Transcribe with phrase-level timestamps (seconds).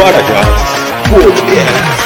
[0.00, 0.40] Para já
[1.10, 1.99] Podcast.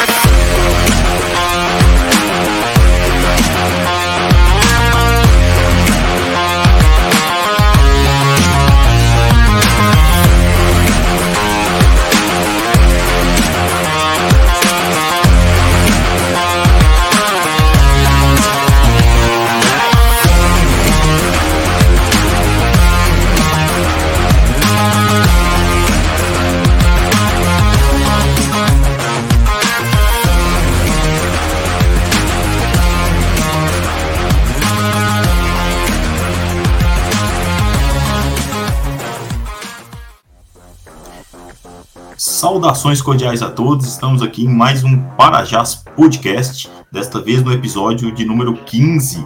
[42.64, 48.10] Saudações cordiais a todos, estamos aqui em mais um Parajás Podcast, desta vez no episódio
[48.10, 49.22] de número 15,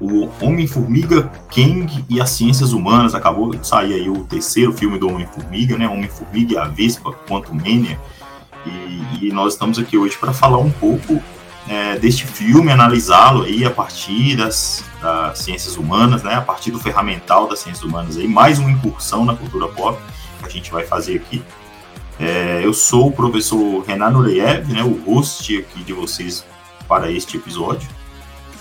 [0.00, 3.14] o Homem-Formiga, Kang e as Ciências Humanas.
[3.14, 5.86] Acabou de sair aí o terceiro filme do Homem-Formiga, né?
[5.86, 8.00] Homem-Formiga e a Vespa, Quantum Mania.
[8.64, 11.22] E, e nós estamos aqui hoje para falar um pouco
[11.68, 16.34] é, deste filme, analisá-lo aí a partir das, das, ciências humanas, né?
[16.34, 20.00] A partir do ferramental das ciências humanas aí, mais uma incursão na cultura pop
[20.38, 21.42] que a gente vai fazer aqui.
[22.20, 26.44] É, eu sou o professor Renan Nureyev, né, o host aqui de vocês
[26.86, 27.88] para este episódio.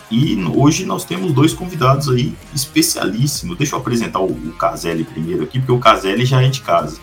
[0.09, 3.57] E hoje nós temos dois convidados aí especialíssimos.
[3.57, 6.99] Deixa eu apresentar o, o Caselli primeiro aqui, porque o Caselli já é de casa.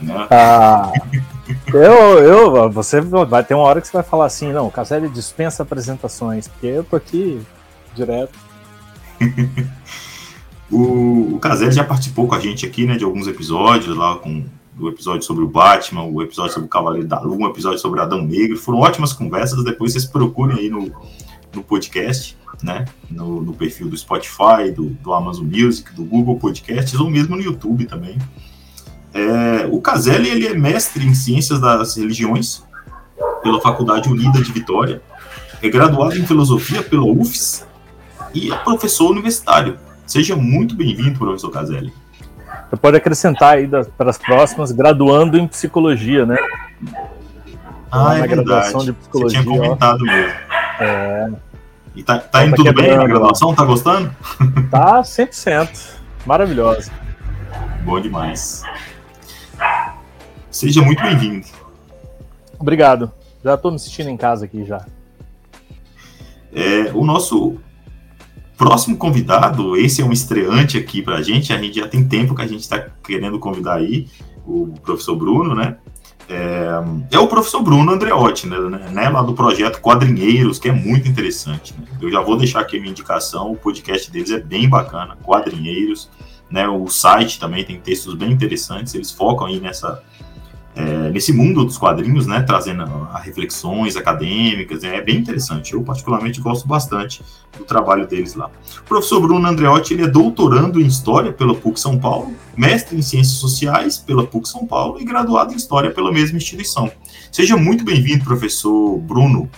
[0.00, 0.26] Né?
[0.30, 0.90] Ah,
[1.68, 5.10] eu, eu, você vai ter uma hora que você vai falar assim, não, o Caselli
[5.10, 7.40] dispensa apresentações, porque eu tô aqui
[7.94, 8.36] direto.
[10.72, 14.42] o, o Caselli já participou com a gente aqui, né, de alguns episódios lá com
[14.76, 18.00] do episódio sobre o Batman, o episódio sobre o Cavaleiro da Lua, o episódio sobre
[18.00, 18.58] Adão Negro.
[18.58, 19.64] Foram ótimas conversas.
[19.64, 20.92] Depois vocês procurem aí no,
[21.54, 22.84] no podcast, né?
[23.10, 27.42] No, no perfil do Spotify, do, do, Amazon Music, do Google Podcasts, ou mesmo no
[27.42, 28.18] YouTube também.
[29.14, 32.62] É, o Caselli ele é mestre em Ciências das Religiões
[33.42, 35.00] pela Faculdade Unida de Vitória,
[35.62, 37.66] é graduado em Filosofia pela UFS
[38.34, 39.78] e é professor universitário.
[40.06, 41.92] Seja muito bem-vindo, professor Caselli.
[42.68, 46.36] Você pode acrescentar aí das, para as próximas, graduando em psicologia, né?
[47.90, 49.40] Ah, é graduação de psicologia.
[49.40, 50.04] Você tinha comentado ó.
[50.04, 50.32] mesmo.
[50.80, 51.30] É.
[51.94, 53.54] E tá, tá indo tá tudo bem na graduação?
[53.54, 54.14] Tá gostando?
[54.70, 55.96] Tá 100%.
[56.26, 56.90] Maravilhosa.
[57.84, 58.62] Bom demais.
[60.50, 61.46] Seja muito bem-vindo.
[62.58, 63.12] Obrigado.
[63.44, 64.84] Já estou me assistindo em casa aqui já.
[66.52, 67.58] É, o nosso
[68.56, 72.34] Próximo convidado, esse é um estreante aqui para a gente, a gente já tem tempo
[72.34, 74.08] que a gente está querendo convidar aí
[74.46, 75.76] o professor Bruno, né?
[76.28, 76.68] É,
[77.12, 78.58] é o professor Bruno Andreotti, né,
[78.90, 81.72] né, lá do projeto Quadrinheiros, que é muito interessante.
[81.78, 81.86] Né?
[82.00, 86.10] Eu já vou deixar aqui a minha indicação, o podcast deles é bem bacana, Quadrinheiros,
[86.50, 86.66] né?
[86.68, 90.02] O site também tem textos bem interessantes, eles focam aí nessa
[90.76, 95.72] é, nesse mundo dos quadrinhos, né, trazendo a reflexões acadêmicas, é bem interessante.
[95.72, 97.22] Eu particularmente gosto bastante
[97.56, 98.50] do trabalho deles lá.
[98.80, 103.00] O professor Bruno Andreotti ele é doutorando em História pela PUC São Paulo, mestre em
[103.00, 106.92] Ciências Sociais pela PUC São Paulo e graduado em História pela mesma instituição.
[107.32, 109.48] Seja muito bem-vindo, professor Bruno.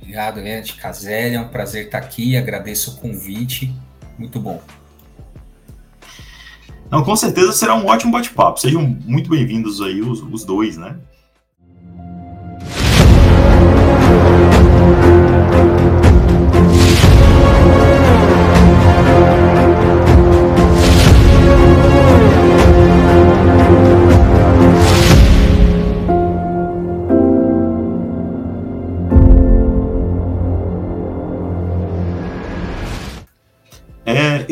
[0.00, 3.72] Obrigado, Ed Caselli, é um prazer estar aqui, agradeço o convite,
[4.18, 4.60] muito bom.
[6.90, 8.58] Não, com certeza será um ótimo bate-papo.
[8.58, 10.96] Sejam muito bem-vindos aí os, os dois, né?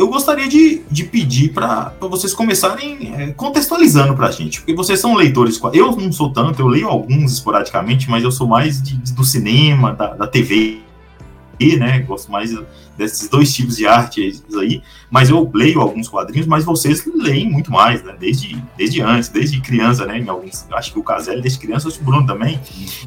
[0.06, 5.00] Eu gostaria de, de pedir para vocês começarem é, contextualizando para a gente, porque vocês
[5.00, 5.60] são leitores.
[5.72, 9.92] Eu não sou tanto, eu leio alguns esporadicamente, mas eu sou mais de, do cinema,
[9.92, 10.78] da, da TV,
[11.76, 11.98] né?
[12.00, 12.54] Gosto mais
[12.96, 14.80] desses dois tipos de arte aí,
[15.10, 18.14] mas eu leio alguns quadrinhos, mas vocês leem muito mais, né?
[18.18, 20.18] Desde, desde antes, desde criança, né?
[20.18, 22.60] Em alguns, acho que o Caselli desde criança, acho que o Bruno também.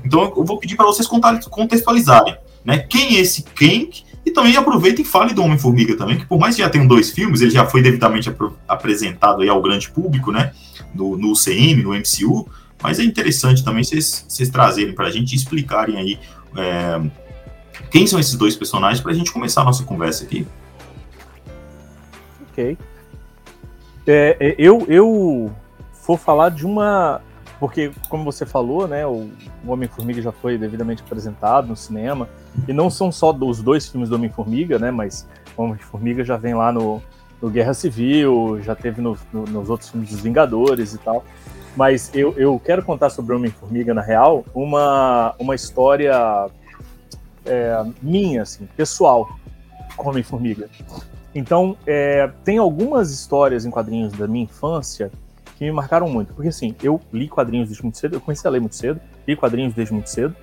[0.03, 2.35] Então eu vou pedir para vocês contextualizarem,
[2.65, 2.79] né?
[2.79, 3.89] Quem é esse quem
[4.25, 7.12] e também aproveita e fale do Homem-Formiga também, que por mais que já tenham dois
[7.12, 10.51] filmes, ele já foi devidamente ap apresentado aí ao grande público, né?
[10.94, 12.48] No, no UCM, no MCU,
[12.81, 16.19] mas é interessante também vocês trazerem para a gente explicarem aí
[16.56, 17.01] é,
[17.92, 20.48] quem são esses dois personagens para a gente começar a nossa conversa aqui.
[22.51, 22.77] Ok.
[24.07, 25.51] É, é, eu, eu
[26.06, 27.21] vou falar de uma.
[27.60, 29.30] Porque, como você falou, né, o
[29.68, 32.30] Homem-Formiga já foi devidamente apresentado no cinema.
[32.67, 34.91] E não são só os dois filmes do Homem-Formiga, né?
[34.91, 37.01] Mas Homem-Formiga já vem lá no,
[37.41, 41.23] no, Guerra Civil, já teve no, no, nos outros filmes dos Vingadores e tal.
[41.75, 46.49] Mas eu, eu quero contar sobre Homem-Formiga, na real, uma, uma história
[47.45, 49.29] é, minha, assim, pessoal,
[49.95, 50.69] com Homem-Formiga.
[51.33, 55.11] Então, é, tem algumas histórias em quadrinhos da minha infância
[55.57, 56.33] que me marcaram muito.
[56.33, 59.35] Porque, assim, eu li quadrinhos desde muito cedo, eu comecei a ler muito cedo, li
[59.35, 60.35] quadrinhos desde muito cedo.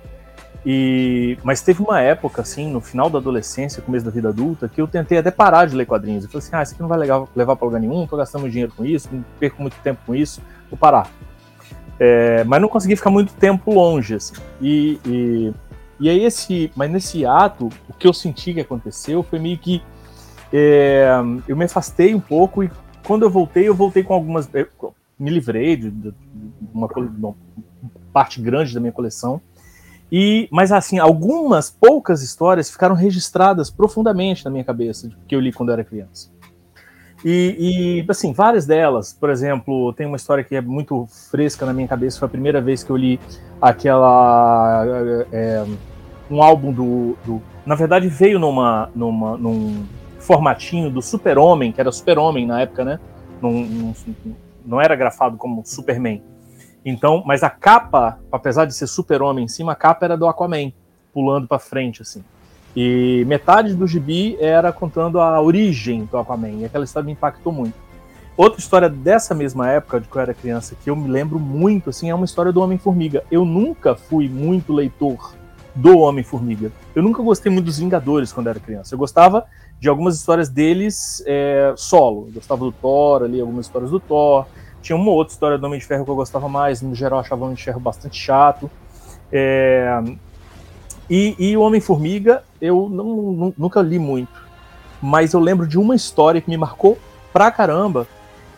[0.65, 4.81] E, mas teve uma época, assim, no final da adolescência, começo da vida adulta, que
[4.81, 6.23] eu tentei até parar de ler quadrinhos.
[6.23, 8.49] Eu falei assim, ah, isso aqui não vai levar, levar pra lugar nenhum, tô gastando
[8.49, 11.09] dinheiro com isso, não perco muito tempo com isso, vou parar.
[11.99, 14.35] É, mas não consegui ficar muito tempo longe, assim.
[14.61, 15.53] E, e,
[15.99, 19.81] e aí esse, mas nesse ato, o que eu senti que aconteceu foi meio que
[20.51, 21.09] é,
[21.47, 22.71] eu me afastei um pouco e
[23.05, 24.49] quando eu voltei, eu voltei com algumas,
[25.17, 26.13] me livrei de, de
[26.73, 27.35] uma, uma
[28.13, 29.41] parte grande da minha coleção
[30.11, 35.51] e, mas assim, algumas poucas histórias ficaram registradas profundamente na minha cabeça, que eu li
[35.51, 36.31] quando eu era criança.
[37.25, 41.73] E, e, assim, várias delas, por exemplo, tem uma história que é muito fresca na
[41.73, 43.19] minha cabeça, foi a primeira vez que eu li
[43.61, 44.85] aquela.
[45.31, 45.65] É,
[46.29, 49.85] um álbum do, do, Na verdade, veio numa, numa, num
[50.19, 52.99] formatinho do Super-Homem, que era Super-Homem na época, né?
[53.41, 53.93] Num, num,
[54.65, 56.21] não era grafado como Superman
[56.89, 60.71] então, mas a capa, apesar de ser super-homem em cima, a capa era do Aquaman,
[61.13, 62.23] pulando para frente, assim.
[62.75, 67.51] E metade do gibi era contando a origem do Aquaman, e aquela história me impactou
[67.51, 67.75] muito.
[68.37, 71.89] Outra história dessa mesma época, de que eu era criança, que eu me lembro muito,
[71.89, 73.23] assim, é uma história do Homem-Formiga.
[73.29, 75.33] Eu nunca fui muito leitor
[75.75, 76.71] do Homem-Formiga.
[76.95, 78.93] Eu nunca gostei muito dos Vingadores quando era criança.
[78.95, 79.45] Eu gostava
[79.79, 82.27] de algumas histórias deles é, solo.
[82.27, 84.45] Eu gostava do Thor, ali, algumas histórias do Thor.
[84.87, 87.41] Tinha uma outra história do Homem de Ferro que eu gostava mais, no geral achava
[87.41, 88.71] o Homem de Ferro bastante chato.
[89.29, 90.01] É...
[91.09, 94.41] E, e o Homem-Formiga eu não, nunca li muito,
[95.01, 96.97] mas eu lembro de uma história que me marcou
[97.33, 98.07] pra caramba,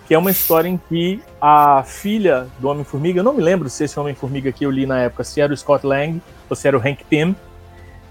[0.08, 3.86] que é uma história em que a filha do Homem-Formiga, eu não me lembro se
[3.86, 6.78] esse Homem-Formiga que eu li na época, se era o Scott Lang ou se era
[6.78, 7.36] o Hank Pym,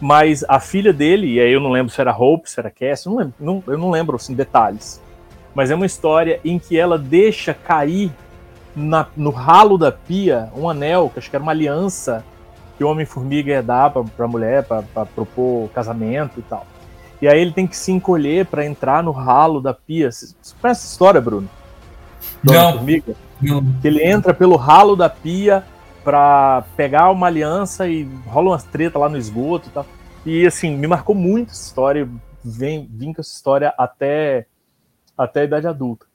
[0.00, 3.05] mas a filha dele, e aí eu não lembro se era Hope, se era Cass,
[3.05, 5.00] eu não lembro, não, eu não lembro assim, detalhes
[5.59, 8.13] mas é uma história em que ela deixa cair
[8.77, 12.25] na, no ralo da pia um anel, que acho que era uma aliança
[12.77, 16.65] que o Homem-Formiga ia dar pra, pra mulher, pra, pra propor casamento e tal.
[17.21, 20.13] E aí ele tem que se encolher para entrar no ralo da pia.
[20.13, 21.51] Você conhece essa história, Bruno?
[22.41, 22.75] Do não.
[22.75, 23.17] Formiga?
[23.43, 23.61] Não.
[23.83, 25.65] Que ele entra pelo ralo da pia
[26.05, 29.87] para pegar uma aliança e rola umas treta lá no esgoto e tal.
[30.25, 32.09] E assim, me marcou muito essa história.
[32.45, 34.47] Vem, vim com essa história até
[35.19, 36.06] até a idade adulta.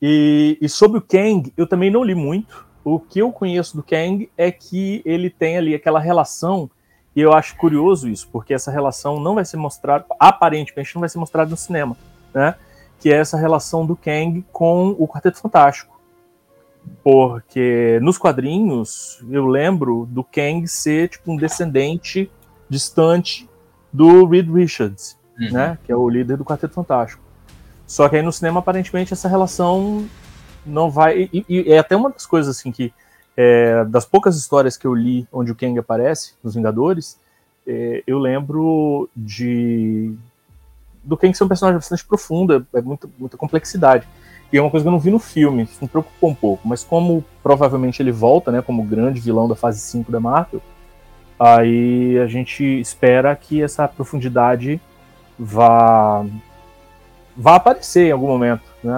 [0.00, 2.66] E, e, sobre o Kang, eu também não li muito.
[2.84, 6.70] O que eu conheço do Kang é que ele tem ali aquela relação,
[7.14, 11.08] e eu acho curioso isso, porque essa relação não vai ser mostrada, aparentemente não vai
[11.08, 11.96] ser mostrada no cinema,
[12.32, 12.54] né?
[13.00, 15.96] Que é essa relação do Kang com o Quarteto Fantástico.
[17.02, 22.30] Porque nos quadrinhos eu lembro do Kang ser tipo um descendente
[22.68, 23.48] distante
[23.92, 25.52] do Reed Richards, uhum.
[25.52, 25.78] né?
[25.84, 27.25] Que é o líder do Quarteto Fantástico.
[27.86, 30.06] Só que aí no cinema, aparentemente, essa relação
[30.64, 31.30] não vai.
[31.32, 32.92] E, e é até uma das coisas assim que.
[33.38, 37.18] É, das poucas histórias que eu li onde o Kang aparece, nos Vingadores,
[37.66, 40.14] é, eu lembro de.
[41.04, 44.08] Do Kang ser um personagem bastante profundo, é muita, muita complexidade.
[44.52, 46.66] E é uma coisa que eu não vi no filme, isso me preocupou um pouco.
[46.66, 50.62] Mas como provavelmente ele volta, né, como grande vilão da fase 5 da Marvel,
[51.38, 54.80] aí a gente espera que essa profundidade
[55.38, 56.24] vá
[57.36, 58.62] vai aparecer em algum momento.
[58.82, 58.94] Né?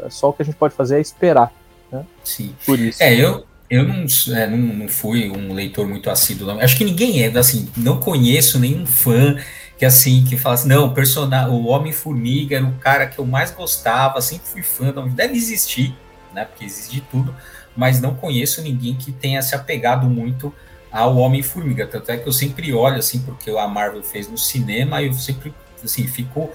[0.00, 1.52] É só o que a gente pode fazer é esperar.
[1.90, 2.04] Né?
[2.24, 2.54] Sim.
[2.64, 3.02] Por isso.
[3.02, 6.46] É, eu, eu não, é, não, não fui um leitor muito assíduo.
[6.46, 6.60] Não.
[6.60, 9.36] Acho que ninguém é, assim, não conheço nenhum fã
[9.76, 13.26] que assim, que fala assim, não, o, personagem, o Homem-Formiga era o cara que eu
[13.26, 15.94] mais gostava, sempre fui fã, não, deve existir,
[16.32, 16.44] né?
[16.44, 17.34] Porque existe de tudo,
[17.76, 20.54] mas não conheço ninguém que tenha se apegado muito
[20.92, 21.86] ao Homem-Formiga.
[21.86, 25.12] Tanto é que eu sempre olho assim, porque a Marvel fez no cinema, e eu
[25.12, 26.50] sempre assim, fico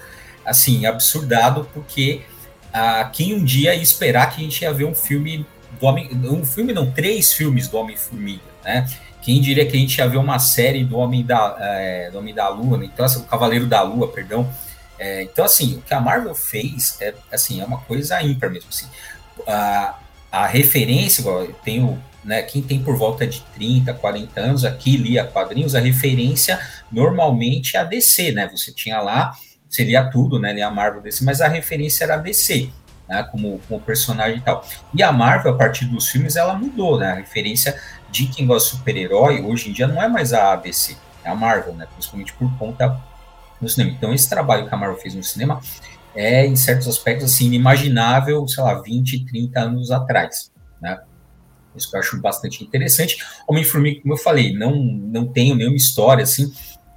[0.50, 2.22] assim, absurdado, porque
[2.72, 5.46] ah, quem um dia ia esperar que a gente ia ver um filme
[5.78, 6.10] do Homem.
[6.24, 8.88] Um filme, não, três filmes do Homem-Formiga, né?
[9.22, 12.34] Quem diria que a gente ia ver uma série do Homem da, é, do Homem
[12.34, 12.86] da Lua, né?
[12.92, 14.50] então, assim, o Cavaleiro da Lua, perdão.
[14.98, 18.68] É, então, assim, o que a Marvel fez é, assim, é uma coisa ímpar mesmo.
[18.70, 18.86] Assim.
[19.46, 19.98] A,
[20.32, 24.96] a referência, igual eu tenho, né, quem tem por volta de 30, 40 anos aqui
[24.96, 26.58] lia quadrinhos, a referência
[26.90, 28.48] normalmente é a DC, né?
[28.52, 29.34] Você tinha lá
[29.70, 30.60] seria tudo, né?
[30.60, 32.68] A Marvel DC, mas a referência era DC,
[33.08, 33.22] né?
[33.30, 34.66] Como, como personagem e tal.
[34.92, 37.12] E a Marvel, a partir dos filmes, ela mudou, né?
[37.12, 40.96] A referência de quem gosta de super-herói, hoje em dia, não é mais a ABC,
[41.24, 41.86] é a Marvel, né?
[41.92, 43.00] Principalmente por conta
[43.60, 43.92] do cinema.
[43.96, 45.60] Então, esse trabalho que a Marvel fez no cinema
[46.14, 50.50] é, em certos aspectos, assim, inimaginável, sei lá, 20, 30 anos atrás.
[50.80, 50.98] né?
[51.76, 53.24] Isso que eu acho bastante interessante.
[53.46, 56.52] Homem-Formiga, como eu falei, não, não tenho nenhuma história assim.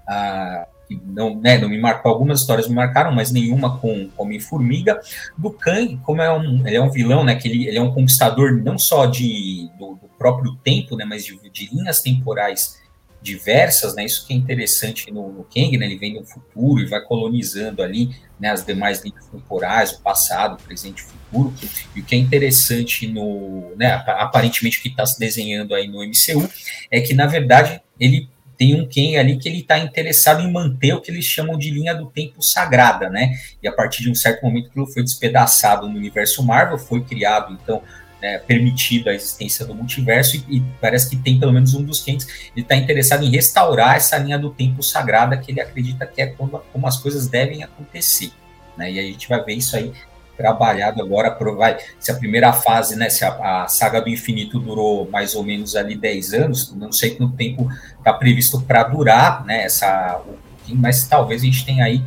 [0.08, 5.00] Ah, não, né, não me marcou, algumas histórias me marcaram, mas nenhuma com Homem-Formiga.
[5.38, 7.94] Do Kang, como é um, ele é um vilão, né, que ele, ele é um
[7.94, 12.82] conquistador não só de, do, do próprio tempo, né, mas de, de, linhas temporais
[13.22, 16.86] diversas, né, isso que é interessante no, no Kang, né, ele vem no futuro e
[16.86, 21.54] vai colonizando ali, né, as demais linhas temporais, o passado, o presente e o futuro,
[21.96, 26.04] e o que é interessante no, né, aparentemente o que está se desenhando aí no
[26.04, 26.50] MCU,
[26.92, 30.94] é que, na verdade, ele tem um Ken ali que ele está interessado em manter
[30.94, 33.38] o que eles chamam de linha do tempo sagrada, né?
[33.62, 37.58] E a partir de um certo momento aquilo foi despedaçado no universo Marvel, foi criado,
[37.62, 37.82] então,
[38.22, 42.02] né, permitido a existência do multiverso, e, e, parece que tem pelo menos um dos
[42.02, 46.22] Kens, ele está interessado em restaurar essa linha do tempo sagrada que ele acredita que
[46.22, 48.32] é como, como as coisas devem acontecer.
[48.78, 48.94] Né?
[48.94, 49.92] E a gente vai ver isso aí
[50.38, 55.10] trabalhado agora, vai, se a primeira fase, né, se a, a, saga do infinito durou
[55.10, 59.64] mais ou menos ali 10 anos, não sei quanto tempo está previsto para durar, né,
[59.64, 60.22] essa,
[60.70, 62.04] mas talvez a gente tenha aí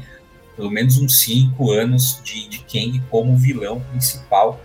[0.57, 4.59] pelo menos uns 5 anos de, de Kang como vilão principal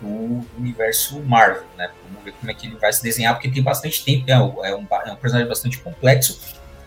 [0.00, 3.62] do universo Marvel, né, vamos ver como é que ele vai se desenhar, porque tem
[3.62, 6.38] bastante tempo, é é um, é um personagem bastante complexo,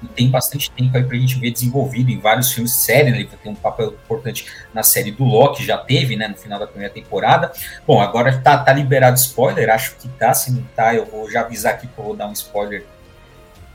[0.02, 3.20] e tem bastante tempo aí pra gente ver desenvolvido em vários filmes de série, né?
[3.20, 6.68] Ele ter um papel importante na série do Loki, já teve, né, no final da
[6.68, 7.52] primeira temporada.
[7.86, 11.42] Bom, agora tá, tá liberado spoiler, acho que tá, se não tá, eu vou já
[11.42, 12.86] avisar aqui que eu vou dar um spoiler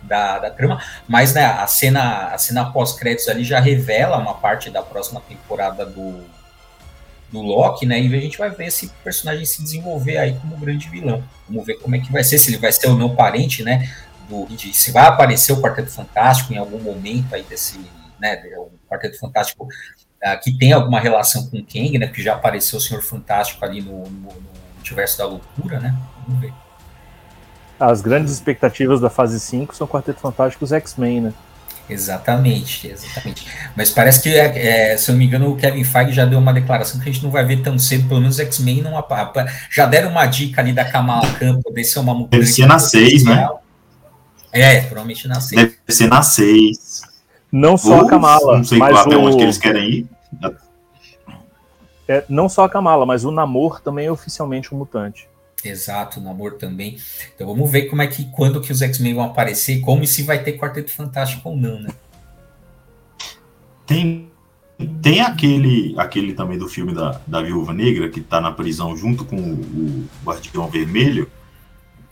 [0.03, 4.71] da, da trama, mas né, a cena, a cena pós-créditos ali já revela uma parte
[4.71, 6.25] da próxima temporada do,
[7.33, 8.01] do Loki, né?
[8.01, 11.23] E a gente vai ver esse personagem se desenvolver aí como grande vilão.
[11.49, 13.91] Vamos ver como é que vai ser, se ele vai ser ou não parente, né?
[14.29, 17.79] Do de, se vai aparecer o Quarteto Fantástico em algum momento aí desse,
[18.21, 22.35] né, o Quarteto Fantástico uh, que tem alguma relação com o Kang, né, porque já
[22.35, 25.95] apareceu o Senhor Fantástico ali no, no, no Multiverso da Loucura, né,
[26.27, 26.53] vamos ver.
[27.79, 31.33] As grandes expectativas da fase 5 são Quarteto Fantástico e os X-Men, né?
[31.89, 33.47] Exatamente, exatamente.
[33.77, 36.39] Mas parece que, é, é, se eu não me engano, o Kevin Feige já deu
[36.39, 39.05] uma declaração que a gente não vai ver tão cedo, pelo menos X-Men não
[39.71, 42.31] já deram uma dica ali da Kamala Khan poder ser uma mulher.
[42.31, 43.49] Deve ser na 6, né?
[44.55, 45.61] É, provavelmente na 6.
[45.61, 47.03] Deve ser na 6.
[47.51, 48.57] Não só Ou, a Kamala.
[48.57, 49.25] Não sei mas qual, o...
[49.25, 50.07] onde que eles querem ir.
[52.07, 55.29] É, não só a Kamala, mas o Namor também é oficialmente um mutante.
[55.65, 56.99] Exato, o Namor também.
[57.35, 60.23] Então vamos ver como é que quando que os X-Men vão aparecer, como e se
[60.23, 61.91] vai ter Quarteto Fantástico ou não, né?
[63.87, 64.31] Tem
[65.01, 69.25] tem aquele aquele também do filme da, da Viúva Negra que tá na prisão junto
[69.25, 71.31] com o, o Guardião Vermelho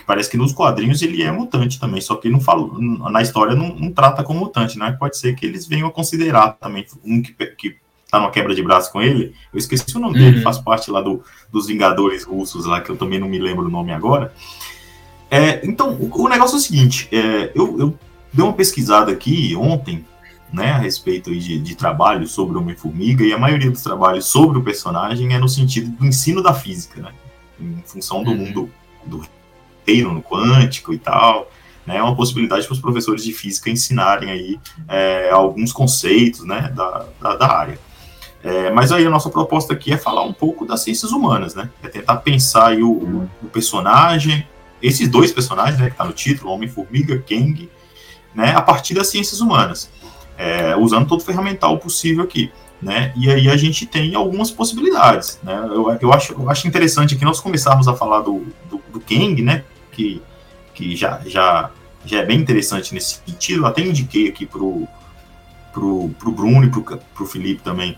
[0.03, 2.69] que parece que nos quadrinhos ele é mutante também, só que não fala,
[3.11, 4.97] na história não, não, trata como mutante, né?
[4.99, 7.77] Pode ser que eles venham a considerar também um que, que
[8.11, 9.33] tá numa quebra de braço com ele.
[9.53, 10.25] Eu esqueci o nome uhum.
[10.25, 13.67] dele, faz parte lá do, dos Vingadores russos lá, que eu também não me lembro
[13.67, 14.35] o nome agora.
[15.31, 17.99] É, então, o, o, negócio é o seguinte: é, eu, eu
[18.33, 20.05] dei uma pesquisada aqui ontem,
[20.53, 24.63] né, a respeito de, de trabalho sobre Homem-Formiga, e a maioria dos trabalhos sobre o
[24.63, 27.13] personagem é no sentido do ensino da física, né?
[27.61, 28.37] Em função do uhum.
[28.39, 28.71] mundo
[29.07, 29.23] do
[29.87, 31.51] reino quântico e tal,
[31.87, 36.73] né, é uma possibilidade para os professores de física ensinarem aí é, alguns conceitos, né,
[36.75, 37.79] da, da, da área.
[38.45, 41.71] É, mas aí a nossa proposta aqui é falar um pouco das ciências humanas, né,
[41.83, 44.47] é tentar pensar aí o, o personagem,
[44.83, 47.71] esses dois personagens, né, que está no título, Homem-Formiga, Kang,
[48.35, 49.91] né, a partir das ciências humanas,
[50.37, 52.51] é, usando todo o ferramental possível aqui.
[52.81, 53.13] Né?
[53.15, 55.55] E aí a gente tem algumas possibilidades, né?
[55.71, 59.41] Eu, eu, acho, eu acho interessante que nós começarmos a falar do, do, do Kang,
[59.41, 59.63] né?
[59.93, 60.21] Que,
[60.75, 61.71] que já, já,
[62.05, 63.67] já é bem interessante nesse sentido.
[63.67, 64.89] Até indiquei aqui pro,
[65.73, 67.97] pro, pro Bruno e pro, pro Felipe também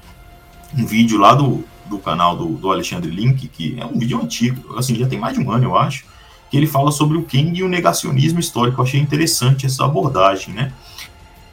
[0.76, 4.76] um vídeo lá do, do canal do, do Alexandre Link, que é um vídeo antigo,
[4.76, 6.04] assim, já tem mais de um ano, eu acho,
[6.50, 8.80] que ele fala sobre o Kang e o negacionismo histórico.
[8.80, 10.72] Eu achei interessante essa abordagem, né?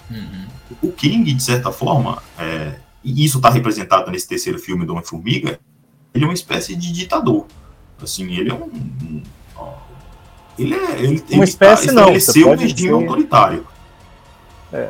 [0.10, 0.46] Uhum.
[0.82, 5.60] O King, de certa forma, é, e isso está representado nesse terceiro filme do Homem-Formiga,
[6.14, 7.46] ele é uma espécie de ditador.
[8.02, 8.66] Assim, ele é um.
[8.66, 9.24] um
[10.64, 11.00] ele é.
[11.00, 12.16] Ele, uma espécie tá, não.
[12.16, 12.92] Estabeleceu um regime dizer...
[12.92, 13.68] autoritário.
[14.74, 14.90] É.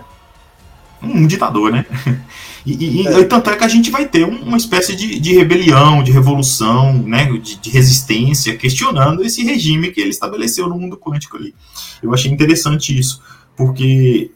[1.02, 1.86] Um, ditador, né?
[2.64, 3.24] E, e, é.
[3.24, 7.26] tanto é que a gente vai ter uma espécie de, de rebelião, de revolução, né,
[7.26, 11.56] de, de, resistência, questionando esse regime que ele estabeleceu no mundo quântico ali.
[12.04, 13.20] Eu achei interessante isso
[13.56, 14.32] porque,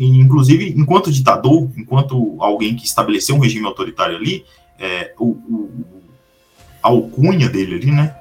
[0.00, 4.44] inclusive, enquanto ditador, enquanto alguém que estabeleceu um regime autoritário ali,
[4.78, 5.70] é, o, o,
[6.82, 8.14] a alcunha dele ali, né,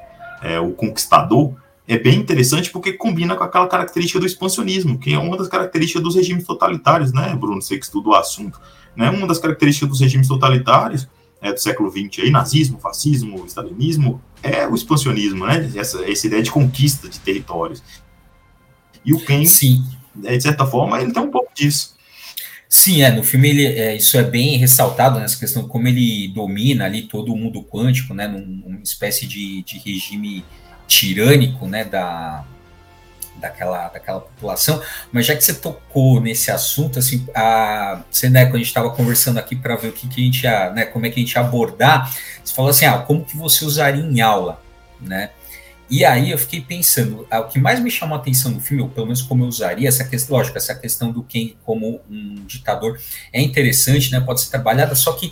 [0.43, 1.53] é, o conquistador,
[1.87, 6.01] é bem interessante porque combina com aquela característica do expansionismo, que é uma das características
[6.01, 7.61] dos regimes totalitários, né, Bruno?
[7.61, 8.59] Você que estuda o assunto.
[8.95, 9.09] Né?
[9.09, 11.07] Uma das características dos regimes totalitários
[11.41, 15.71] é, do século XX aí, nazismo, fascismo, stalinismo, é o expansionismo, né?
[15.75, 17.83] Essa, essa ideia de conquista de territórios.
[19.03, 19.83] E o Ken, Sim.
[20.23, 21.95] é, de certa forma, ele tem um pouco disso.
[22.67, 26.29] Sim, é, no filme ele, é, isso é bem ressaltado nessa questão de como ele
[26.29, 30.43] domina ali todo o mundo quântico, né, num- numa espécie de, de regime
[30.87, 32.45] tirânico, né, da,
[33.35, 34.81] daquela, daquela população.
[35.11, 38.89] Mas já que você tocou nesse assunto, assim, a, você, né, quando a gente estava
[38.89, 41.23] conversando aqui para ver o que, que a gente ia, né, como é que a
[41.23, 42.13] gente ia abordar,
[42.43, 44.61] você falou assim, ah, como que você usaria em aula,
[44.99, 45.29] né?
[45.87, 48.81] E aí eu fiquei pensando, ah, o que mais me chamou a atenção no filme,
[48.81, 52.43] ou pelo menos como eu usaria, essa questão, lógico, essa questão do Ken como um
[52.45, 52.99] ditador
[53.31, 54.19] é interessante, né?
[54.19, 55.31] Pode ser trabalhada, só que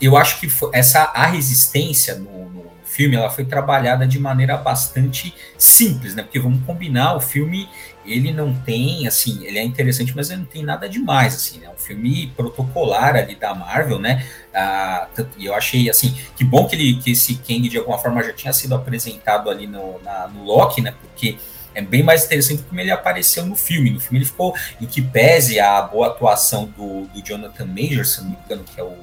[0.00, 5.34] eu acho que essa a resistência no, no filme ela foi trabalhada de maneira bastante
[5.56, 6.22] simples, né?
[6.22, 7.68] Porque vamos combinar, o filme
[8.04, 11.68] ele não tem, assim, ele é interessante, mas ele não tem nada demais, assim, né?
[11.68, 14.26] Um filme protocolar ali da Marvel, né?
[14.52, 15.06] Ah,
[15.38, 18.32] e eu achei, assim, que bom que, ele, que esse Kang, de alguma forma, já
[18.32, 20.92] tinha sido apresentado ali no, na- no Loki, né?
[21.00, 21.36] Porque
[21.74, 23.90] é bem mais interessante como ele apareceu no filme.
[23.90, 28.22] No filme ele ficou, em que pese a boa atuação do, do Jonathan Majors, se
[28.22, 28.94] não me engano, que é o,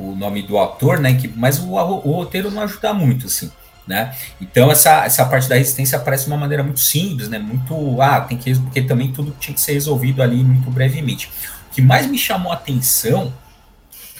[0.00, 1.14] o nome do ator, né?
[1.14, 3.50] Que, mas o, o roteiro não ajuda muito, assim.
[3.86, 4.14] Né?
[4.40, 7.38] Então essa, essa parte da resistência parece uma maneira muito simples, né?
[7.40, 11.28] Muito ah, tem que porque também tudo tinha que ser resolvido ali muito brevemente.
[11.68, 13.32] O que mais me chamou a atenção,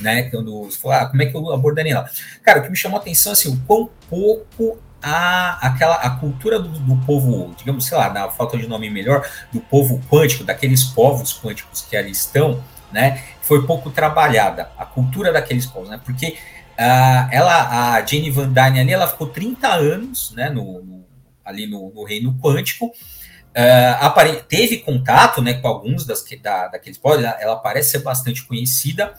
[0.01, 0.25] né?
[0.25, 2.11] Quando você falou, ah, como é que eu abordaria ela?
[2.43, 6.59] Cara, o que me chamou a atenção assim, o quão pouco a aquela a cultura
[6.59, 10.85] do, do povo, digamos, sei lá, na falta de nome melhor, do povo quântico, daqueles
[10.85, 13.23] povos quânticos que ali estão, né?
[13.51, 16.01] Foi pouco trabalhada a cultura daqueles povos, né?
[16.05, 16.39] Porque
[16.81, 21.05] Uh, ela, a Jane Van Dyne ali, ela ficou 30 anos, né, no, no
[21.45, 27.19] ali no, no, reino quântico, uh, teve contato, né, com alguns das, da, daqueles povos,
[27.19, 29.13] ela, ela, parece ser bastante conhecida,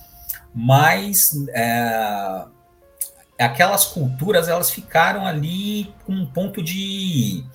[0.56, 2.50] mas uh,
[3.38, 7.46] aquelas culturas, elas ficaram ali com um ponto de,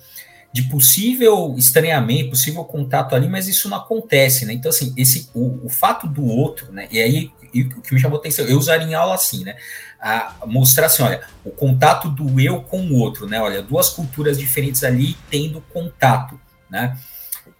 [0.57, 5.65] de possível estranhamento, possível contato ali, mas isso não acontece, né, então assim, esse, o,
[5.65, 8.85] o fato do outro, né, e aí e o que me chamou atenção, eu usaria
[8.85, 9.55] em aula assim, né?
[9.99, 13.41] A mostrar assim, olha, o contato do eu com o outro, né?
[13.41, 16.39] Olha, duas culturas diferentes ali tendo contato,
[16.69, 16.97] né?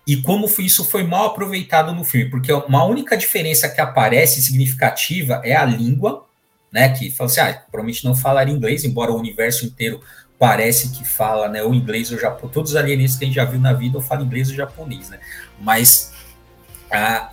[0.06, 5.42] E como isso foi mal aproveitado no filme, porque uma única diferença que aparece significativa
[5.44, 6.26] é a língua,
[6.72, 6.90] né?
[6.90, 10.02] Que fala assim, ah, provavelmente não falaria inglês, embora o universo inteiro
[10.40, 11.64] parece que fala, né?
[11.64, 14.04] O inglês ou japonês, todos os alienígenas que a gente já viu na vida, ou
[14.04, 15.20] fala inglês ou japonês, né?
[15.60, 16.14] Mas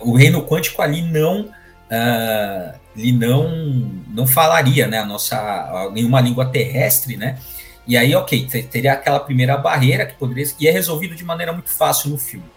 [0.01, 1.49] o reino quântico ali não
[2.95, 3.49] ele não
[4.07, 7.37] não falaria, né, a nossa nenhuma língua terrestre, né?
[7.87, 11.69] E aí, ok, teria aquela primeira barreira que poderia e é resolvido de maneira muito
[11.69, 12.47] fácil no filme,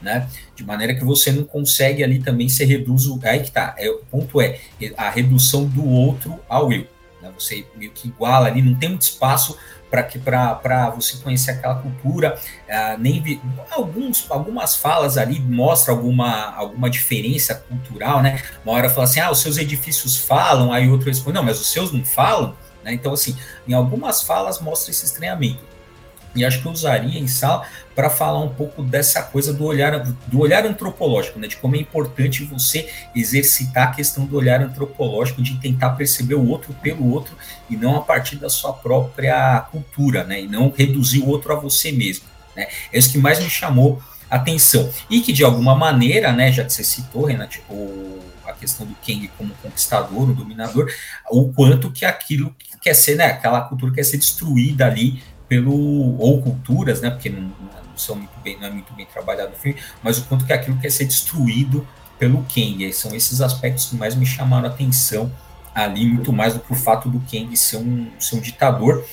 [0.00, 0.28] né?
[0.54, 3.74] De maneira que você não consegue ali também se reduz o aí que tá.
[3.76, 4.60] É, o ponto é
[4.96, 6.86] a redução do outro ao eu.
[7.20, 7.32] Né?
[7.36, 9.58] Você meio que iguala ali, não tem muito espaço
[9.90, 15.92] para que para você conhecer aquela cultura uh, nem vi, alguns algumas falas ali mostra
[15.92, 20.88] alguma alguma diferença cultural né uma hora fala assim ah os seus edifícios falam aí
[20.88, 22.92] outro responde não mas os seus não falam né?
[22.92, 25.69] então assim em algumas falas mostra esse estranhamento
[26.34, 29.98] e acho que eu usaria em sala para falar um pouco dessa coisa do olhar
[30.26, 31.48] do olhar antropológico, né?
[31.48, 36.48] De como é importante você exercitar a questão do olhar antropológico, de tentar perceber o
[36.48, 37.36] outro pelo outro
[37.68, 40.42] e não a partir da sua própria cultura, né?
[40.42, 42.68] E não reduzir o outro a você mesmo, né?
[42.92, 46.52] É isso que mais me chamou atenção e que de alguma maneira, né?
[46.52, 50.90] Já que você citou, Renato, o, a questão do Kang como conquistador, o dominador,
[51.28, 53.26] o quanto que aquilo quer ser, né?
[53.26, 57.10] Aquela cultura quer ser destruída ali pelo ou culturas, né?
[57.10, 60.24] Porque não, não, são muito bem, não é muito bem trabalhado no filme, mas o
[60.26, 61.84] quanto que aquilo quer ser destruído
[62.20, 62.84] pelo Kang.
[62.84, 65.30] E são esses aspectos que mais me chamaram a atenção
[65.74, 69.04] ali, muito mais do que o fato do Kang ser um, ser um ditador,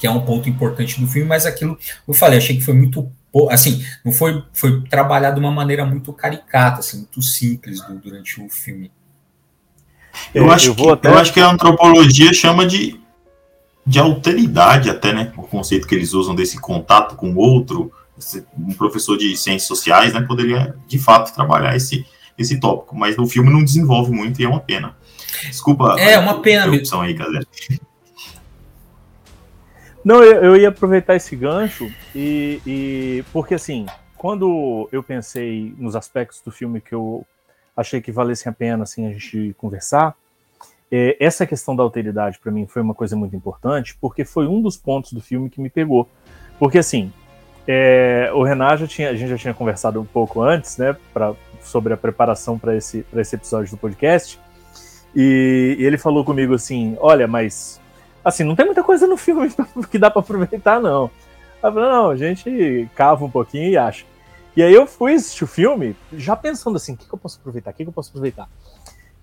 [0.00, 3.08] que é um ponto importante do filme, mas aquilo, eu falei, achei que foi muito
[3.50, 8.40] assim, não foi, foi trabalhado de uma maneira muito caricata, assim, muito simples do, durante
[8.42, 8.90] o filme.
[10.34, 11.08] Eu, acho eu, que, até...
[11.08, 13.00] eu acho que a antropologia chama de
[13.84, 15.32] de alteridade até, né?
[15.36, 17.92] O conceito que eles usam desse contato com o outro.
[18.56, 22.06] Um professor de ciências sociais, né, poderia de fato trabalhar esse,
[22.38, 24.96] esse tópico, mas no filme não desenvolve muito e é uma pena.
[25.48, 25.98] Desculpa.
[25.98, 27.00] É uma pena mesmo.
[27.00, 27.44] aí, galera.
[30.04, 35.94] Não, eu, eu, ia aproveitar esse gancho e, e porque assim, quando eu pensei nos
[35.94, 37.24] aspectos do filme que eu
[37.76, 40.14] achei que valessem a pena assim a gente conversar,
[40.92, 44.60] é, essa questão da alteridade para mim foi uma coisa muito importante, porque foi um
[44.60, 46.06] dos pontos do filme que me pegou.
[46.58, 47.10] Porque assim,
[47.66, 51.34] é, o Renan já tinha, a gente já tinha conversado um pouco antes, né, pra,
[51.62, 54.38] sobre a preparação para esse, esse episódio do podcast,
[55.16, 57.80] E, e ele falou comigo assim: Olha, mas
[58.24, 59.50] assim, não tem muita coisa no filme
[59.90, 61.10] que dá para aproveitar, não.
[61.62, 64.04] Eu falei, não, a gente cava um pouquinho e acha.
[64.54, 67.38] E aí eu fui assistir o filme já pensando assim, o que, que eu posso
[67.40, 67.70] aproveitar?
[67.70, 68.48] O que, que eu posso aproveitar?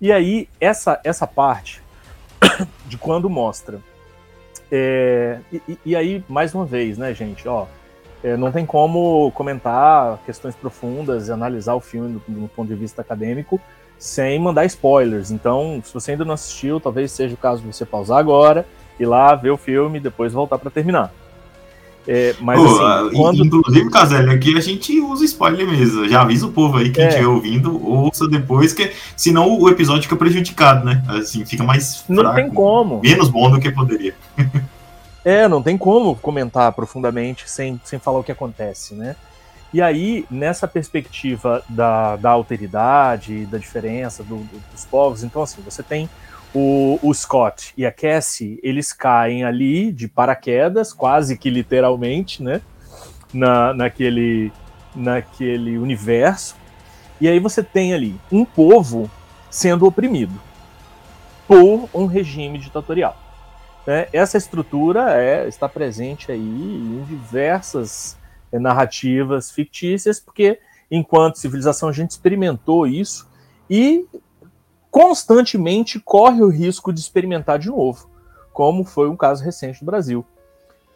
[0.00, 1.82] E aí, essa, essa parte
[2.86, 3.80] de quando mostra.
[4.72, 7.66] É, e, e, aí, mais uma vez, né, gente, ó,
[8.22, 12.74] é, não tem como comentar questões profundas e analisar o filme do, do ponto de
[12.74, 13.60] vista acadêmico
[13.98, 15.30] sem mandar spoilers.
[15.30, 18.66] Então, se você ainda não assistiu, talvez seja o caso de você pausar agora,
[18.98, 21.12] ir lá ver o filme e depois voltar para terminar.
[22.08, 23.44] É, mas Pô, assim, quando...
[23.44, 26.08] Inclusive, Caselli, aqui a gente usa spoiler mesmo.
[26.08, 27.08] Já avisa o povo aí que é.
[27.08, 31.04] estiver ouvindo, ouça depois, que senão o episódio fica prejudicado, né?
[31.08, 33.00] Assim, fica mais Não fraco, tem como.
[33.00, 34.14] Menos bom do que poderia.
[35.24, 39.14] é, não tem como comentar profundamente sem, sem falar o que acontece, né?
[39.72, 45.62] E aí, nessa perspectiva da, da alteridade, da diferença do, do, dos povos, então assim,
[45.64, 46.10] você tem
[46.54, 52.60] o, o, Scott e a Cassie, eles caem ali de paraquedas, quase que literalmente, né?
[53.32, 54.52] Na, naquele,
[54.94, 56.56] naquele universo.
[57.20, 59.08] E aí você tem ali um povo
[59.48, 60.32] sendo oprimido
[61.46, 63.16] por um regime ditatorial.
[63.86, 64.08] Né?
[64.12, 68.16] Essa estrutura é, está presente aí em diversas
[68.52, 70.58] narrativas fictícias, porque
[70.90, 73.28] enquanto civilização a gente experimentou isso
[73.68, 74.06] e
[74.90, 78.10] constantemente corre o risco de experimentar de novo,
[78.52, 80.26] como foi um caso recente no Brasil.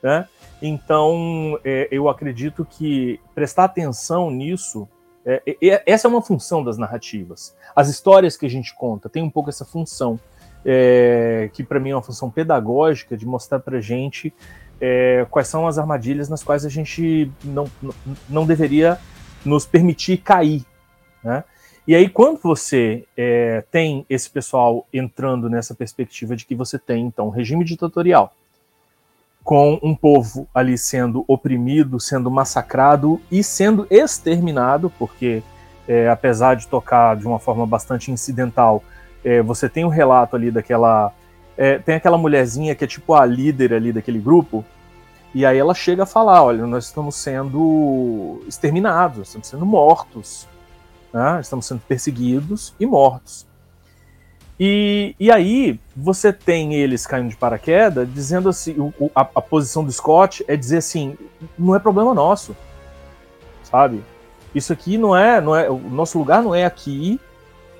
[0.03, 0.29] Né?
[0.61, 4.89] Então, é, eu acredito que prestar atenção nisso,
[5.25, 7.57] é, é, essa é uma função das narrativas.
[7.75, 10.19] As histórias que a gente conta têm um pouco essa função,
[10.65, 14.35] é, que para mim é uma função pedagógica, de mostrar para gente
[14.81, 17.67] é, quais são as armadilhas nas quais a gente não,
[18.29, 18.99] não deveria
[19.45, 20.65] nos permitir cair.
[21.23, 21.45] Né?
[21.87, 27.05] E aí, quando você é, tem esse pessoal entrando nessa perspectiva de que você tem,
[27.05, 28.33] então, um regime ditatorial,
[29.43, 35.43] com um povo ali sendo oprimido, sendo massacrado e sendo exterminado, porque,
[35.87, 38.83] é, apesar de tocar de uma forma bastante incidental,
[39.23, 41.13] é, você tem o um relato ali daquela.
[41.55, 44.65] É, tem aquela mulherzinha que é tipo a líder ali daquele grupo,
[45.35, 50.49] e aí ela chega a falar: olha, nós estamos sendo exterminados, estamos sendo mortos
[51.15, 51.39] né?
[51.41, 53.47] estamos sendo perseguidos e mortos.
[54.59, 59.85] E, e aí você tem eles caindo de paraquedas, dizendo assim, o, a, a posição
[59.85, 61.17] do Scott é dizer assim,
[61.59, 62.57] não é problema nosso,
[63.63, 64.03] sabe?
[64.55, 67.21] Isso aqui não é, não é, o nosso lugar não é aqui,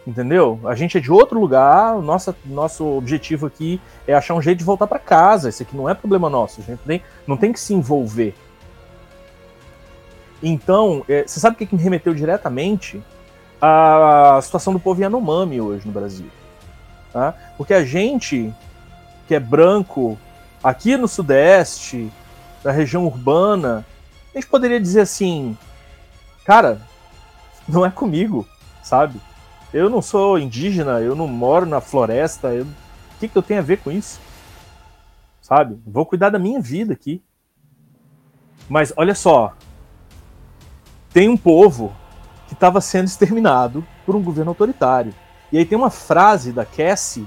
[0.05, 0.61] entendeu?
[0.65, 4.65] A gente é de outro lugar, nossa, nosso objetivo aqui é achar um jeito de
[4.65, 5.49] voltar para casa.
[5.49, 8.35] Isso aqui não é problema nosso, a gente tem, não tem que se envolver.
[10.43, 13.01] Então, é, você sabe o que, que me remeteu diretamente?
[13.67, 16.27] A situação do povo Yanomami hoje no Brasil.
[17.11, 17.35] Tá?
[17.57, 18.53] Porque a gente,
[19.27, 20.19] que é branco,
[20.63, 22.13] aqui no Sudeste,
[22.63, 23.87] da região urbana,
[24.35, 25.57] a gente poderia dizer assim,
[26.45, 26.79] cara,
[27.67, 28.47] não é comigo,
[28.83, 29.19] sabe?
[29.73, 32.65] Eu não sou indígena, eu não moro na floresta, eu...
[32.65, 34.21] o que, que eu tenho a ver com isso?
[35.41, 35.81] Sabe?
[35.87, 37.23] Vou cuidar da minha vida aqui.
[38.69, 39.55] Mas olha só,
[41.13, 41.95] tem um povo
[42.55, 45.13] que estava sendo exterminado por um governo autoritário.
[45.51, 47.27] E aí tem uma frase da Cassie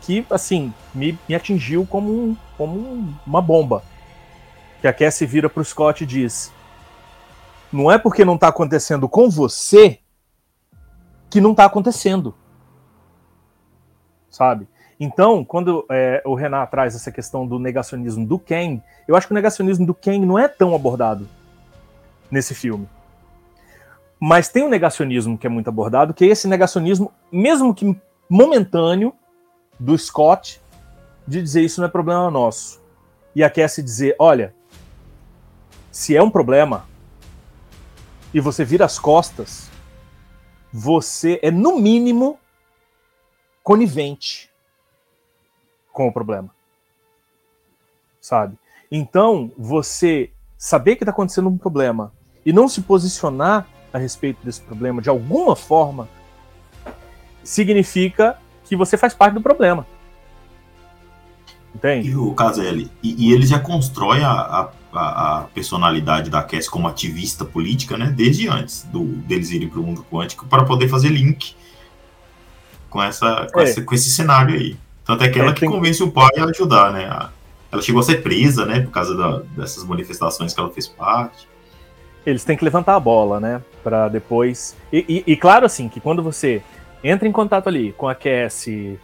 [0.00, 3.84] que, assim, me, me atingiu como, um, como um, uma bomba.
[4.80, 6.50] Que a Cassie vira para o Scott e diz:
[7.72, 10.00] Não é porque não está acontecendo com você
[11.30, 12.34] que não está acontecendo.
[14.30, 14.66] Sabe?
[14.98, 19.32] Então, quando é, o Renan traz essa questão do negacionismo do Ken, eu acho que
[19.32, 21.28] o negacionismo do Ken não é tão abordado
[22.30, 22.88] nesse filme.
[24.24, 29.12] Mas tem um negacionismo que é muito abordado, que é esse negacionismo, mesmo que momentâneo,
[29.80, 30.60] do Scott,
[31.26, 32.80] de dizer isso não é problema nosso.
[33.34, 34.54] E a Cassie dizer, olha,
[35.90, 36.86] se é um problema
[38.32, 39.68] e você vira as costas,
[40.72, 42.38] você é no mínimo
[43.60, 44.48] conivente
[45.92, 46.54] com o problema.
[48.20, 48.56] Sabe?
[48.88, 52.12] Então, você saber que está acontecendo um problema
[52.46, 56.08] e não se posicionar a respeito desse problema de alguma forma,
[57.44, 59.86] significa que você faz parte do problema.
[61.74, 62.10] Entende?
[62.10, 66.86] E o Caselli, e, e ele já constrói a, a, a, personalidade da Cass como
[66.86, 68.12] ativista política, né?
[68.14, 71.54] Desde antes do, deles irem para o mundo quântico, para poder fazer link
[72.90, 73.64] com, essa, com, é.
[73.64, 74.76] essa, com esse cenário aí.
[75.04, 75.70] Tanto é que ela é, que tem...
[75.70, 77.30] convence o pai a ajudar, né?
[77.72, 78.80] ela chegou a ser presa, né?
[78.80, 81.48] Por causa da, dessas manifestações que ela fez parte
[82.24, 83.62] eles têm que levantar a bola, né?
[83.82, 84.76] Para depois.
[84.92, 86.62] E, e, e, claro, assim, que quando você
[87.02, 88.98] entra em contato ali com a Cassie,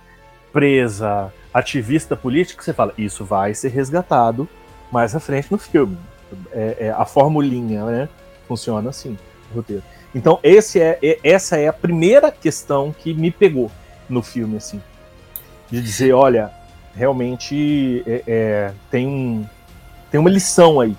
[0.53, 4.49] presa, ativista política, você fala, isso vai ser resgatado
[4.91, 5.99] mais à frente no filme.
[6.53, 8.09] É, é, a formulinha, né?
[8.47, 9.19] Funciona assim,
[9.51, 9.83] o roteiro.
[10.15, 13.71] Então, esse é, é, essa é a primeira questão que me pegou
[14.09, 14.81] no filme, assim.
[15.71, 16.51] De dizer, olha,
[16.95, 19.49] realmente é, é tem,
[20.11, 20.97] tem uma lição aí.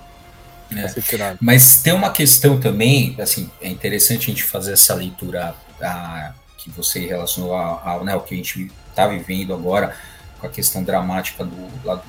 [0.71, 1.37] É.
[1.41, 6.69] Mas tem uma questão também, assim, é interessante a gente fazer essa leitura a, que
[6.69, 9.95] você relacionou ao, né, que a gente está vivendo agora
[10.39, 12.03] com a questão dramática do lado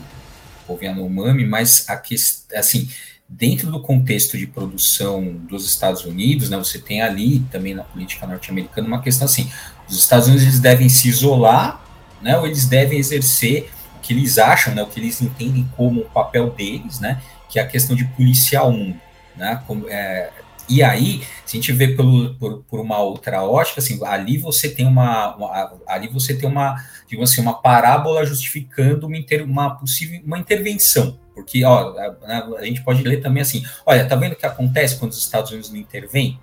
[0.66, 2.88] do Umami, mas a questão, assim,
[3.28, 8.26] dentro do contexto de produção dos Estados Unidos, né, você tem ali também na política
[8.26, 9.50] norte-americana uma questão assim:
[9.88, 11.82] os Estados Unidos eles devem se isolar,
[12.20, 16.02] né, ou eles devem exercer o que eles acham, né, o que eles entendem como
[16.02, 17.20] o papel deles, né,
[17.50, 19.00] que é a questão de policiar mundo,
[19.36, 20.30] né, como, é,
[20.70, 24.68] e aí, se a gente vê pelo, por, por, uma outra ótica, assim, ali você
[24.68, 26.76] tem uma, uma, ali você tem uma,
[27.08, 31.92] digamos assim, uma parábola justificando uma, inter, uma possível uma intervenção, porque ó,
[32.24, 35.18] a, a, gente pode ler também assim, olha, tá vendo o que acontece quando os
[35.18, 36.38] Estados Unidos não intervêm?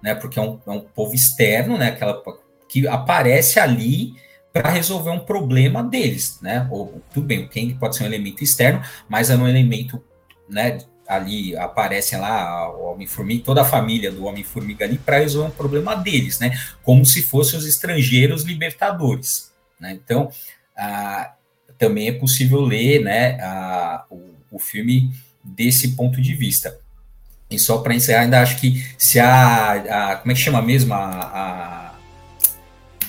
[0.00, 2.22] Né, porque é um, é um povo externo, né, aquela,
[2.68, 4.14] que aparece ali
[4.54, 6.68] para resolver um problema deles, né?
[6.70, 10.00] Ou tudo bem, o Kang pode ser um elemento externo, mas é um elemento,
[10.48, 15.50] né, ali aparecem lá o Homem-Formiga, toda a família do Homem-Formiga ali para resolver um
[15.56, 16.56] problema deles, né?
[16.84, 19.92] Como se fossem os estrangeiros libertadores, né?
[19.92, 20.30] Então,
[20.76, 21.34] ah,
[21.76, 25.12] também é possível ler, né, a, o, o filme
[25.42, 26.78] desse ponto de vista.
[27.50, 29.72] E só para encerrar, ainda acho que se a,
[30.12, 31.94] a, como é que chama mesmo a, a,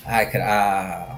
[0.05, 1.14] a a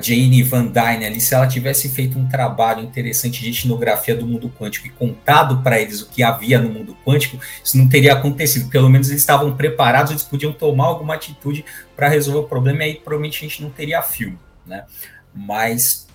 [0.00, 4.48] Jane Van Dyne ali, se ela tivesse feito um trabalho interessante de etnografia do mundo
[4.48, 8.70] quântico e contado para eles o que havia no mundo quântico, isso não teria acontecido.
[8.70, 11.64] Pelo menos eles estavam preparados, eles podiam tomar alguma atitude
[11.96, 14.84] para resolver o problema, e aí provavelmente a gente não teria filme, né?
[15.34, 16.06] Mas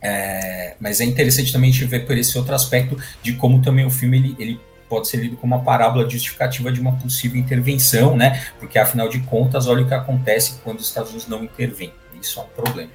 [0.00, 3.84] é, mas é interessante também a gente ver por esse outro aspecto de como também
[3.84, 8.16] o filme ele, ele pode ser lido como uma parábola justificativa de uma possível intervenção,
[8.16, 8.46] né?
[8.58, 11.92] Porque afinal de contas, olha o que acontece quando os Estados Unidos não intervêm.
[12.26, 12.90] Isso é um problema.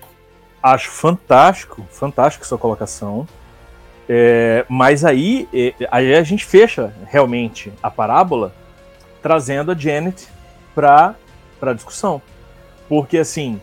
[0.62, 3.26] Acho fantástico, fantástico sua colocação.
[4.10, 8.54] É, mas aí, é, aí a gente fecha realmente a parábola
[9.22, 10.28] trazendo a Janet
[10.76, 11.16] para
[11.62, 12.22] a discussão.
[12.90, 13.62] Porque assim,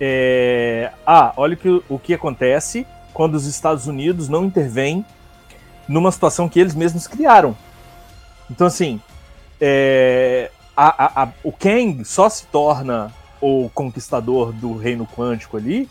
[0.00, 5.04] é, ah, olha que, o que acontece quando os Estados Unidos não intervêm
[5.86, 7.54] numa situação que eles mesmos criaram.
[8.50, 8.98] Então, assim,
[9.60, 15.90] é, a, a, a, o Kang só se torna o conquistador do reino quântico ali,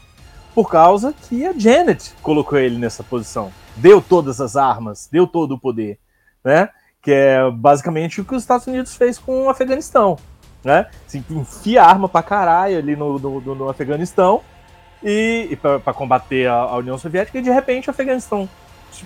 [0.56, 3.52] por causa que a Janet colocou ele nessa posição.
[3.76, 6.00] Deu todas as armas, deu todo o poder,
[6.44, 6.70] né?
[7.02, 10.18] Que é basicamente o que os Estados Unidos fez com o Afeganistão,
[10.64, 10.88] né?
[11.06, 14.42] Assim, enfia arma pra caralho ali no, no, no Afeganistão
[15.04, 18.48] e, e para combater a, a, União Soviética e de repente o Afeganistão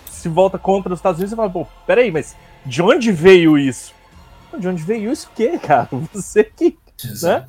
[0.07, 3.93] se volta contra os Estados Unidos e fala, pô, peraí, mas de onde veio isso?
[4.57, 5.89] De onde veio isso o quê, cara?
[6.13, 6.77] Você que...
[7.21, 7.45] Né?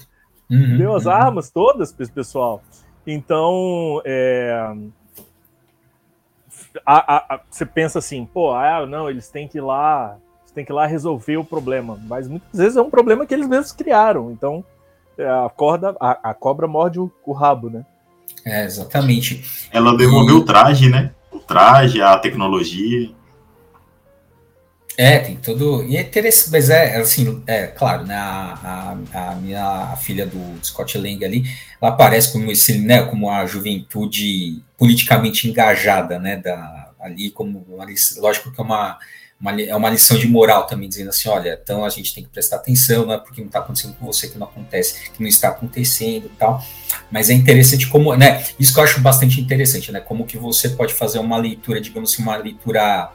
[0.51, 1.13] Uhum, deu as uhum.
[1.13, 2.63] armas todas para esse pessoal.
[3.07, 4.75] Então, é,
[6.85, 10.17] a, a, a, você pensa assim, pô, ah, não, eles têm que ir lá,
[10.57, 12.01] têm que ir lá resolver o problema.
[12.07, 14.33] Mas muitas vezes é um problema que eles mesmos criaram.
[14.33, 14.65] Então,
[15.19, 17.85] é, a corda, a, cobra morde o, o, rabo, né?
[18.45, 19.69] É, exatamente.
[19.71, 20.41] Ela devolveu e...
[20.41, 21.13] o traje, né?
[21.31, 23.11] O traje, a tecnologia.
[24.99, 25.85] É, tem tudo.
[25.85, 28.15] E é interessante, mas é assim, é claro, né?
[28.15, 31.45] A, a, a minha filha do Scott Lang ali,
[31.81, 33.03] ela aparece como esse, né?
[33.03, 36.37] Como a juventude politicamente engajada, né?
[36.39, 37.87] Da, ali, como uma,
[38.19, 38.99] lógico que é uma,
[39.39, 42.31] uma, é uma lição de moral também, dizendo assim, olha, então a gente tem que
[42.31, 45.29] prestar atenção, não é porque não está acontecendo com você que não acontece, que não
[45.29, 46.65] está acontecendo e tal.
[47.11, 48.43] Mas é interessante como, né?
[48.59, 50.01] Isso que eu acho bastante interessante, né?
[50.01, 53.13] Como que você pode fazer uma leitura, digamos assim, uma leitura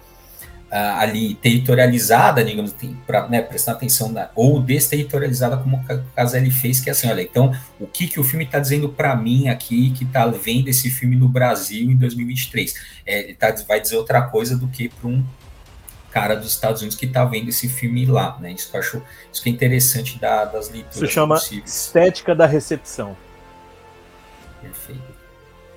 [0.71, 2.73] uh, ali territorializada, digamos,
[3.05, 7.21] para né, prestar atenção, na, ou desterritorializada, como o Caselli fez, que é assim, olha,
[7.21, 10.89] então, o que, que o filme está dizendo para mim aqui, que está vendo esse
[10.89, 12.73] filme no Brasil em 2023?
[13.05, 15.23] É, ele tá, vai dizer outra coisa do que para um
[16.09, 18.51] cara dos Estados Unidos que está vendo esse filme lá, né?
[18.51, 21.85] Isso que eu acho, isso que é interessante da, das leituras Isso chama possíveis.
[21.85, 23.15] estética da recepção.
[24.61, 25.20] Perfeito.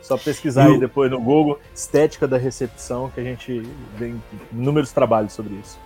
[0.05, 3.63] Só pesquisar aí depois no Google, estética da recepção, que a gente
[3.99, 5.79] tem inúmeros trabalhos sobre isso.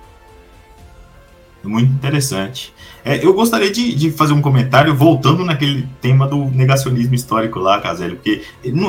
[1.62, 2.74] Muito interessante.
[3.04, 7.80] É, eu gostaria de, de, fazer um comentário voltando naquele tema do negacionismo histórico lá,
[7.80, 8.44] Caselli, porque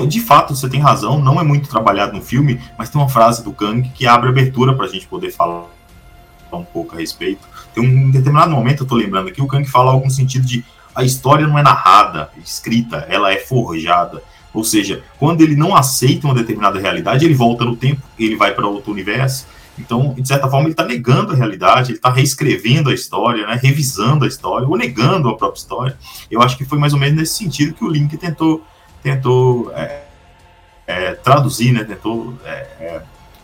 [0.08, 3.44] de fato você tem razão, não é muito trabalhado no filme, mas tem uma frase
[3.44, 5.68] do Kang que abre abertura para a gente poder falar
[6.52, 7.48] um pouco a respeito.
[7.74, 10.66] Tem um determinado momento, eu estou lembrando aqui, o Kang fala algo no sentido de
[10.96, 14.24] a história não é narrada, escrita, ela é forjada.
[14.54, 18.54] Ou seja, quando ele não aceita uma determinada realidade, ele volta no tempo, ele vai
[18.54, 19.46] para outro universo.
[19.78, 23.60] Então, de certa forma, ele está negando a realidade, ele está reescrevendo a história, né,
[23.62, 25.98] revisando a história, ou negando a própria história.
[26.30, 28.66] Eu acho que foi mais ou menos nesse sentido que o Link tentou,
[29.02, 30.04] tentou é,
[30.86, 33.02] é, traduzir, né, tentou é, é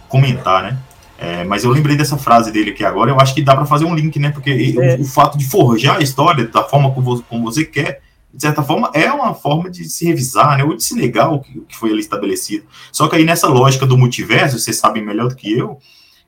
[0.10, 0.78] comentar, né.
[1.18, 3.86] É, mas eu lembrei dessa frase dele aqui agora, eu acho que dá para fazer
[3.86, 4.32] um link, né?
[4.32, 8.02] Porque o, o, fato de forjar a história da forma como, como você quer
[8.36, 11.40] de certa forma, é uma forma de se revisar, né, ou de se negar o
[11.40, 12.66] que, o que foi ali estabelecido.
[12.92, 15.80] Só que aí nessa lógica do multiverso, vocês sabem melhor do que eu,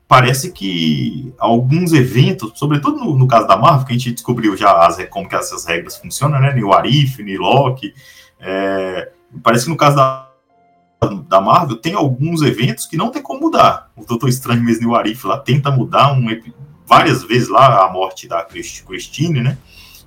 [0.07, 4.87] parece que alguns eventos, sobretudo no, no, caso da Marvel, que a gente descobriu já
[4.87, 7.93] as, como que essas regras funcionam, né, no Arif, no Loki,
[8.39, 9.11] é,
[9.43, 10.29] parece que no caso da,
[11.27, 13.91] da Marvel tem alguns eventos que não tem como mudar.
[13.97, 16.25] O Doutor Estranho mesmo no Arif lá tenta mudar um,
[16.85, 19.57] várias vezes lá a morte da Christine, né,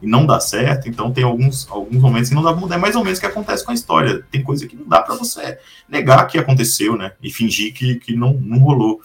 [0.02, 0.88] e não dá certo.
[0.88, 2.76] Então tem alguns, alguns momentos que não dá pra mudar.
[2.76, 4.24] É mais ou menos o que acontece com a história.
[4.30, 5.58] Tem coisa que não dá para você
[5.88, 7.12] negar que aconteceu, né?
[7.22, 9.00] E fingir que, que não, não rolou.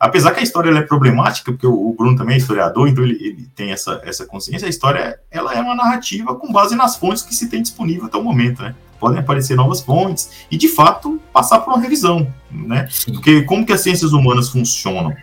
[0.00, 3.48] Apesar que a história é problemática, porque o Bruno também é historiador, então ele, ele,
[3.54, 7.34] tem essa, essa consciência, a história ela é uma narrativa com base nas fontes que
[7.34, 8.74] se tem disponível até o momento, né?
[8.98, 12.88] Podem aparecer novas fontes e, de fato, passar por uma revisão, né?
[13.12, 15.14] Porque como que as ciências humanas funcionam?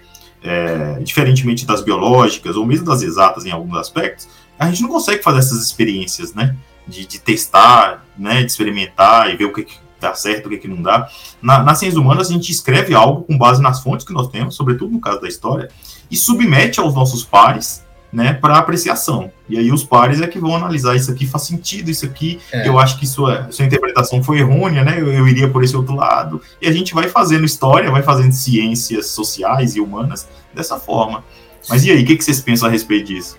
[0.44, 5.24] É, diferentemente das biológicas ou mesmo das exatas em alguns aspectos, a gente não consegue
[5.24, 6.56] fazer essas experiências, né?
[6.88, 8.44] De, de testar, né?
[8.44, 11.10] De experimentar e ver o que, que dá certo, o que, que não dá.
[11.42, 14.56] Na, nas ciências humanas, a gente escreve algo com base nas fontes que nós temos,
[14.56, 15.70] sobretudo no caso da história,
[16.10, 19.32] e submete aos nossos pares, né, para apreciação.
[19.50, 22.68] E aí os pares é que vão analisar isso aqui faz sentido, isso aqui, é.
[22.68, 25.00] eu acho que sua, sua interpretação foi errônea, né?
[25.00, 26.42] Eu, eu, iria por esse outro lado.
[26.62, 31.24] E a gente vai fazendo história, vai fazendo ciências sociais e humanas dessa forma.
[31.70, 33.38] Mas e aí, o que, que vocês pensam a respeito disso?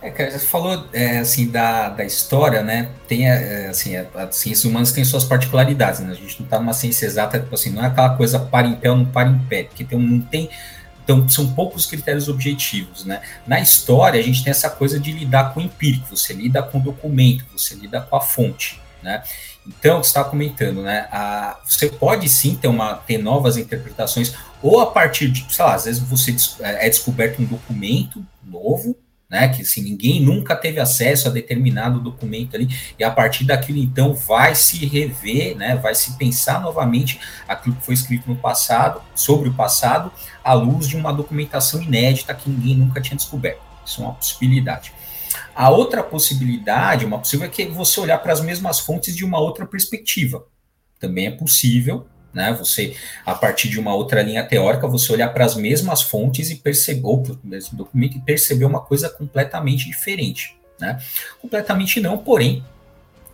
[0.00, 2.90] É, cara, você falou é, assim da, da história, né?
[3.08, 6.12] Tem é, assim, a, a ciências humanas tem suas particularidades, né?
[6.12, 8.76] A gente não está numa ciência exata, tipo assim, não é aquela coisa para em
[8.76, 10.48] pé ou não para em pé, porque tem, não tem
[11.08, 13.22] então são poucos critérios objetivos, né?
[13.46, 16.78] Na história a gente tem essa coisa de lidar com o empírico, você lida com
[16.78, 19.22] o documento, você lida com a fonte, né?
[19.66, 21.08] Então, você está comentando, né?
[21.10, 25.74] A, você pode sim ter, uma, ter novas interpretações, ou a partir de, sei lá,
[25.74, 28.94] às vezes você é, é descoberto um documento novo,
[29.28, 29.48] né?
[29.48, 34.14] Que assim, ninguém nunca teve acesso a determinado documento ali, e a partir daquilo então
[34.14, 35.76] vai se rever, né?
[35.76, 40.12] Vai se pensar novamente aquilo que foi escrito no passado, sobre o passado,
[40.42, 43.60] à luz de uma documentação inédita que ninguém nunca tinha descoberto.
[43.84, 44.92] Isso é uma possibilidade.
[45.54, 49.40] A outra possibilidade, uma possível, é que você olhar para as mesmas fontes de uma
[49.40, 50.46] outra perspectiva.
[51.00, 52.06] Também é possível,
[52.38, 52.52] né?
[52.52, 52.94] Você,
[53.26, 56.70] a partir de uma outra linha teórica, você olhar para as mesmas fontes e para
[56.70, 61.00] o mesmo documento e perceber uma coisa completamente diferente, né?
[61.42, 62.64] Completamente não, porém,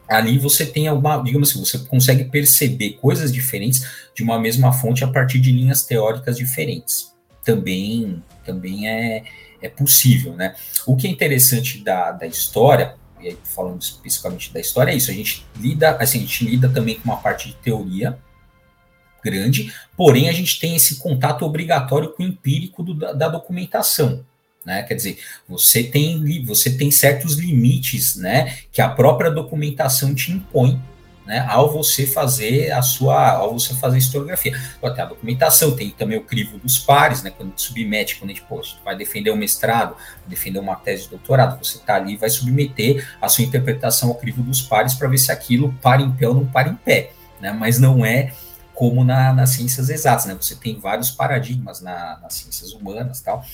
[0.08, 5.04] ali você tem alguma, digamos assim, você consegue perceber coisas diferentes de uma mesma fonte
[5.04, 7.12] a partir de linhas teóricas diferentes.
[7.44, 9.22] Também, também é,
[9.60, 10.54] é possível, né?
[10.86, 15.10] O que é interessante da, da história, e aí falando especificamente da história, é isso,
[15.10, 18.18] a gente lida, assim, a gente lida também com uma parte de teoria,
[19.24, 24.24] grande, porém a gente tem esse contato obrigatório com o empírico do, da, da, documentação.
[24.64, 24.82] Né?
[24.82, 30.80] Quer dizer, você tem, você tem certos limites né, que a própria documentação te impõe
[31.26, 34.58] né, ao você fazer a sua, ao você fazer a historiografia.
[34.82, 38.44] Até a documentação, tem também o crivo dos pares, né, quando submete, quando a gente
[38.46, 43.06] pô, vai defender um mestrado, defender uma tese de doutorado, você está ali vai submeter
[43.20, 46.34] a sua interpretação ao crivo dos pares para ver se aquilo para em pé ou
[46.34, 47.10] não para em pé.
[47.40, 48.32] Né, mas não é
[48.74, 50.36] como na, nas ciências exatas, né?
[50.38, 53.44] Você tem vários paradigmas na, nas ciências humanas tal.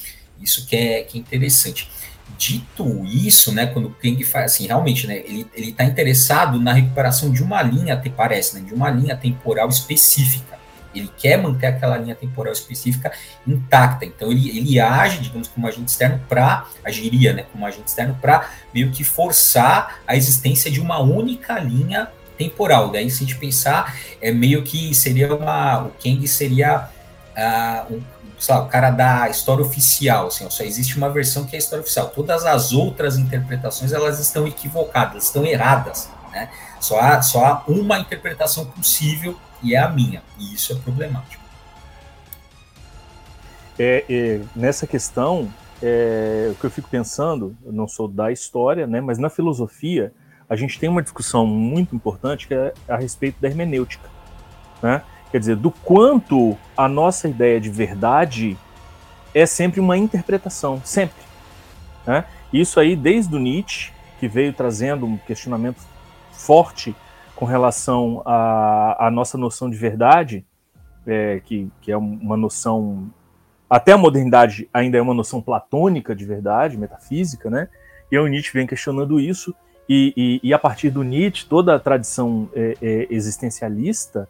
[0.41, 1.91] Isso que é, que é interessante.
[2.39, 7.31] Dito isso, né, quando o Kling faz assim, realmente, né, ele está interessado na recuperação
[7.31, 10.59] de uma linha, te parece, né, de uma linha temporal específica.
[10.95, 13.13] Ele quer manter aquela linha temporal específica
[13.47, 14.05] intacta.
[14.05, 18.49] Então ele, ele age, digamos, como agente externo para agiria, né, como agente externo para
[18.73, 22.09] meio que forçar a existência de uma única linha
[22.41, 22.91] temporal.
[22.91, 25.83] Daí, se a gente pensar, é meio que seria uma.
[25.83, 26.89] O Kang seria
[27.37, 28.03] uh, um,
[28.49, 30.29] lá, o cara da história oficial.
[30.29, 32.09] Assim, só existe uma versão que é a história oficial.
[32.09, 36.09] Todas as outras interpretações elas estão equivocadas, estão erradas.
[36.33, 36.51] Né?
[36.81, 40.23] Só, há, só há uma interpretação possível e é a minha.
[40.39, 41.43] E isso é problemático.
[43.79, 48.87] É, é, nessa questão, é, o que eu fico pensando, eu não sou da história,
[48.87, 50.13] né, mas na filosofia,
[50.51, 54.11] a gente tem uma discussão muito importante que é a respeito da hermenêutica,
[54.83, 55.01] né?
[55.31, 58.59] Quer dizer, do quanto a nossa ideia de verdade
[59.33, 61.23] é sempre uma interpretação, sempre.
[62.05, 62.25] Né?
[62.53, 65.81] Isso aí, desde o Nietzsche, que veio trazendo um questionamento
[66.33, 66.97] forte
[67.37, 70.45] com relação à, nossa noção de verdade,
[71.07, 73.09] é, que, que é uma noção
[73.69, 77.69] até a modernidade ainda é uma noção platônica de verdade, metafísica, né?
[78.11, 79.55] E o Nietzsche vem questionando isso,
[79.91, 84.29] e, e, e a partir do Nietzsche, toda a tradição é, é, existencialista,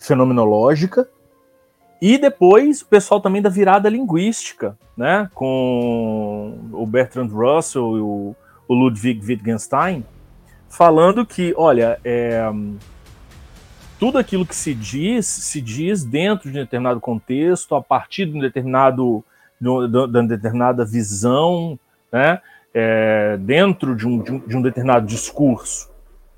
[0.00, 1.06] fenomenológica,
[2.00, 5.30] e depois o pessoal também da virada linguística, né?
[5.34, 8.36] Com o Bertrand Russell e o,
[8.66, 10.02] o Ludwig Wittgenstein,
[10.66, 12.50] falando que, olha, é,
[13.98, 18.38] tudo aquilo que se diz, se diz dentro de um determinado contexto, a partir de
[18.38, 19.22] um determinado,
[19.60, 21.78] de uma determinada visão,
[22.10, 22.40] né?
[22.74, 25.90] É, dentro de um, de um, de, um, determinado discurso.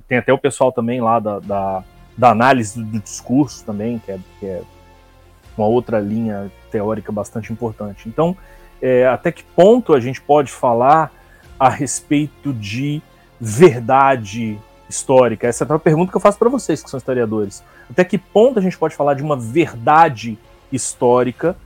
[0.06, 1.84] Tem até o pessoal também lá da, da,
[2.16, 4.62] da análise do, discurso também, que é, que é,
[5.56, 8.08] uma outra linha teórica bastante importante.
[8.08, 8.36] Então,
[8.80, 11.12] é, até que ponto a gente pode falar
[11.58, 13.02] a respeito de
[13.40, 14.58] verdade
[14.88, 15.46] histórica?
[15.46, 17.62] Essa é a pergunta que eu faço para vocês, que são historiadores.
[17.90, 20.38] Até que ponto a gente pode falar de uma verdade
[20.70, 21.56] histórica?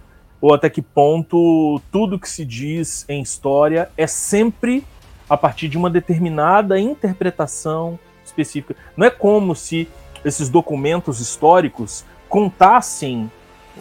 [0.43, 4.85] Ou até que ponto tudo que se diz em história é sempre
[5.31, 8.75] a partir de uma determinada interpretação específica?
[8.97, 9.89] Não é como se
[10.25, 13.31] esses documentos históricos contassem,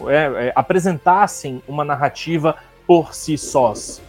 [0.06, 2.56] é, é, apresentassem uma narrativa
[2.86, 4.00] por si sós.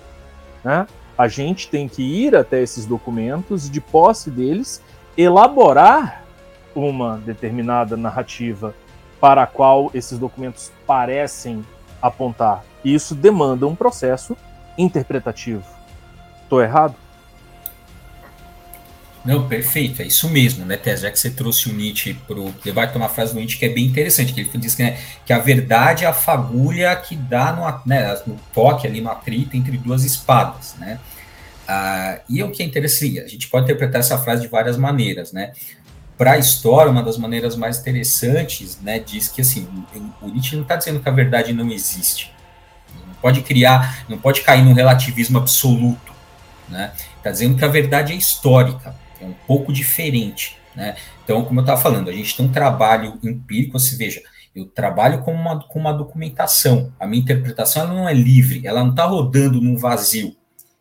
[0.63, 0.85] Né?
[1.17, 4.79] A gente tem que ir até esses documentos, de posse deles,
[5.17, 6.23] elaborar
[6.75, 8.75] uma determinada narrativa
[9.19, 11.65] para a qual esses documentos parecem
[12.03, 12.63] apontar.
[12.83, 14.35] E isso demanda um processo
[14.77, 15.63] interpretativo.
[16.43, 16.95] Estou errado?
[19.23, 20.99] Não, perfeito, é isso mesmo, né, Tess?
[20.99, 23.69] Já que você trouxe o Nietzsche para o debate, uma frase do Nietzsche que é
[23.69, 27.53] bem interessante, que ele diz que, né, que a verdade é a fagulha que dá
[27.53, 30.99] no, né, no toque ali, no atrito entre duas espadas, né?
[31.65, 35.31] Ah, e o que é interessante, a gente pode interpretar essa frase de várias maneiras,
[35.31, 35.53] né?
[36.17, 39.67] Para a história, uma das maneiras mais interessantes, né, diz que assim,
[40.21, 42.31] o Nietzsche não está dizendo que a verdade não existe.
[43.07, 46.13] Não pode criar, não pode cair num relativismo absoluto,
[46.69, 46.93] né?
[47.17, 50.95] Está dizendo que a verdade é histórica, é um pouco diferente, né?
[51.23, 54.21] Então, como eu estava falando, a gente tem um trabalho empírico, se veja,
[54.55, 56.93] eu trabalho com uma, com uma documentação.
[56.99, 60.35] A minha interpretação ela não é livre, ela não está rodando num vazio.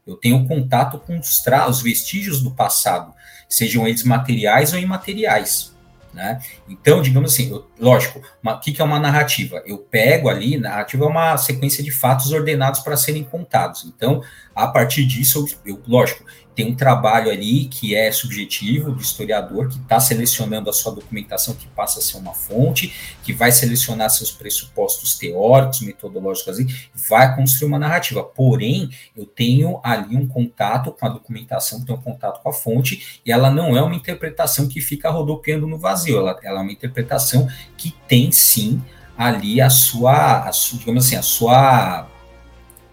[0.07, 3.15] Eu tenho contato com os, os vestígios do passado,
[3.53, 5.73] sejam eles materiais ou imateriais.
[6.13, 6.41] Né?
[6.69, 9.63] Então, digamos assim, eu, lógico, o que, que é uma narrativa?
[9.65, 13.85] Eu pego ali, narrativa é uma sequência de fatos ordenados para serem contados.
[13.85, 14.23] Então,
[14.55, 16.25] a partir disso, eu, lógico,
[16.55, 21.55] tem um trabalho ali que é subjetivo do historiador, que está selecionando a sua documentação,
[21.55, 22.93] que passa a ser uma fonte,
[23.23, 26.67] que vai selecionar seus pressupostos teóricos, metodológicos, e
[27.09, 28.23] vai construir uma narrativa.
[28.23, 33.21] Porém, eu tenho ali um contato com a documentação, tenho um contato com a fonte,
[33.25, 36.73] e ela não é uma interpretação que fica rodopiando no vazio, ela, ela é uma
[36.73, 37.49] interpretação
[37.79, 38.83] que tem sim
[39.17, 42.09] ali a sua, a sua digamos assim, a sua,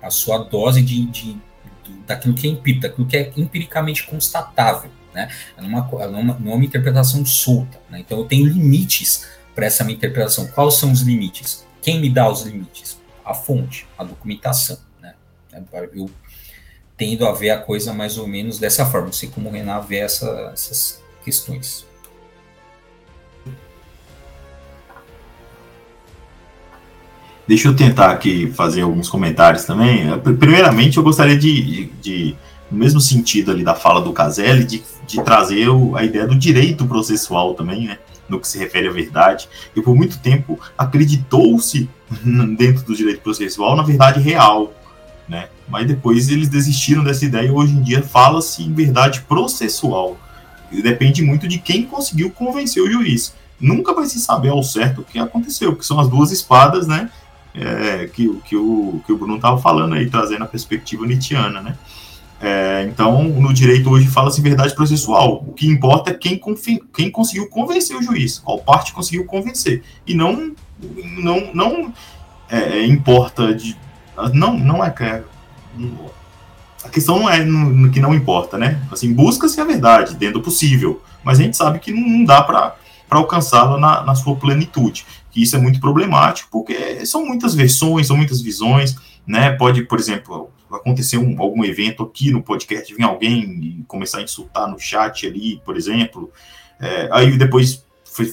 [0.02, 1.49] a sua dose de, de
[2.06, 4.90] daquilo que é empírico, daquilo que é empiricamente constatável.
[5.14, 5.30] Né?
[5.58, 7.80] Não, é uma, não, é uma, não é uma interpretação solta.
[7.90, 8.00] Né?
[8.00, 10.48] Então eu tenho limites para essa minha interpretação.
[10.48, 11.66] Quais são os limites?
[11.82, 13.00] Quem me dá os limites?
[13.26, 14.78] A fonte, a documentação.
[15.02, 15.14] Né?
[15.94, 16.10] Eu
[16.98, 19.08] tendo a ver a coisa mais ou menos dessa forma.
[19.08, 21.86] Não sei como o Renan vê essa, essas questões.
[27.50, 30.06] Deixa eu tentar aqui fazer alguns comentários também.
[30.38, 32.36] Primeiramente, eu gostaria de, de, de
[32.70, 36.36] no mesmo sentido ali da fala do Caselli, de, de trazer o, a ideia do
[36.36, 37.98] direito processual também, né?
[38.30, 39.50] No que se refere à verdade.
[39.76, 41.90] E por muito tempo acreditou-se
[42.56, 44.72] dentro do direito processual na verdade real,
[45.28, 45.48] né?
[45.68, 50.20] Mas depois eles desistiram dessa ideia e hoje em dia fala-se em verdade processual.
[50.72, 53.34] E depende muito de quem conseguiu convencer o juiz.
[53.60, 57.10] Nunca vai se saber ao certo o que aconteceu, porque são as duas espadas, né?
[57.54, 61.76] É, que, que, o, que o Bruno estava falando aí, trazendo a perspectiva nietzschiana, né?
[62.42, 65.44] É, então, no direito hoje fala-se verdade processual.
[65.46, 66.40] O que importa é quem,
[66.94, 69.84] quem conseguiu convencer o juiz, qual parte conseguiu convencer.
[70.08, 70.54] E não,
[71.18, 71.94] não, não
[72.50, 73.76] é, importa de.
[74.34, 74.94] Não, não é.
[75.00, 75.24] é
[76.84, 78.82] a questão não é no, no que não importa, né?
[78.90, 82.42] Assim, busca-se a verdade dentro do possível, mas a gente sabe que não, não dá
[82.42, 82.76] para
[83.10, 88.18] alcançá-la na, na sua plenitude que isso é muito problemático, porque são muitas versões, são
[88.18, 89.52] muitas visões, né?
[89.52, 94.24] Pode, por exemplo, acontecer um, algum evento aqui no podcast, vir alguém e começar a
[94.24, 96.32] insultar no chat ali, por exemplo,
[96.80, 97.84] é, aí depois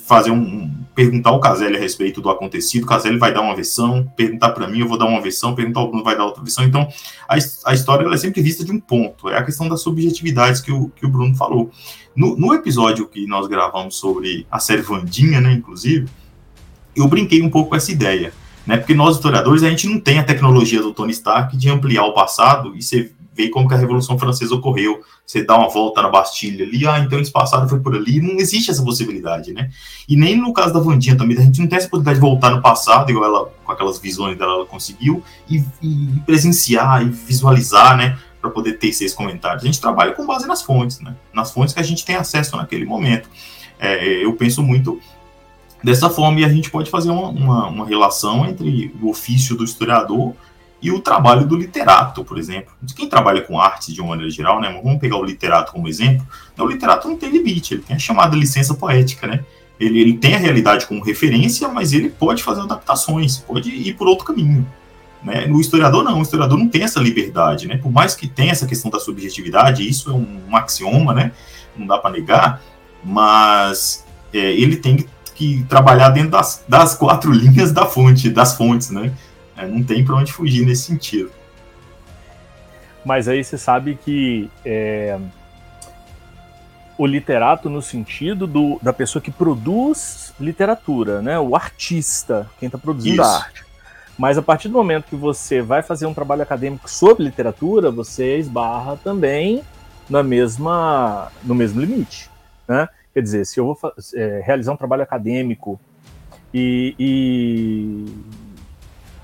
[0.04, 3.54] fazer um, um perguntar ao Caselli a respeito do acontecido, o Caselli vai dar uma
[3.54, 6.42] versão, perguntar para mim, eu vou dar uma versão, perguntar ao Bruno vai dar outra
[6.42, 6.64] versão.
[6.64, 6.88] Então,
[7.28, 7.36] a,
[7.66, 10.88] a história é sempre vista de um ponto, é a questão das subjetividades que o,
[10.88, 11.70] que o Bruno falou.
[12.16, 16.08] No, no episódio que nós gravamos sobre a série Vandinha, né, inclusive,
[16.96, 18.32] eu brinquei um pouco com essa ideia,
[18.66, 18.76] né?
[18.76, 22.12] Porque nós historiadores a gente não tem a tecnologia do Tony Stark de ampliar o
[22.12, 26.08] passado e você ver como que a Revolução Francesa ocorreu, você dá uma volta na
[26.08, 29.70] Bastilha ali, ah, então eles passaram, foi por ali, não existe essa possibilidade, né?
[30.08, 32.50] E nem no caso da Vandinha também, a gente não tem essa possibilidade de voltar
[32.50, 37.94] no passado, igual ela, com aquelas visões dela, ela conseguiu, e, e presenciar, e visualizar,
[37.98, 39.62] né, para poder ter esses comentários.
[39.62, 41.14] A gente trabalha com base nas fontes, né?
[41.34, 43.28] Nas fontes que a gente tem acesso naquele momento.
[43.78, 44.98] É, eu penso muito
[45.86, 50.34] dessa forma, a gente pode fazer uma, uma, uma relação entre o ofício do historiador
[50.82, 52.74] e o trabalho do literato, por exemplo.
[52.96, 54.80] Quem trabalha com arte de uma maneira geral, né?
[54.82, 56.26] Vamos pegar o literato como exemplo.
[56.58, 59.44] O literato não tem limite, ele tem a chamada licença poética, né?
[59.78, 64.08] Ele, ele tem a realidade como referência, mas ele pode fazer adaptações, pode ir por
[64.08, 64.66] outro caminho.
[65.22, 65.46] Né?
[65.52, 67.76] O historiador não, o historiador não tem essa liberdade, né?
[67.76, 71.30] Por mais que tenha essa questão da subjetividade, isso é um, um axioma, né?
[71.76, 72.60] Não dá para negar,
[73.04, 78.56] mas é, ele tem que, que trabalhar dentro das, das quatro linhas da fonte, das
[78.56, 79.12] fontes, né?
[79.56, 81.30] É, não tem para onde fugir nesse sentido.
[83.04, 85.18] Mas aí você sabe que é,
[86.98, 91.38] o literato no sentido do, da pessoa que produz literatura, né?
[91.38, 93.30] O artista, quem está produzindo Isso.
[93.30, 93.64] a arte.
[94.18, 98.38] Mas a partir do momento que você vai fazer um trabalho acadêmico sobre literatura, você
[98.38, 99.62] esbarra também
[100.08, 102.30] na mesma, no mesmo limite.
[102.66, 102.88] Né?
[103.16, 103.78] Quer dizer, se eu vou
[104.14, 105.80] é, realizar um trabalho acadêmico
[106.52, 108.04] e, e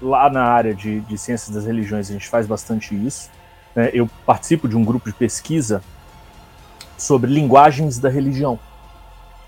[0.01, 3.31] lá na área de, de ciências das religiões a gente faz bastante isso.
[3.77, 3.91] Né?
[3.93, 5.83] Eu participo de um grupo de pesquisa
[6.97, 8.59] sobre linguagens da religião.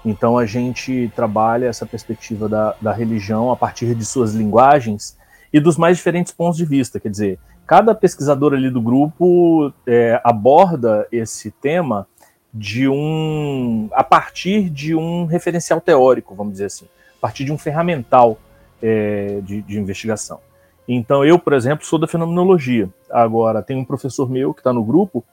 [0.04, 5.16] Então a gente trabalha essa perspectiva da, da religião a partir de suas linguagens
[5.50, 7.00] e dos mais diferentes pontos de vista.
[7.00, 12.06] Quer dizer, cada pesquisador ali do grupo é, aborda esse tema
[12.54, 16.86] de um a partir de um referencial teórico, vamos dizer assim,
[17.18, 18.38] a partir de um ferramental
[18.80, 20.38] é, de, de, investigação.
[20.86, 22.88] Então, eu, por exemplo, sou da fenomenologia.
[23.10, 25.24] Agora, tem um professor meu que está no grupo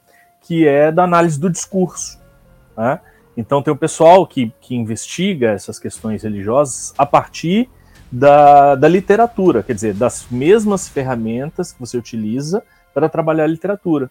[0.42, 2.20] que é da análise do discurso.
[2.76, 3.00] Né?
[3.38, 7.70] Então, tem o pessoal que, que investiga essas questões religiosas a partir
[8.12, 12.64] da, da literatura, quer dizer, das mesmas ferramentas que você utiliza
[12.94, 14.10] para trabalhar a literatura.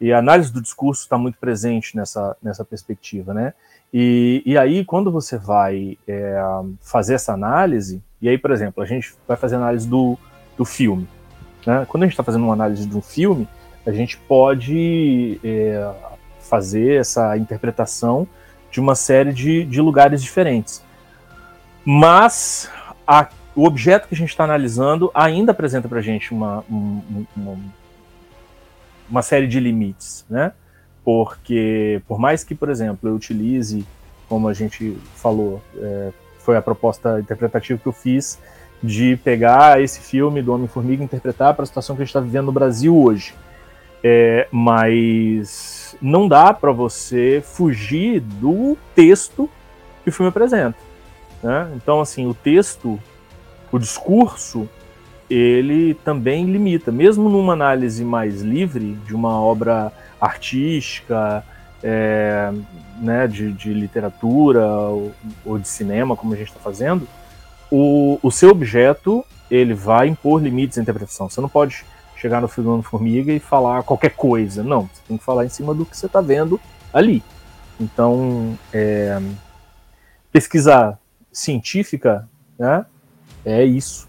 [0.00, 3.54] E a análise do discurso está muito presente nessa, nessa perspectiva, né?
[3.92, 6.38] E, e aí, quando você vai é,
[6.82, 10.18] fazer essa análise, e aí, por exemplo, a gente vai fazer análise do,
[10.56, 11.08] do filme.
[11.66, 11.86] Né?
[11.88, 13.48] Quando a gente está fazendo uma análise de um filme,
[13.86, 15.90] a gente pode é,
[16.40, 18.26] fazer essa interpretação
[18.70, 20.84] de uma série de, de lugares diferentes.
[21.84, 22.70] Mas
[23.06, 27.58] a, o objeto que a gente está analisando ainda apresenta para a gente uma, uma,
[29.08, 30.52] uma série de limites, né?
[31.04, 33.86] Porque, por mais que, por exemplo, eu utilize,
[34.28, 38.38] como a gente falou, é, foi a proposta interpretativa que eu fiz,
[38.82, 42.20] de pegar esse filme do Homem-Formiga e interpretar para a situação que a gente está
[42.20, 43.34] vivendo no Brasil hoje.
[44.02, 49.50] É, mas não dá para você fugir do texto
[50.04, 50.78] que o filme apresenta.
[51.42, 51.70] Né?
[51.74, 53.00] Então, assim, o texto,
[53.72, 54.68] o discurso,
[55.28, 61.44] ele também limita, mesmo numa análise mais livre de uma obra artística,
[61.82, 62.52] é,
[63.00, 65.12] né, de, de literatura ou,
[65.44, 67.06] ou, de cinema, como a gente está fazendo,
[67.70, 71.28] o, o seu objeto ele vai impor limites à interpretação.
[71.28, 71.84] Você não pode
[72.16, 74.62] chegar no filme Formiga e falar qualquer coisa.
[74.62, 76.60] Não, você tem que falar em cima do que você está vendo
[76.92, 77.22] ali.
[77.78, 79.20] Então, é,
[80.32, 80.98] pesquisa
[81.30, 82.86] científica né,
[83.44, 84.05] é isso.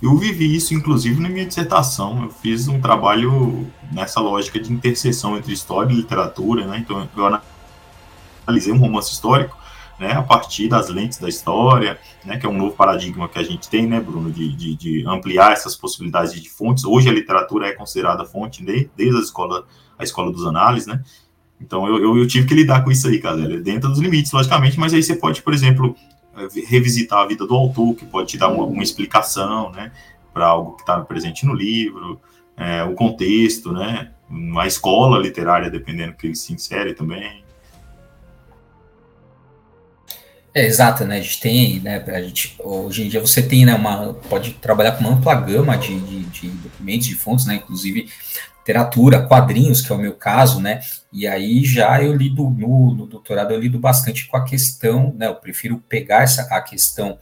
[0.00, 2.22] Eu vivi isso, inclusive, na minha dissertação.
[2.22, 6.78] Eu fiz um trabalho nessa lógica de interseção entre história e literatura, né?
[6.78, 7.40] Então, eu
[8.46, 9.58] analisei um romance histórico
[9.98, 13.42] né, a partir das lentes da história, né, que é um novo paradigma que a
[13.42, 16.84] gente tem, né, Bruno, de, de, de ampliar essas possibilidades de fontes.
[16.84, 19.66] Hoje a literatura é considerada fonte de, desde a escola,
[19.98, 21.02] a escola dos análises, né?
[21.60, 24.78] Então eu, eu, eu, tive que lidar com isso aí, galera, dentro dos limites, logicamente,
[24.78, 25.96] mas aí você pode, por exemplo,
[26.66, 29.92] revisitar a vida do autor, que pode te dar uma, uma explicação, né,
[30.32, 32.20] para algo que está presente no livro,
[32.56, 34.12] é, o contexto, né,
[34.58, 37.42] a escola literária, dependendo que ele se insere também.
[40.54, 41.18] É, exato, né?
[41.18, 42.02] A gente tem, né?
[42.08, 45.76] A gente, hoje em dia você tem, né, uma, pode trabalhar com uma ampla gama
[45.76, 47.56] de, de, de documentos, de fontes, né?
[47.56, 48.08] Inclusive
[48.68, 50.80] literatura, quadrinhos, que é o meu caso, né?
[51.10, 55.26] E aí já eu lido no, no doutorado, eu lido bastante com a questão, né?
[55.26, 57.18] Eu prefiro pegar essa a questão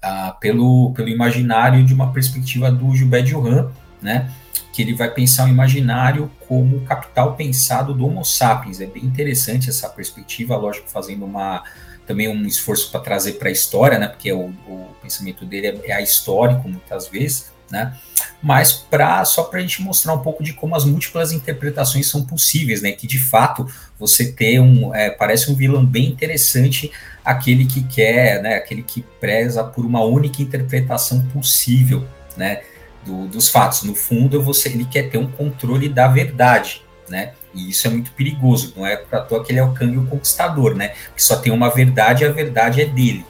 [0.00, 4.30] ah, pelo, pelo imaginário de uma perspectiva do Gilbert Durand, né?
[4.72, 8.80] Que ele vai pensar o imaginário como capital pensado do Homo sapiens.
[8.80, 11.64] É bem interessante essa perspectiva, lógico, fazendo uma
[12.06, 14.06] também um esforço para trazer para a história, né?
[14.06, 17.94] Porque o, o pensamento dele é, é histórico muitas vezes, né?
[18.42, 22.24] Mas para só para a gente mostrar um pouco de como as múltiplas interpretações são
[22.24, 22.92] possíveis, né?
[22.92, 23.66] Que de fato
[23.98, 26.90] você ter um é, parece um vilão bem interessante,
[27.24, 28.56] aquele que quer, né?
[28.56, 32.06] Aquele que preza por uma única interpretação possível,
[32.36, 32.62] né?
[33.04, 33.82] Do, dos fatos.
[33.82, 37.32] No fundo, você ele quer ter um controle da verdade, né?
[37.54, 38.72] E isso é muito perigoso.
[38.76, 40.94] Não é para toa que ele é o Kang o Conquistador, né?
[41.14, 43.24] Que só tem uma verdade e a verdade é dele.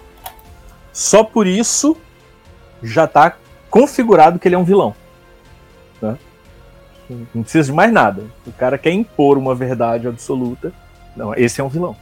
[0.93, 1.97] Só por isso
[2.83, 3.37] já está
[3.71, 4.95] configurado que ele é um vilão.
[6.03, 6.19] Né?
[7.35, 8.25] Não precisa de mais nada.
[8.47, 10.73] O cara quer impor uma verdade absoluta.
[11.17, 11.97] Não, esse é um vilão.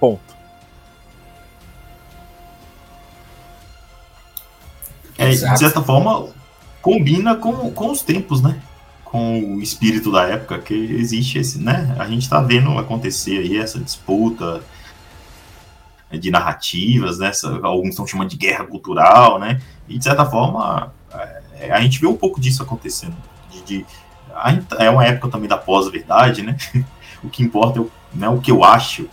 [0.00, 0.36] Ponto.
[5.18, 6.28] É, de certa forma,
[6.82, 8.60] combina com, com os tempos, né?
[9.04, 11.96] Com o espírito da época, que existe esse, né?
[11.98, 14.62] A gente tá vendo acontecer aí essa disputa
[16.12, 17.32] de narrativas, né?
[17.62, 19.60] Alguns estão chamando de guerra cultural, né?
[19.88, 20.92] E de certa forma,
[21.58, 23.16] é, a gente vê um pouco disso acontecendo.
[23.50, 23.86] De, de
[24.78, 26.56] é uma época também da pós-verdade, né?
[27.22, 29.08] o que importa é o, né, o que eu acho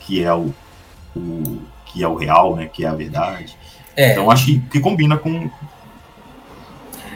[0.00, 0.52] que é o,
[1.14, 2.66] o, que é o real, né?
[2.66, 3.56] Que é a verdade.
[3.96, 4.12] É.
[4.12, 5.50] Então acho que, que combina com.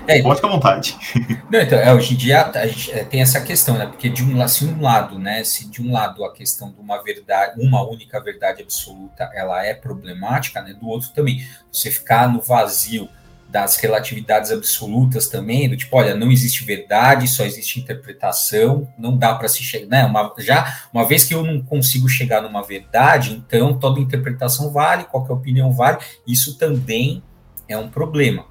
[0.07, 0.97] É, Pode ficar à vontade.
[1.51, 3.87] Não, então, é, hoje em dia a gente é, tem essa questão, né?
[3.87, 5.43] Porque de um, se um lado, né?
[5.45, 9.75] Se de um lado a questão de uma verdade, uma única verdade absoluta, ela é
[9.75, 10.73] problemática, né?
[10.73, 11.47] Do outro também.
[11.73, 13.09] Você ficar no vazio
[13.49, 19.35] das relatividades absolutas também, do tipo, olha, não existe verdade, só existe interpretação, não dá
[19.35, 20.05] para se chegar, né?
[20.05, 25.05] Uma, já uma vez que eu não consigo chegar numa verdade, então toda interpretação vale,
[25.05, 27.23] qualquer opinião vale, isso também
[27.69, 28.45] é um problema.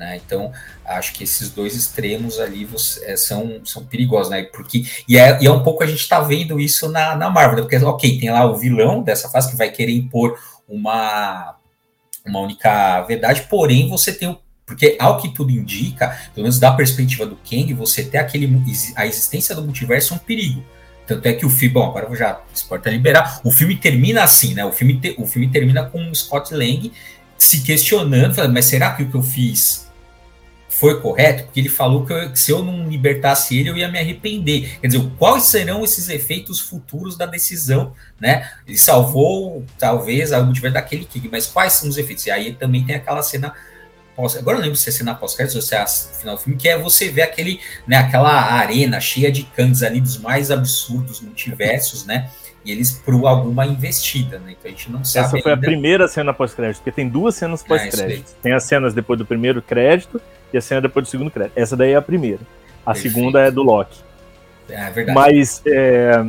[0.00, 0.16] Né?
[0.16, 0.50] Então,
[0.98, 4.42] acho que esses dois extremos ali você, é, são, são perigosos, né?
[4.44, 7.56] Porque, e, é, e é um pouco a gente está vendo isso na, na Marvel,
[7.56, 7.62] né?
[7.62, 10.38] porque, ok, tem lá o vilão dessa fase que vai querer impor
[10.68, 11.56] uma
[12.26, 14.38] uma única verdade, porém você tem o
[14.70, 18.48] porque, ao que tudo indica, pelo menos da perspectiva do Kang, você ter aquele,
[18.94, 20.64] a existência do multiverso é um perigo.
[21.08, 23.40] Tanto é que o filme, bom, agora eu já exportar liberar.
[23.42, 24.64] O filme termina assim, né?
[24.64, 26.92] O filme, te, o filme termina com o Scott Lang
[27.36, 29.89] se questionando, falando, mas será que o que eu fiz
[30.80, 31.44] foi correto?
[31.44, 34.78] Porque ele falou que, eu, que, se eu não libertasse ele, eu ia me arrepender.
[34.80, 38.50] Quer dizer, quais serão esses efeitos futuros da decisão, né?
[38.66, 42.24] Ele salvou, talvez, a multiverso daquele King, mas quais são os efeitos?
[42.24, 43.52] E aí também tem aquela cena
[44.16, 46.58] pós, agora eu lembro se é cena pós-créditos ou se é a final do filme,
[46.58, 51.20] que é você ver aquele, né, aquela arena cheia de Kangs ali dos mais absurdos
[51.20, 52.30] multiversos, né?
[52.64, 54.52] E eles por alguma investida, né?
[54.52, 55.26] Então a gente não sabe.
[55.26, 55.66] Essa foi ainda.
[55.66, 58.34] a primeira cena pós-crédito, porque tem duas cenas pós-crédito.
[58.38, 60.20] É, tem as cenas depois do primeiro crédito
[60.52, 61.56] e a cena depois do segundo crédito.
[61.56, 62.40] Essa daí é a primeira.
[62.84, 63.14] A Perfeito.
[63.14, 64.00] segunda é do Loki.
[64.68, 65.18] É verdade.
[65.18, 66.26] Mas é,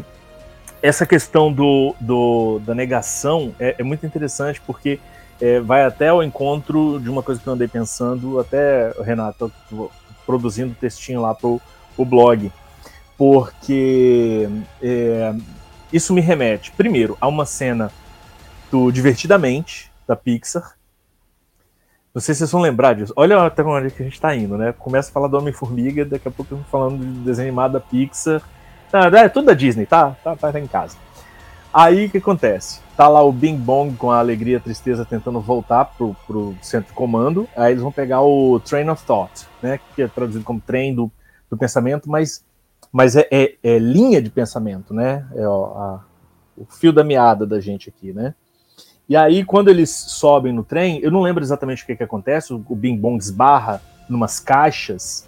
[0.82, 5.00] essa questão do, do da negação é, é muito interessante porque
[5.40, 9.52] é, vai até ao encontro de uma coisa que eu andei pensando, até, Renato,
[10.26, 11.60] produzindo textinho lá pro,
[11.96, 12.52] pro blog,
[13.18, 14.48] porque
[14.82, 15.34] é,
[15.92, 17.92] isso me remete, primeiro, a uma cena
[18.72, 20.76] do Divertidamente, da Pixar.
[22.14, 23.14] Não sei se vocês vão lembrar disso.
[23.16, 24.74] Olha até onde que a gente está indo, né?
[24.78, 28.42] Começa a falar do Homem-Formiga, daqui a pouco eu falando de desenho animado da Pixar.
[28.92, 30.16] Ah, é tudo da Disney, tá?
[30.22, 30.98] Tá, tá, tá em casa.
[31.74, 32.82] Aí o que acontece?
[32.98, 36.54] Tá lá o Bing Bong com a alegria e a tristeza tentando voltar pro, pro
[36.62, 37.48] centro de comando.
[37.56, 39.80] Aí eles vão pegar o Train of Thought, né?
[39.96, 41.10] Que é traduzido como trem do,
[41.50, 42.44] do pensamento, mas,
[42.92, 45.28] mas é, é, é linha de pensamento, né?
[45.36, 46.06] É ó, a,
[46.58, 48.36] o fio da meada da gente aqui, né?
[49.08, 52.54] E aí, quando eles sobem no trem, eu não lembro exatamente o que, que acontece,
[52.54, 55.28] o, Bing Bong esbarra numas caixas,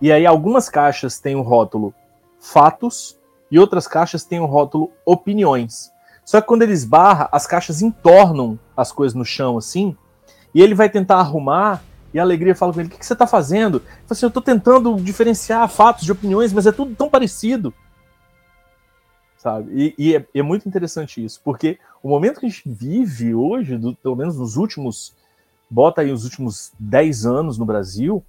[0.00, 1.94] e aí algumas caixas têm o rótulo
[2.40, 3.18] fatos,
[3.50, 5.92] e outras caixas têm o rótulo opiniões.
[6.24, 9.94] Só que quando ele esbarra, as caixas entornam as coisas no chão assim,
[10.54, 11.82] e ele vai tentar arrumar,
[12.12, 13.78] e a alegria fala com ele: O que, que você está fazendo?
[13.78, 17.72] Ele assim, Eu estou tentando diferenciar fatos de opiniões, mas é tudo tão parecido.
[19.38, 19.72] Sabe?
[19.72, 23.76] E, e é, é, muito interessante isso, porque o momento que a gente vive hoje,
[23.76, 25.14] do, pelo menos nos últimos,
[25.68, 28.24] bota aí os últimos 10 anos no Brasil,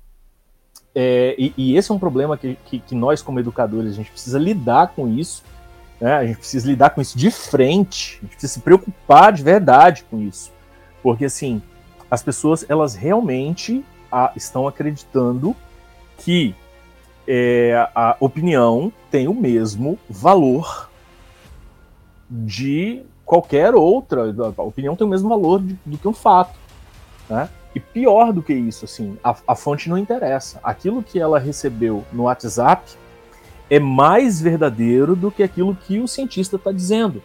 [0.95, 4.11] é, e, e, esse é um problema que, que, que, nós, como educadores, a gente
[4.11, 5.43] precisa lidar com isso,
[5.99, 6.13] Né?
[6.13, 10.05] A gente precisa lidar com isso de frente, a gente precisa se preocupar de verdade
[10.09, 10.51] com isso.
[11.01, 11.61] Porque, assim,
[12.13, 15.55] as pessoas, elas realmente a, estão acreditando
[16.19, 16.53] que
[17.27, 20.91] é, a opinião tem o mesmo valor
[22.29, 24.31] de qualquer outra.
[24.55, 26.53] A opinião tem o mesmo valor de, do que um fato.
[27.27, 27.49] Né?
[27.73, 30.59] E pior do que isso, assim, a, a fonte não interessa.
[30.63, 32.91] Aquilo que ela recebeu no WhatsApp
[33.71, 37.23] é mais verdadeiro do que aquilo que o cientista está dizendo.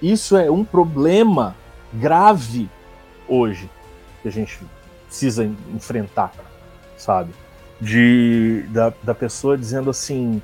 [0.00, 1.56] Isso é um problema
[1.92, 2.70] grave
[3.32, 3.70] hoje
[4.20, 4.58] que a gente
[5.06, 6.32] precisa enfrentar,
[6.96, 7.32] sabe?
[7.80, 10.40] De, da, da pessoa dizendo assim: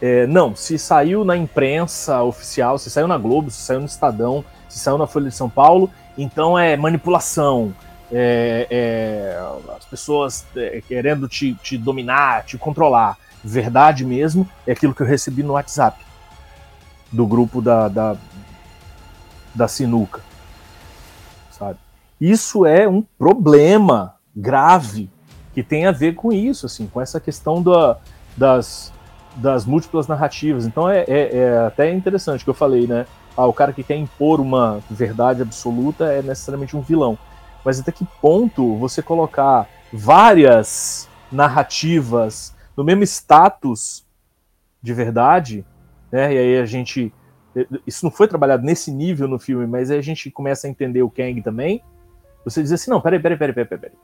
[0.00, 4.44] é, não, se saiu na imprensa oficial, se saiu na Globo, se saiu no Estadão,
[4.68, 7.74] se saiu na Folha de São Paulo, então é manipulação.
[8.12, 13.16] É, é, as pessoas é, querendo te, te dominar, te controlar.
[13.42, 16.04] Verdade mesmo é aquilo que eu recebi no WhatsApp
[17.12, 18.16] do grupo da, da,
[19.54, 20.20] da sinuca.
[22.20, 25.10] Isso é um problema grave
[25.54, 27.98] que tem a ver com isso, assim, com essa questão da,
[28.36, 28.92] das,
[29.36, 30.66] das múltiplas narrativas.
[30.66, 33.06] Então é, é, é até interessante que eu falei, né?
[33.36, 37.18] ah, o cara que quer impor uma verdade absoluta é necessariamente um vilão.
[37.64, 44.04] Mas até que ponto você colocar várias narrativas no mesmo status
[44.82, 45.64] de verdade,
[46.10, 46.34] né?
[46.34, 47.12] E aí a gente.
[47.86, 51.02] Isso não foi trabalhado nesse nível no filme, mas aí a gente começa a entender
[51.02, 51.82] o Kang também.
[52.44, 53.96] Você diz assim: não, peraí, peraí, peraí, peraí, peraí.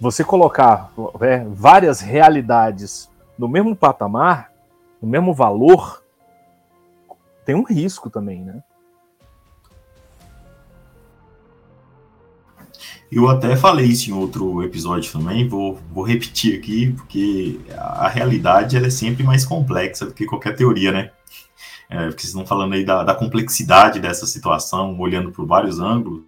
[0.00, 4.52] Você colocar é, várias realidades no mesmo patamar,
[5.00, 6.02] no mesmo valor,
[7.44, 8.62] tem um risco também, né?
[13.10, 18.76] Eu até falei isso em outro episódio também, vou, vou repetir aqui, porque a realidade
[18.76, 21.12] ela é sempre mais complexa do que qualquer teoria, né?
[21.88, 26.24] É, porque vocês estão falando aí da, da complexidade dessa situação, olhando por vários ângulos.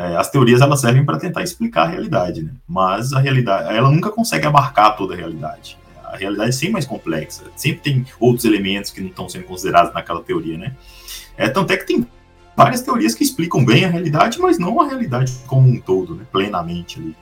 [0.00, 2.52] É, as teorias elas servem para tentar explicar a realidade, né?
[2.66, 5.78] Mas a realidade, ela nunca consegue abarcar toda a realidade
[6.12, 7.44] a realidade é sempre mais complexa.
[7.56, 10.72] Sempre tem outros elementos que não estão sendo considerados naquela teoria, né?
[11.36, 12.06] É, tanto é que tem
[12.56, 16.24] várias teorias que explicam bem a realidade, mas não a realidade como um todo, né?
[16.30, 17.16] plenamente ali.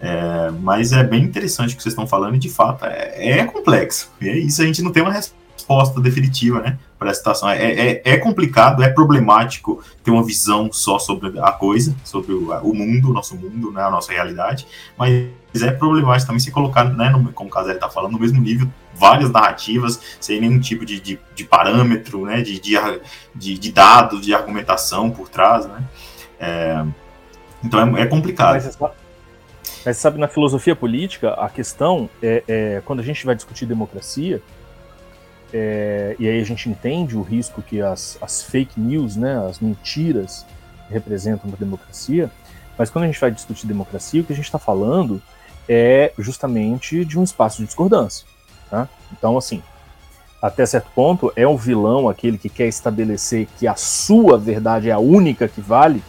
[0.00, 3.44] É, mas é bem interessante o que vocês estão falando e de fato é, é
[3.44, 4.10] complexo.
[4.20, 7.50] E é isso, a gente não tem uma resposta definitiva né, para a situação.
[7.50, 12.50] É, é, é, complicado, é problemático ter uma visão só sobre a coisa, sobre o,
[12.62, 15.28] o mundo, o nosso mundo, né, a nossa realidade, mas
[15.62, 18.68] é problemático também se colocar, né, no, como o Caselli está falando, no mesmo nível,
[18.94, 24.34] várias narrativas, sem nenhum tipo de, de, de parâmetro, né, de, de, de, dados, de
[24.34, 25.84] argumentação por trás, né.
[26.40, 26.84] É,
[27.62, 28.54] então é, é complicado.
[28.54, 28.78] Mas,
[29.84, 34.42] mas, sabe, na filosofia política, a questão é, é quando a gente vai discutir democracia,
[35.56, 39.60] é, e aí a gente entende o risco que as, as fake news, né, as
[39.60, 40.44] mentiras
[40.90, 42.28] representam para a democracia,
[42.76, 45.22] mas quando a gente vai discutir democracia, o que a gente está falando
[45.68, 48.26] é justamente de um espaço de discordância.
[48.68, 48.88] Tá?
[49.12, 49.62] Então, assim,
[50.42, 54.92] até certo ponto, é o vilão aquele que quer estabelecer que a sua verdade é
[54.92, 56.02] a única que vale,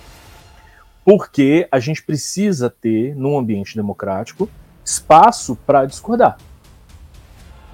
[1.06, 4.50] porque a gente precisa ter, num ambiente democrático,
[4.84, 6.36] espaço para discordar.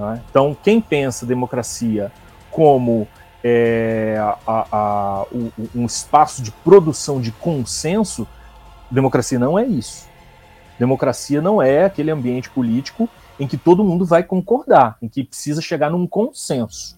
[0.02, 0.20] Tá?
[0.32, 2.12] Então, quem pensa democracia
[2.49, 3.08] como
[3.43, 8.28] é, a, a, um, um espaço de produção de consenso,
[8.89, 10.10] democracia não é isso.
[10.80, 13.08] Democracia não é aquele ambiente político
[13.39, 16.97] em que todo mundo vai concordar, em que precisa chegar num consenso.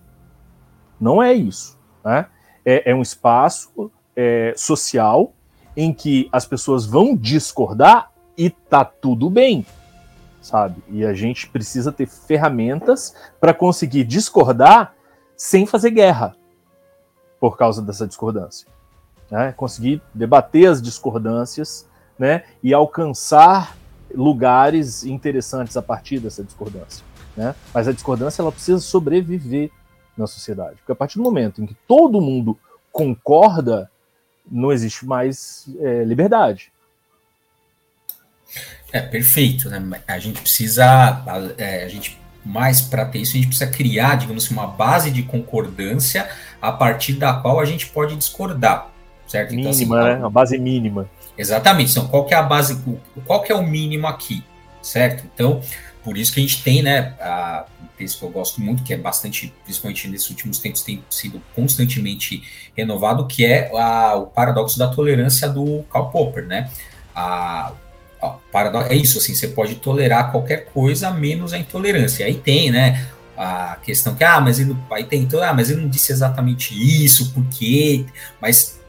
[0.97, 1.77] Não é isso.
[2.05, 2.25] Né?
[2.65, 5.33] É, é um espaço é, social
[5.75, 9.65] em que as pessoas vão discordar e tá tudo bem,
[10.43, 10.83] sabe?
[10.89, 14.93] E a gente precisa ter ferramentas para conseguir discordar
[15.35, 16.35] sem fazer guerra
[17.39, 18.67] por causa dessa discordância.
[19.31, 19.53] Né?
[19.53, 21.87] Conseguir debater as discordâncias
[22.19, 23.75] né, e alcançar
[24.13, 27.03] lugares interessantes a partir dessa discordância.
[27.35, 27.55] Né?
[27.73, 29.71] Mas a discordância ela precisa sobreviver
[30.15, 32.57] na sociedade, porque a partir do momento em que todo mundo
[32.91, 33.89] concorda,
[34.49, 36.72] não existe mais é, liberdade.
[38.93, 39.99] É perfeito, né?
[40.07, 44.15] A gente precisa, a, é, a gente mais para ter isso, a gente precisa criar,
[44.15, 46.29] digamos assim, uma base de concordância
[46.61, 48.89] a partir da qual a gente pode discordar,
[49.27, 49.51] certo?
[49.51, 50.17] Mínima, então, assim, né?
[50.19, 51.09] Uma base mínima.
[51.37, 51.91] Exatamente.
[51.91, 52.81] Então, qual que é a base,
[53.25, 54.43] qual que é o mínimo aqui,
[54.81, 55.25] certo?
[55.33, 55.61] Então,
[56.03, 58.93] por isso que a gente tem, né, a, um texto que eu gosto muito, que
[58.93, 62.43] é bastante, principalmente nesses últimos tempos, tem sido constantemente
[62.75, 66.69] renovado, que é a, o paradoxo da tolerância do Karl Popper, né?
[67.15, 67.71] A,
[68.23, 72.25] a paradoxo, é isso, assim, você pode tolerar qualquer coisa menos a intolerância.
[72.25, 73.07] Aí tem, né,
[73.37, 77.33] a questão que, ah, mas ele aí tentou, ah, mas ele não disse exatamente isso,
[77.33, 78.05] por quê?
[78.39, 78.79] Mas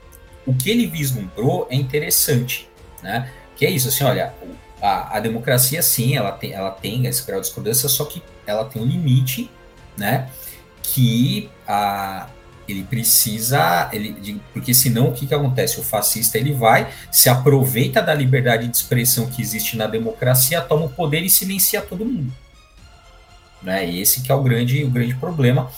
[0.46, 2.68] o que ele vislumbrou é interessante,
[3.02, 3.30] né?
[3.56, 4.34] Que é isso, assim, olha,
[4.80, 8.64] a, a democracia, sim, ela tem, ela tem esse grau de discordância, só que ela
[8.66, 9.50] tem um limite,
[9.96, 10.28] né?
[10.82, 12.28] Que a,
[12.68, 15.80] ele precisa, ele, porque senão o que, que acontece?
[15.80, 20.86] O fascista ele vai, se aproveita da liberdade de expressão que existe na democracia, toma
[20.86, 22.32] o poder e silencia todo mundo.
[23.62, 23.90] Né?
[23.90, 25.70] Esse que é o grande, o grande problema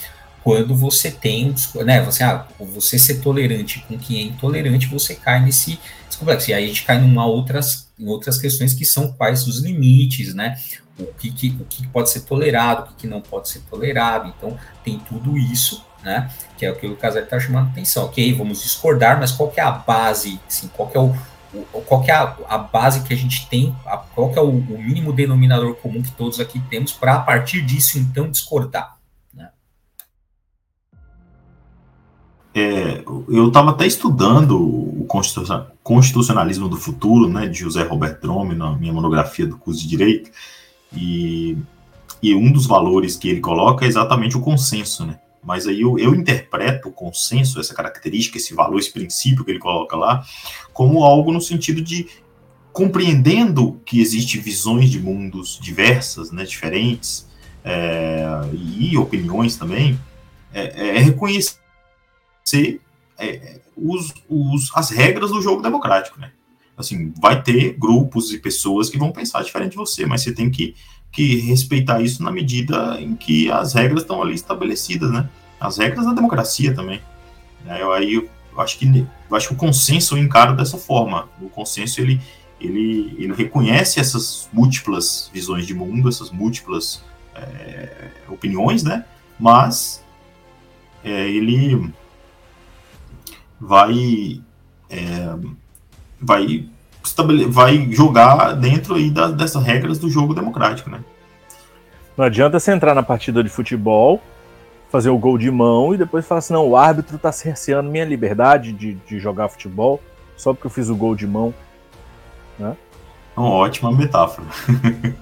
[0.47, 1.53] quando você tem,
[1.85, 6.49] né, você, ah, você ser tolerante com quem é intolerante, você cai nesse, nesse complexo.
[6.49, 10.35] E aí a gente cai numa outras, em outras questões que são quais os limites,
[10.35, 10.57] né?
[10.97, 14.33] O que, que o que pode ser tolerado, o que, que não pode ser tolerado.
[14.39, 16.31] Então, tem tudo isso, né?
[16.57, 18.05] Que é o que o Casar está chamando atenção.
[18.05, 21.15] Ok, vamos discordar, mas qual é a base, assim, qual é o,
[22.07, 25.75] é a, a, base que a gente tem, a, qual é o, o, mínimo denominador
[25.77, 28.97] comum que todos aqui temos para a partir disso então discordar.
[29.33, 29.51] Né?
[32.55, 35.07] É, eu estava até estudando o
[35.83, 40.31] constitucionalismo do futuro, né, de José Roberto Drome, na minha monografia do curso de direito,
[40.93, 41.57] e,
[42.23, 45.19] e um dos valores que ele coloca é exatamente o consenso, né?
[45.47, 49.61] Mas aí eu, eu interpreto o consenso, essa característica, esse valor, esse princípio que ele
[49.61, 50.27] coloca lá,
[50.73, 52.09] como algo no sentido de
[52.73, 57.29] compreendendo que existem visões de mundos diversas, né, diferentes,
[57.65, 59.99] é, e opiniões também,
[60.53, 61.61] é, é reconhecer
[63.17, 66.33] é, os, os, as regras do jogo democrático, né?
[66.77, 70.51] Assim, vai ter grupos e pessoas que vão pensar diferente de você, mas você tem
[70.51, 70.75] que
[71.17, 75.27] que respeitar isso na medida em que as regras estão ali estabelecidas, né?
[75.59, 77.01] As regras da democracia também.
[77.67, 78.29] É, eu, aí eu
[78.61, 81.27] acho que eu acho que o consenso eu encaro dessa forma.
[81.41, 82.21] O consenso ele,
[82.61, 87.03] ele, ele reconhece essas múltiplas visões de mundo, essas múltiplas
[87.35, 89.07] é, opiniões, né?
[89.41, 90.05] Mas
[91.03, 91.91] é, ele
[93.59, 94.43] vai
[94.91, 95.35] é,
[96.21, 96.69] vai
[97.49, 101.01] vai jogar dentro aí da, dessas regras do jogo democrático, né?
[102.17, 104.23] Não adianta você entrar na partida de futebol,
[104.91, 108.05] fazer o gol de mão e depois falar assim, não, o árbitro tá cerceando minha
[108.05, 110.01] liberdade de, de jogar futebol
[110.37, 111.53] só porque eu fiz o gol de mão,
[112.59, 112.77] né?
[113.37, 114.47] Uma ótima metáfora.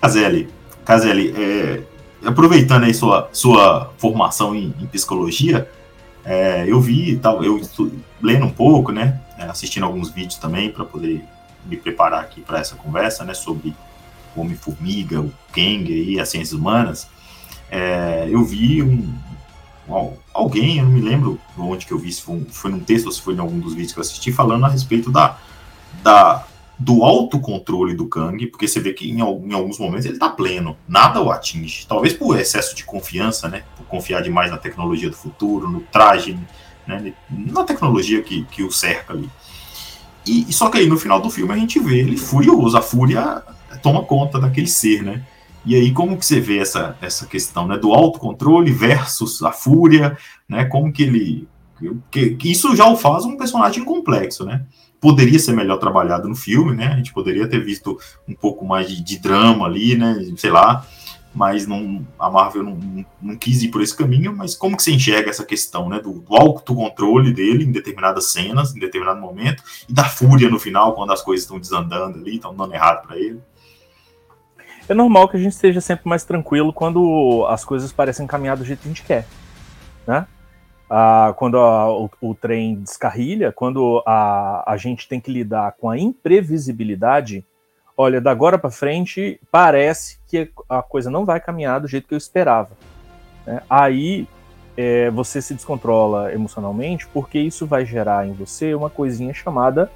[0.00, 0.48] Caselli,
[0.84, 1.82] Caselli, é,
[2.24, 5.68] aproveitando aí sua, sua formação em, em psicologia,
[6.24, 7.60] é, eu vi, tal, eu
[8.20, 11.24] lendo um pouco, né, é, assistindo alguns vídeos também para poder
[11.64, 13.74] me preparar aqui para essa conversa, né, sobre
[14.34, 17.08] o Homem-Formiga, o Kang e as ciências humanas,
[17.70, 19.14] é, eu vi um,
[19.88, 23.06] um, alguém, eu não me lembro onde que eu vi, se foi, foi num texto
[23.06, 25.38] ou se foi em algum dos vídeos que eu assisti, falando a respeito da,
[26.02, 26.46] da
[26.78, 30.76] do autocontrole do Kang, porque você vê que em, em, alguns momentos ele está pleno,
[30.88, 31.86] nada o atinge.
[31.86, 33.62] Talvez por excesso de confiança, né?
[33.76, 36.36] Por confiar demais na tecnologia do futuro, no traje,
[36.86, 37.12] né?
[37.30, 39.30] na tecnologia que, que o cerca ali.
[40.26, 43.42] E, só que aí no final do filme a gente vê ele furioso, a fúria
[43.82, 45.24] toma conta daquele ser, né?
[45.64, 47.76] E aí como que você vê essa, essa questão, né?
[47.76, 50.16] Do autocontrole versus a fúria,
[50.48, 50.64] né?
[50.64, 51.48] Como que ele...
[52.12, 54.64] Que, que isso já o faz um personagem complexo, né?
[55.02, 56.86] poderia ser melhor trabalhado no filme, né?
[56.86, 60.16] A gente poderia ter visto um pouco mais de, de drama ali, né?
[60.36, 60.86] Sei lá,
[61.34, 64.34] mas não, a Marvel não, não, não, quis ir por esse caminho.
[64.36, 66.00] Mas como que você enxerga essa questão, né?
[66.00, 70.94] Do, do autocontrole dele em determinadas cenas, em determinado momento, e da fúria no final,
[70.94, 73.40] quando as coisas estão desandando ali, estão dando errado para ele?
[74.88, 78.64] É normal que a gente esteja sempre mais tranquilo quando as coisas parecem caminhar do
[78.64, 79.26] jeito que a gente quer,
[80.06, 80.26] né?
[80.94, 85.88] ah, quando a, o, o, trem descarrilha, quando a, a gente tem que lidar com
[85.88, 87.46] a imprevisibilidade,
[87.96, 92.14] olha, da agora para frente parece que a coisa não vai caminhar do jeito que
[92.14, 92.70] eu esperava.
[93.46, 93.62] Né?
[93.68, 94.26] Aí
[94.76, 99.90] é, você se descontrola emocionalmente, porque isso vai gerar em você uma coisinha chamada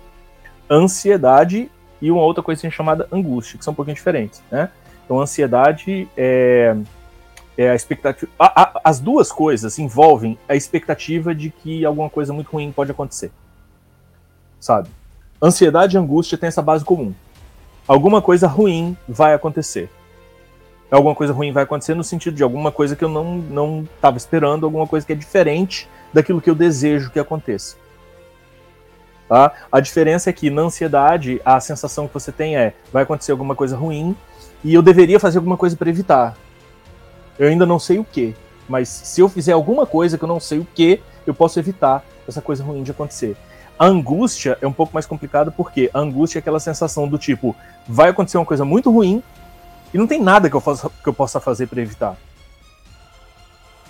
[0.70, 1.70] ansiedade
[2.00, 4.42] e uma outra coisinha chamada angústia, que são um pouquinho diferentes.
[4.50, 4.70] Né?
[5.04, 6.76] Então, ansiedade é
[7.56, 8.30] é a expectativa.
[8.38, 12.90] A, a, as duas coisas envolvem a expectativa de que alguma coisa muito ruim pode
[12.90, 13.30] acontecer.
[14.60, 14.90] Sabe?
[15.42, 17.14] Ansiedade e angústia têm essa base comum.
[17.86, 19.88] Alguma coisa ruim vai acontecer.
[20.90, 24.16] Alguma coisa ruim vai acontecer no sentido de alguma coisa que eu não não estava
[24.16, 27.76] esperando, alguma coisa que é diferente daquilo que eu desejo que aconteça.
[29.28, 29.52] Tá?
[29.70, 33.54] A diferença é que na ansiedade a sensação que você tem é vai acontecer alguma
[33.54, 34.16] coisa ruim
[34.62, 36.36] e eu deveria fazer alguma coisa para evitar.
[37.38, 38.34] Eu ainda não sei o que,
[38.68, 42.04] mas se eu fizer alguma coisa que eu não sei o que, eu posso evitar
[42.26, 43.36] essa coisa ruim de acontecer.
[43.78, 47.54] A angústia é um pouco mais complicada porque a angústia é aquela sensação do tipo,
[47.86, 49.22] vai acontecer uma coisa muito ruim
[49.92, 52.16] E não tem nada que eu, faça, que eu possa fazer para evitar.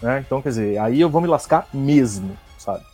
[0.02, 0.22] Né?
[0.26, 2.84] Então, quer dizer, aí eu vou me lascar mesmo, sabe?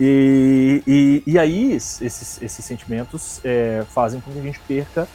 [0.00, 5.06] E, e, e aí, esses, esses sentimentos é, fazem com que a gente perca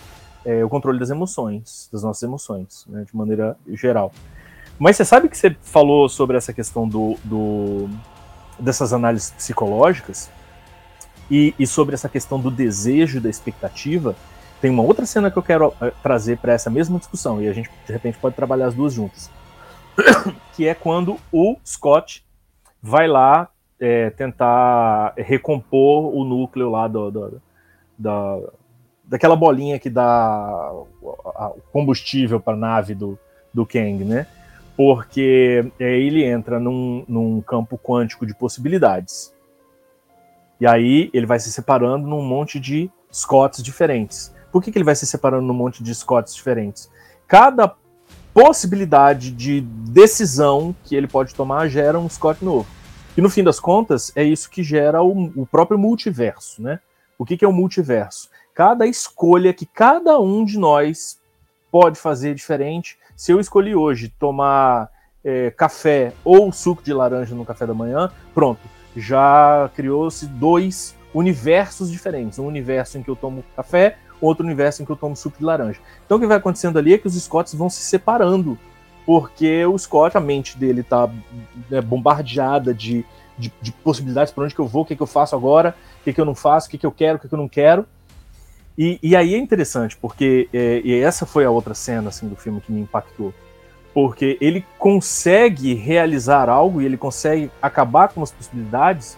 [0.45, 4.13] é, o controle das emoções, das nossas emoções, né, de maneira geral.
[4.77, 7.89] Mas você sabe que você falou sobre essa questão do, do
[8.59, 10.29] dessas análises psicológicas
[11.29, 14.15] e, e, sobre essa questão do desejo, da expectativa.
[14.61, 17.53] Tem uma outra cena que eu quero é, trazer para essa mesma discussão e a
[17.53, 19.29] gente de repente pode trabalhar as duas juntas,
[20.55, 22.25] que é quando o Scott
[22.81, 23.49] vai lá
[23.79, 27.41] é, tentar recompor o núcleo lá do, do,
[27.97, 28.39] da,
[29.03, 33.17] daquela bolinha que dá o combustível para a nave do,
[33.53, 34.27] do Kang, né?
[34.75, 39.33] Porque é, ele entra num, num campo quântico de possibilidades.
[40.59, 44.33] E aí ele vai se separando num monte de Scotts diferentes.
[44.51, 46.89] Por que, que ele vai se separando num monte de Scotts diferentes?
[47.27, 47.75] Cada
[48.33, 52.67] possibilidade de decisão que ele pode tomar gera um Scott novo.
[53.15, 56.79] E no fim das contas, é isso que gera o, o próprio multiverso, né?
[57.17, 58.29] O que, que é o multiverso?
[58.57, 61.19] cada escolha que cada um de nós
[61.71, 62.97] pode fazer diferente.
[63.15, 64.89] Se eu escolhi hoje tomar
[65.23, 68.59] é, café ou suco de laranja no café da manhã, pronto,
[68.97, 72.39] já criou-se dois universos diferentes.
[72.39, 75.43] Um universo em que eu tomo café, outro universo em que eu tomo suco de
[75.43, 75.79] laranja.
[76.05, 78.57] Então o que vai acontecendo ali é que os Scotts vão se separando,
[79.05, 81.09] porque o Scott, a mente dele está
[81.69, 83.05] né, bombardeada de,
[83.37, 86.03] de, de possibilidades para onde que eu vou, o que, que eu faço agora, o
[86.03, 87.47] que, que eu não faço, o que, que eu quero, o que, que eu não
[87.47, 87.85] quero.
[88.77, 92.61] E, e aí é interessante, porque é, essa foi a outra cena assim, do filme
[92.61, 93.33] que me impactou.
[93.97, 99.17] Porque ele consegue realizar algo e ele consegue acabar com as possibilidades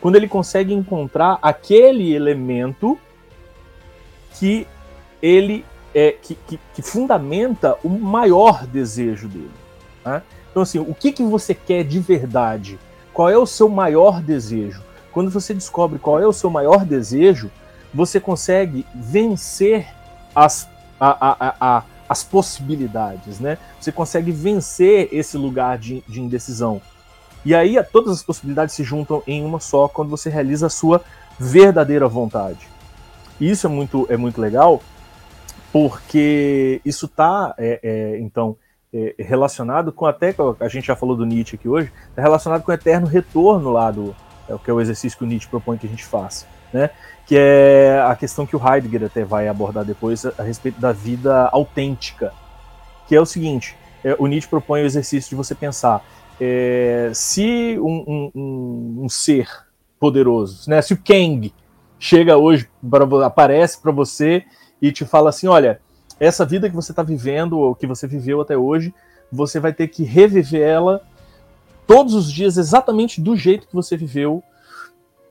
[0.00, 2.98] quando ele consegue encontrar aquele elemento
[4.34, 4.66] que
[5.22, 5.64] ele
[5.94, 9.52] é que, que, que fundamenta o maior desejo dele.
[10.04, 10.20] Né?
[10.50, 12.76] Então, assim, o que, que você quer de verdade?
[13.14, 14.82] Qual é o seu maior desejo?
[15.12, 17.52] Quando você descobre qual é o seu maior desejo,
[17.94, 19.86] você consegue vencer
[20.34, 23.58] as, a, a, a, as possibilidades, né?
[23.78, 26.80] Você consegue vencer esse lugar de, de indecisão.
[27.44, 31.02] E aí todas as possibilidades se juntam em uma só quando você realiza a sua
[31.38, 32.68] verdadeira vontade.
[33.40, 34.82] E isso é muito, é muito legal,
[35.72, 38.56] porque isso está, é, é, então,
[38.92, 42.70] é, relacionado com até, a gente já falou do Nietzsche aqui hoje, está relacionado com
[42.70, 44.14] o eterno retorno lá do,
[44.48, 46.90] é, que é o exercício que o Nietzsche propõe que a gente faça, né?
[47.28, 51.48] que é a questão que o Heidegger até vai abordar depois a, respeito da vida
[51.52, 52.32] autêntica,
[53.06, 56.02] que é o seguinte: é, o Nietzsche propõe o exercício de você pensar
[56.40, 59.46] é, se um, um, um, ser
[60.00, 61.52] poderoso, né, se o Kang
[61.98, 64.44] chega hoje, pra, aparece para você
[64.80, 65.80] e te fala assim, olha,
[66.18, 68.94] essa vida que você está vivendo ou que você viveu até hoje,
[69.30, 71.02] você vai ter que reviver ela
[71.86, 74.42] todos os dias exatamente do jeito que você viveu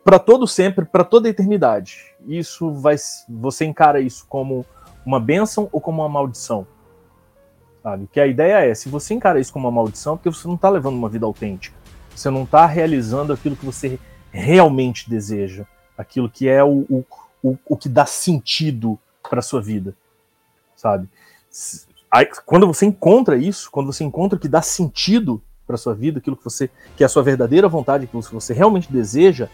[0.08, 2.16] para todo sempre, para toda a eternidade.
[2.26, 2.95] Isso vai
[3.28, 4.66] você encara isso como
[5.05, 6.66] uma bênção ou como uma maldição?
[7.84, 8.08] Sabe?
[8.10, 10.70] Que a ideia é, se você encara isso como uma maldição, porque você não está
[10.70, 11.76] levando uma vida autêntica.
[12.16, 13.99] Você não está realizando aquilo que você
[14.32, 15.66] realmente deseja,
[15.97, 17.05] aquilo que é o, o,
[17.43, 18.97] o, o que dá sentido
[19.30, 19.93] para sua vida,
[20.74, 21.10] sabe?
[22.10, 26.20] Aí, quando você encontra isso, quando você encontra o que dá sentido para sua vida,
[26.20, 29.49] aquilo que você que é a sua verdadeira vontade, aquilo que você realmente deseja,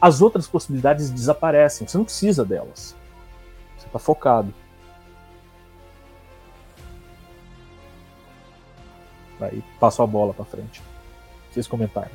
[0.00, 1.86] as outras possibilidades desaparecem.
[1.86, 2.94] Você não precisa delas.
[3.76, 4.54] Você está focado.
[9.40, 10.82] Aí passo a bola para frente.
[11.50, 12.12] Vocês comentarem.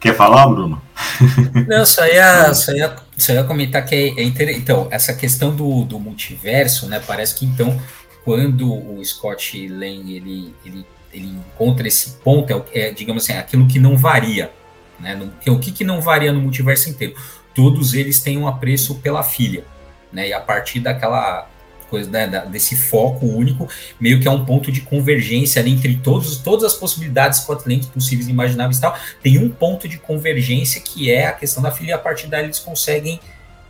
[0.00, 0.82] Quer falar, Bruno?
[1.68, 4.60] Não, só ia, só ia, só ia comentar que é, é interessante.
[4.60, 7.00] Então, essa questão do, do multiverso, né?
[7.06, 7.80] Parece que então,
[8.24, 13.66] quando o Scott Lang ele, ele ele encontra esse ponto, é, é digamos assim, aquilo
[13.66, 14.50] que não varia.
[14.98, 15.30] Né?
[15.48, 17.14] O que, que não varia no multiverso inteiro?
[17.54, 19.64] Todos eles têm um apreço pela filha.
[20.12, 20.28] Né?
[20.28, 21.48] E a partir daquela
[21.92, 23.68] coisa né, desse foco único,
[24.00, 28.78] meio que é um ponto de convergência entre todos, todas as possibilidades quantlentes possíveis imagináveis
[28.78, 31.98] e tal, tem um ponto de convergência que é a questão da filha, e a
[31.98, 33.20] partir daí eles conseguem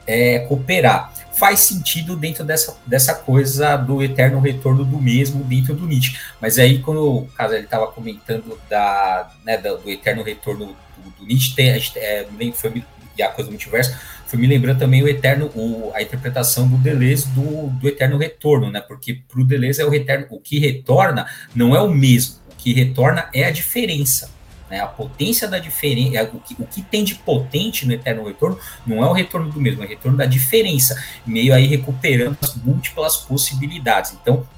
[0.07, 1.13] é, cooperar.
[1.33, 6.19] Faz sentido dentro dessa, dessa coisa do eterno retorno do mesmo dentro do Nietzsche.
[6.41, 11.27] Mas aí, quando o caso ele estava comentando da, né, do eterno retorno do, do
[11.27, 12.85] Nietzsche, tem, é, foi,
[13.17, 13.97] e a coisa do multiverso,
[14.27, 18.71] foi me lembrando também o eterno, o, a interpretação do Deleuze do, do eterno retorno,
[18.71, 18.81] né?
[18.81, 22.57] Porque para o Deleuze é o eterno, o que retorna não é o mesmo, o
[22.57, 24.31] que retorna é a diferença.
[24.73, 24.81] Né?
[24.81, 28.59] A potência da diferença, é, o que, o que tem de potente no Eterno Retorno
[28.87, 32.55] não é o retorno do mesmo, é o retorno da diferença, meio aí recuperando as
[32.55, 34.15] múltiplas possibilidades.
[34.15, 34.49] Então,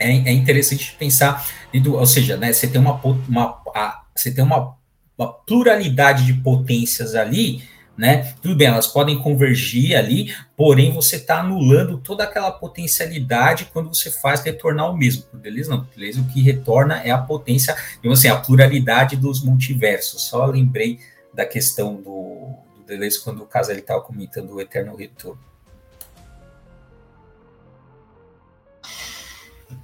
[0.00, 1.46] é, é interessante pensar,
[1.86, 4.78] ou seja, né, você tem uma, uma, a, você tem uma,
[5.18, 7.62] uma pluralidade de potências ali,
[7.96, 8.34] né?
[8.42, 14.10] Tudo bem, elas podem convergir ali, porém você está anulando toda aquela potencialidade quando você
[14.10, 15.24] faz retornar o mesmo.
[15.32, 15.70] Beleza?
[15.70, 16.20] Não, beleza?
[16.20, 20.22] O que retorna é a potência, então, assim, a pluralidade dos multiversos.
[20.22, 20.98] Só lembrei
[21.32, 25.40] da questão do, do Deleuze quando o caso ele estava comentando o Eterno Retorno.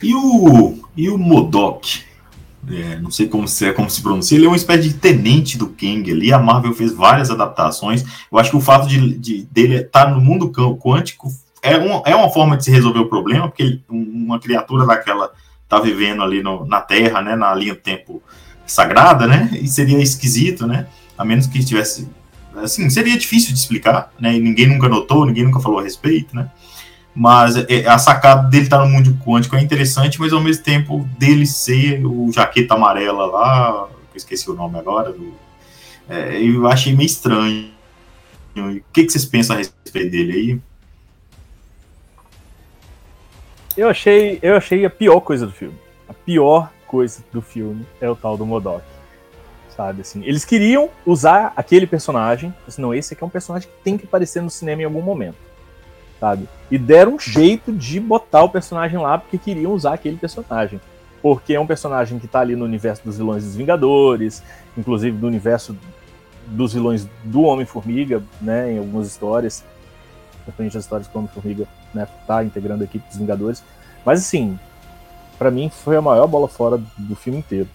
[0.02, 2.04] E o, e o Modok?
[2.68, 5.56] É, não sei como se, é, como se pronuncia, ele é uma espécie de tenente
[5.56, 6.32] do Kang ali.
[6.32, 8.04] A Marvel fez várias adaptações.
[8.30, 11.28] Eu acho que o fato de, de dele estar no mundo quântico
[11.62, 15.30] é, um, é uma forma de se resolver o problema, porque ele, uma criatura daquela
[15.68, 18.22] tá vivendo ali no, na Terra, né, na linha do tempo
[18.66, 20.86] sagrada, né, e seria esquisito, né,
[21.16, 22.08] a menos que estivesse,
[22.56, 26.34] assim, seria difícil de explicar, né, e ninguém nunca notou, ninguém nunca falou a respeito,
[26.34, 26.50] né,
[27.14, 30.62] mas é, a sacada dele estar tá no mundo quântico é interessante, mas ao mesmo
[30.62, 35.34] tempo dele ser o jaqueta amarela lá, eu esqueci o nome agora, do,
[36.08, 37.70] é, eu achei meio estranho.
[38.56, 40.60] O que, que vocês pensam a respeito dele aí?
[43.76, 45.76] Eu achei, eu achei a pior coisa do filme.
[46.08, 48.84] A pior coisa do filme é o tal do Modok.
[49.76, 53.82] Sabe, assim, eles queriam usar aquele personagem, mas não, esse aqui é um personagem que
[53.82, 55.49] tem que aparecer no cinema em algum momento
[56.20, 56.46] sabe?
[56.70, 60.78] E deram um jeito de botar o personagem lá porque queriam usar aquele personagem.
[61.22, 64.42] Porque é um personagem que tá ali no universo dos vilões dos Vingadores,
[64.76, 65.76] inclusive do universo
[66.46, 69.64] dos vilões do Homem-Formiga, né, em algumas histórias.
[70.44, 73.64] Principalmente as histórias que o Homem-Formiga né, tá integrando a equipe dos Vingadores.
[74.04, 74.58] Mas assim,
[75.38, 77.68] para mim foi a maior bola fora do filme inteiro.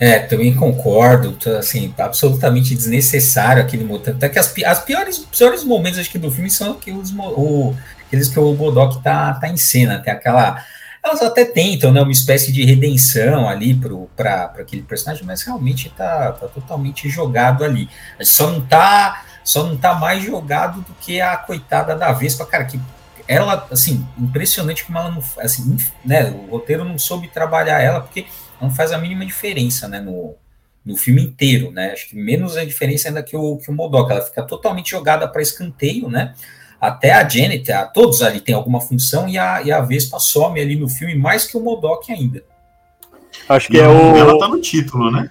[0.00, 4.16] É, também concordo, assim, absolutamente desnecessário aquele mutante.
[4.16, 7.76] Até que as, as piores, os piores momentos acho que do filme são aqueles, o,
[8.06, 10.64] aqueles que o Bodok tá, tá em cena, tem aquela.
[11.04, 13.78] Elas até tentam, né, uma espécie de redenção ali
[14.16, 17.86] para aquele personagem, mas realmente tá, tá totalmente jogado ali.
[18.22, 22.64] Só não tá, só não tá mais jogado do que a coitada da Vespa, cara,
[22.64, 22.80] que
[23.28, 28.26] ela, assim, impressionante como ela não, assim, né, o roteiro não soube trabalhar ela, porque
[28.60, 30.36] não faz a mínima diferença, né, no,
[30.84, 31.92] no filme inteiro, né?
[31.92, 35.28] Acho que menos a diferença ainda que o, que o Modok, ela fica totalmente jogada
[35.28, 36.34] para escanteio, né?
[36.80, 40.60] Até a Janet, a, todos ali têm alguma função e a, e a Vespa some
[40.60, 42.42] ali no filme mais que o Modok ainda.
[43.48, 44.16] Acho que e é o.
[44.16, 45.30] Ela tá no título, né?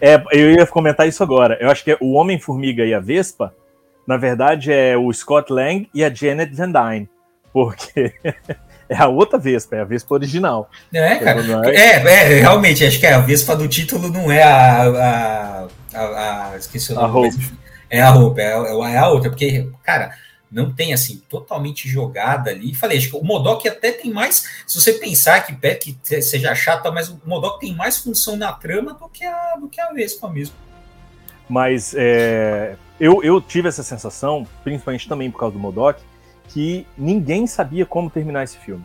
[0.00, 1.56] É, eu ia comentar isso agora.
[1.60, 3.54] Eu acho que é o Homem-Formiga e a Vespa,
[4.06, 7.08] na verdade, é o Scott Lang e a Janet Van Dyne.
[7.52, 8.12] Porque
[8.88, 10.70] é a outra Vespa, é a Vespa original.
[10.92, 11.42] É, cara.
[11.70, 14.82] É, é, realmente, acho que a Vespa do título não é a.
[14.82, 17.30] a, a, a esqueci o nome.
[17.90, 20.14] É a roupa, é, é a outra, porque, cara,
[20.50, 22.74] não tem assim, totalmente jogada ali.
[22.74, 24.62] Falei, acho que o Modok até tem mais.
[24.66, 28.94] Se você pensar que, que seja chata, mas o Modok tem mais função na trama
[28.94, 30.54] do que a, do que a Vespa mesmo.
[31.48, 36.00] Mas é, eu, eu tive essa sensação, principalmente também por causa do Modok,
[36.48, 38.84] que ninguém sabia como terminar esse filme.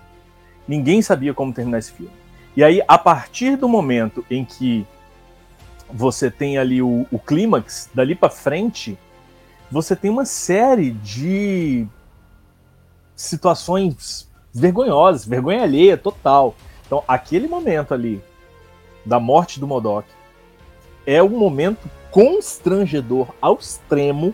[0.67, 2.11] Ninguém sabia como terminar esse filme.
[2.55, 4.85] E aí, a partir do momento em que
[5.91, 8.97] você tem ali o, o clímax, dali para frente,
[9.71, 11.87] você tem uma série de
[13.15, 16.55] situações vergonhosas, vergonha alheia total.
[16.85, 18.21] Então, aquele momento ali
[19.05, 20.07] da morte do Modok
[21.05, 24.33] é um momento constrangedor ao extremo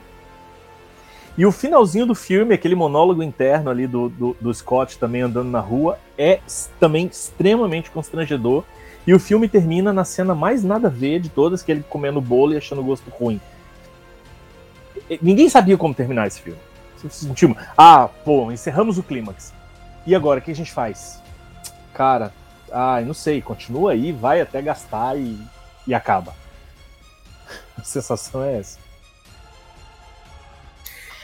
[1.38, 5.50] e o finalzinho do filme, aquele monólogo interno ali do, do, do, Scott também andando
[5.50, 6.40] na rua, é
[6.80, 8.64] também extremamente constrangedor.
[9.06, 12.22] E o filme termina na cena mais nada a ver de todas, que ele comendo
[12.22, 13.40] bolo e achando o gosto ruim.
[15.22, 16.60] Ninguém sabia como terminar esse filme.
[17.10, 19.54] Sentimos, ah, pô, encerramos o clímax.
[20.08, 21.22] E agora, o que a gente faz?
[21.94, 22.34] Cara,
[22.72, 25.38] ah, não sei, continua aí, vai até gastar e,
[25.86, 26.34] e acaba.
[27.78, 28.85] A sensação é essa.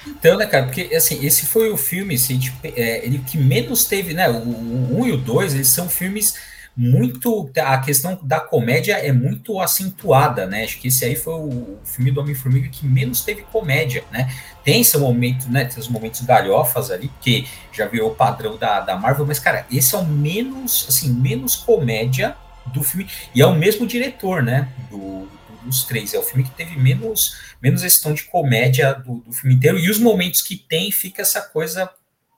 [0.06, 4.14] Então, né, cara, porque assim, esse foi o filme, assim, é, ele que menos teve,
[4.14, 4.30] né?
[4.30, 6.36] O, o 1 e o 2, eles são filmes
[6.76, 7.50] muito.
[7.58, 10.64] A questão da comédia é muito acentuada, né?
[10.64, 14.34] Acho que esse aí foi o, filme do Homem-Formiga que menos teve comédia, né?
[14.64, 15.66] Tem seu momento, né?
[15.66, 19.66] Tem os momentos galhofas ali, porque já virou o padrão da, da Marvel, mas, cara,
[19.72, 22.36] esse é o menos, assim, menos comédia
[22.68, 23.08] do filme.
[23.36, 24.70] E é o mesmo diretor, né?
[24.90, 25.28] Do,
[25.64, 26.14] dos três.
[26.14, 29.78] É o filme que teve menos, menos esse tom de comédia do, do filme inteiro.
[29.80, 31.90] E os momentos que tem, fica essa coisa.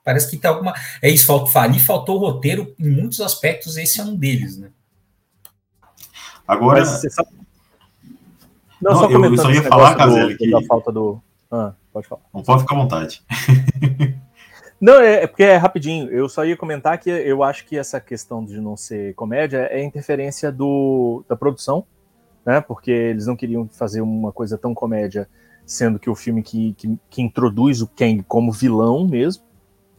[0.03, 0.73] Parece que tem alguma.
[1.01, 4.69] É isso, faltou, ali faltou o roteiro em muitos aspectos, esse é um deles, né?
[6.47, 7.29] Agora, Mas você sabe...
[8.81, 11.21] Não, Não, só eu- só ia falar, Caselli, que- da falta do.
[11.49, 12.21] Ah, pode falar.
[12.33, 13.23] não pode ficar à vontade.
[14.81, 16.09] Não, é, é porque é rapidinho.
[16.09, 19.81] Eu só ia comentar que eu acho que essa questão de não ser comédia é
[19.81, 21.85] interferência do, da produção,
[22.45, 22.61] né?
[22.61, 25.27] Porque eles não queriam fazer uma coisa tão comédia,
[25.65, 29.43] sendo que o filme que, que, que introduz o Kang como vilão mesmo,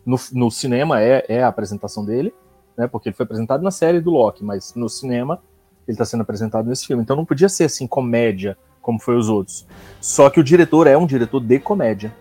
[0.04, 2.34] no, no cinema é, é a apresentação dele,
[2.76, 2.86] né?
[2.86, 5.40] Porque ele foi apresentado na série do Loki, mas no cinema
[5.86, 7.02] ele está sendo apresentado nesse filme.
[7.02, 9.66] Então não podia ser assim comédia como foi os outros.
[10.00, 12.14] Só que o diretor é um diretor de comédia.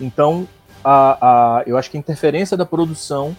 [0.00, 0.48] Então
[0.82, 3.36] a, a, eu acho que a interferência da produção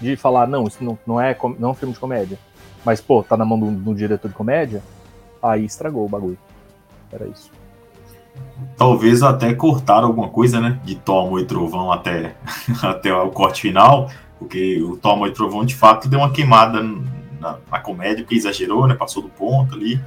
[0.00, 2.38] de falar, não, isso não, não, é, não é um filme de comédia,
[2.84, 4.82] mas, pô, tá na mão do, do diretor de comédia,
[5.42, 6.38] aí estragou o bagulho.
[7.12, 7.50] Era isso.
[8.76, 10.80] Talvez até cortaram alguma coisa, né?
[10.84, 12.36] De Thor, Amor e Trovão até,
[12.82, 16.82] até o corte final, porque o Thor, Amor e Trovão de fato deu uma queimada
[17.40, 18.94] na, na comédia, porque exagerou, né?
[18.94, 20.00] Passou do ponto ali.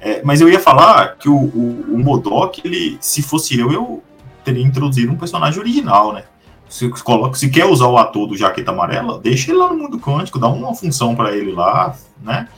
[0.00, 4.02] É, mas eu ia falar que o, o, o Modok, ele, se fosse eu, eu
[4.44, 6.24] teria introduzido um personagem original, né?
[6.68, 9.98] Se, coloca, se quer usar o ator do Jaqueta Amarela, deixa ele lá no mundo
[9.98, 12.48] quântico, dá uma função para ele lá, né?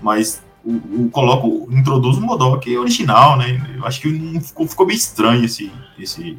[0.00, 3.60] Mas o, o coloca, o- introduz o Modok original, né?
[3.76, 6.38] Eu acho que ficou, ficou meio estranho esse, esse,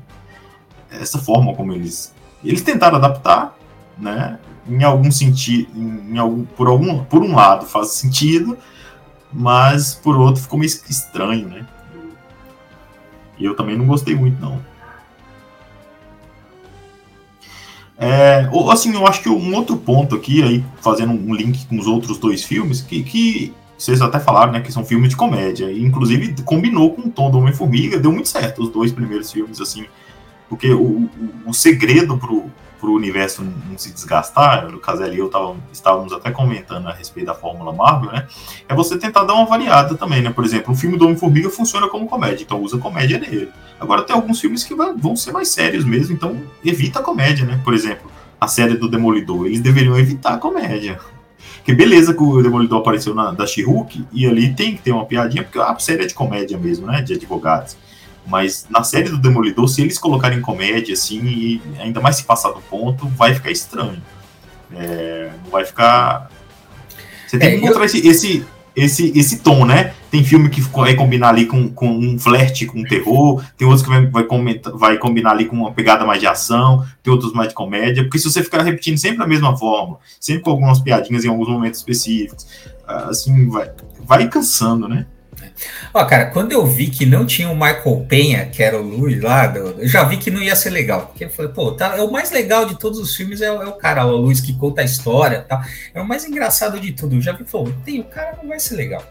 [0.89, 3.57] essa forma como eles eles tentaram adaptar,
[3.97, 4.39] né?
[4.67, 8.57] Em algum sentido, em algum, por algum, por um lado faz sentido,
[9.31, 11.67] mas por outro ficou meio estranho, né?
[13.37, 14.59] E eu também não gostei muito, não.
[17.97, 21.87] É, assim, eu acho que um outro ponto aqui, aí, fazendo um link com os
[21.87, 25.83] outros dois filmes, que, que vocês até falaram, né, que são filmes de comédia, e
[25.83, 29.85] inclusive combinou com o tom do Homem-Formiga, deu muito certo os dois primeiros filmes, assim,
[30.49, 31.09] porque o, o,
[31.47, 32.45] o segredo pro,
[32.79, 37.25] pro universo não, se desgastar, o Caselli e eu tavam, estávamos até comentando a respeito
[37.27, 38.27] da Fórmula Marvel, né,
[38.69, 41.87] é você tentar dar uma variada também, né, por exemplo, o filme do Homem-Formiga funciona
[41.89, 43.49] como comédia, então usa comédia nele.
[43.79, 47.45] Agora tem alguns filmes que vai- vão ser mais sérios mesmo, então evita a comédia,
[47.45, 50.99] né, por exemplo, a série do Demolidor, eles deveriam evitar a comédia.
[51.65, 55.03] Que beleza que o Demolidor apareceu na da She-Hulk, e ali tem que ter uma
[55.05, 57.01] piadinha, porque a série é de comédia mesmo, né?
[57.01, 57.75] De advogados.
[58.27, 62.51] Mas na série do Demolidor, se eles colocarem comédia, assim, e ainda mais se passar
[62.51, 64.01] do ponto, vai ficar estranho.
[64.75, 66.29] É, não vai ficar.
[67.27, 69.93] Você tem É, que encontrar esse, esse, esse, esse tom, né?
[70.11, 73.89] Tem filme que vai combinar ali com, com um flerte com terror, tem outros que
[73.89, 74.25] vai, vai,
[74.73, 78.19] vai combinar ali com uma pegada mais de ação, tem outros mais de comédia, porque
[78.19, 81.79] se você ficar repetindo sempre a mesma forma, sempre com algumas piadinhas em alguns momentos
[81.79, 82.45] específicos,
[82.87, 85.05] assim, vai, vai cansando, né?
[85.93, 89.21] Ó, cara, quando eu vi que não tinha o Michael Penha, que era o Luiz
[89.21, 91.07] lá, eu já vi que não ia ser legal.
[91.07, 93.61] Porque eu falei, pô, tá, é o mais legal de todos os filmes é, o-
[93.63, 95.61] é o cara, o Luiz que conta a história e tal.
[95.93, 97.15] É o mais engraçado de tudo.
[97.15, 99.03] Eu já vi, pô, tem, o cara não vai ser legal.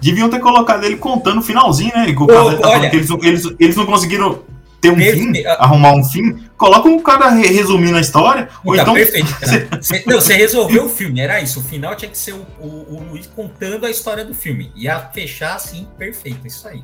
[0.00, 2.04] Deviam ter colocado ele contando o finalzinho, né?
[2.24, 2.26] Ô,
[2.58, 4.42] tá olha- eles, eles, eles não conseguiram
[4.88, 6.38] ter um Perfe- fim, arrumar um fim.
[6.56, 9.34] Coloca um cara re- resumindo a história, ou Puta, então perfeito.
[9.38, 9.82] cara.
[9.82, 11.60] Cê- não, você resolveu o filme, era isso.
[11.60, 14.70] O final tinha que ser o, o- o Luiz contando a história do filme.
[14.76, 16.82] Ia fechar assim, perfeito, isso aí.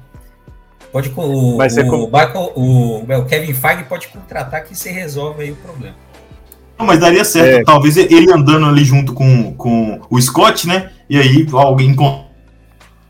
[0.92, 4.90] Pode o, Vai ser o, como- Michael- o, o Kevin Feige pode contratar que você
[4.90, 5.94] resolve aí o problema.
[6.78, 7.60] Não, mas daria certo.
[7.60, 7.62] É.
[7.64, 10.90] Talvez ele andando ali junto com, com o Scott, né?
[11.10, 11.94] E aí alguém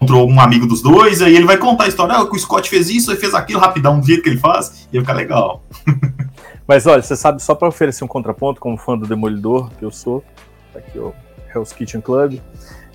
[0.01, 2.15] encontrou um amigo dos dois, aí ele vai contar a história.
[2.15, 5.01] Ah, o Scott fez isso, ele fez aquilo rapidão, do jeito que ele faz, ia
[5.01, 5.63] ficar legal.
[6.67, 9.91] Mas olha, você sabe, só para oferecer um contraponto, como fã do Demolidor, que eu
[9.91, 10.25] sou,
[10.73, 11.13] tá aqui o
[11.55, 12.39] Hell's Kitchen Club,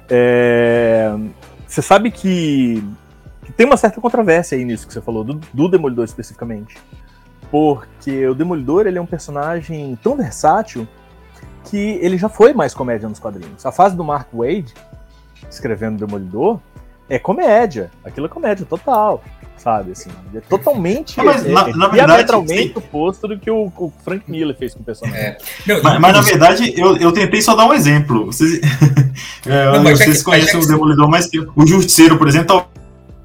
[0.10, 1.14] é,
[1.68, 2.84] você sabe que,
[3.44, 6.78] que tem uma certa controvérsia aí nisso que você falou, do, do Demolidor especificamente.
[7.52, 10.88] Porque o Demolidor ele é um personagem tão versátil
[11.66, 13.66] que ele já foi mais comédia nos quadrinhos.
[13.66, 14.74] A fase do Mark Wade,
[15.50, 16.60] escrevendo Demolidor,
[17.10, 17.92] é comédia.
[18.04, 19.24] Aquilo é comédia total,
[19.58, 19.92] sabe?
[19.92, 21.20] Assim, é totalmente.
[21.20, 24.56] É, mas é, na- é na verdade, diametralmente oposto do que o, o Frank Miller
[24.58, 25.20] fez com o personagem.
[25.22, 25.38] É.
[25.68, 28.26] Não, Mas, mas, na verdade, eu, eu tentei só dar um exemplo.
[28.28, 28.60] Vocês,
[29.46, 32.48] É, Não, vocês que- conhecem o Demolidor, mas o Justiceiro, por exemplo,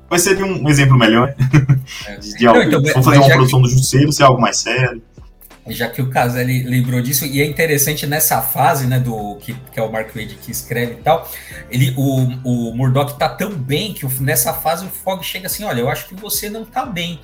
[0.09, 1.35] talvez seria um exemplo melhor.
[2.07, 2.17] É.
[2.21, 4.13] De, de algo, Não, então, se for mas fazer uma já que- produção do Justiceiro,
[4.13, 5.03] ser algo mais sério.
[5.75, 9.79] Já que o Caselli lembrou disso, e é interessante nessa fase, né, do que, que
[9.79, 11.31] é o Mark Wade que escreve e tal,
[11.71, 15.81] ele, o, o Murdoch tá tão bem que nessa fase o Fogg chega assim, olha,
[15.81, 17.21] eu acho que você não tá bem.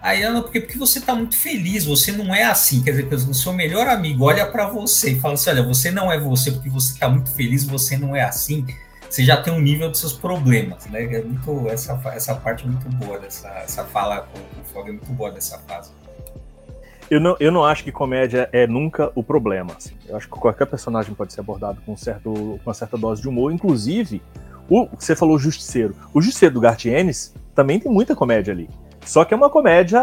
[0.00, 3.34] Aí ela, porque, porque você tá muito feliz, você não é assim, quer dizer, o
[3.34, 6.70] seu melhor amigo olha para você e fala assim, olha, você não é você porque
[6.70, 8.64] você tá muito feliz, você não é assim,
[9.10, 12.68] você já tem um nível dos seus problemas, né, é muito, essa, essa parte é
[12.68, 15.97] muito boa dessa essa fala com o Fogg é muito boa dessa fase.
[17.10, 19.72] Eu não, eu não acho que comédia é nunca o problema.
[19.76, 19.94] assim.
[20.06, 23.28] Eu acho que qualquer personagem pode ser abordado com, certo, com uma certa dose de
[23.28, 23.52] humor.
[23.52, 24.20] Inclusive,
[24.68, 25.96] O, você falou o Justiceiro.
[26.12, 28.68] O Justiceiro do Gartienes também tem muita comédia ali.
[29.04, 30.02] Só que é uma comédia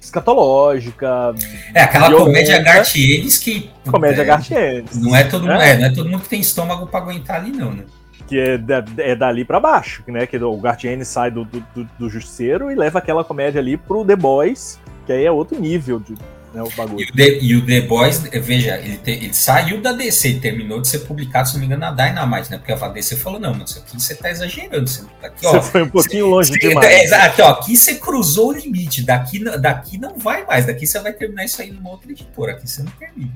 [0.00, 1.34] escatológica.
[1.72, 3.70] É aquela violenta, comédia Gartienes que.
[3.88, 4.96] Comédia é, Gartienes.
[4.96, 5.70] Não é, todo, é.
[5.70, 7.84] É, não é todo mundo que tem estômago para aguentar ali, não, né?
[8.26, 8.60] Que é,
[8.98, 10.26] é dali para baixo, né?
[10.26, 14.16] Que o Gartienes sai do, do, do Justiceiro e leva aquela comédia ali pro The
[14.16, 16.14] Boys, que aí é outro nível de,
[16.52, 17.00] né, o bagulho.
[17.00, 20.80] E o The, e o The Boys, veja, ele, te, ele saiu da DC, terminou
[20.80, 22.58] de ser publicado, se não me engano, na Dynamite, né?
[22.58, 24.88] Porque a DC falou, não, mas isso aqui você tá exagerando.
[24.88, 27.12] Você, tá aqui, ó, você foi um pouquinho você, longe você, demais.
[27.12, 30.98] É, aqui, ó, aqui você cruzou o limite, daqui, daqui não vai mais, daqui você
[30.98, 33.32] vai terminar isso aí numa outra editora, aqui você não termina.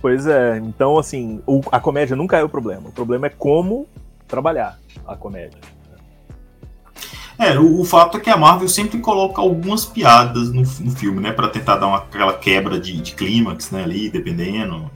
[0.00, 2.88] Pois é, então assim, o, a comédia nunca é o problema.
[2.88, 3.88] O problema é como
[4.26, 5.58] trabalhar a comédia.
[7.42, 11.18] É, o, o, fato é que a Marvel sempre coloca algumas piadas no, no filme,
[11.18, 11.32] né?
[11.32, 13.82] para tentar dar uma, aquela quebra de, de clímax, né?
[13.82, 14.88] Ali, dependendo.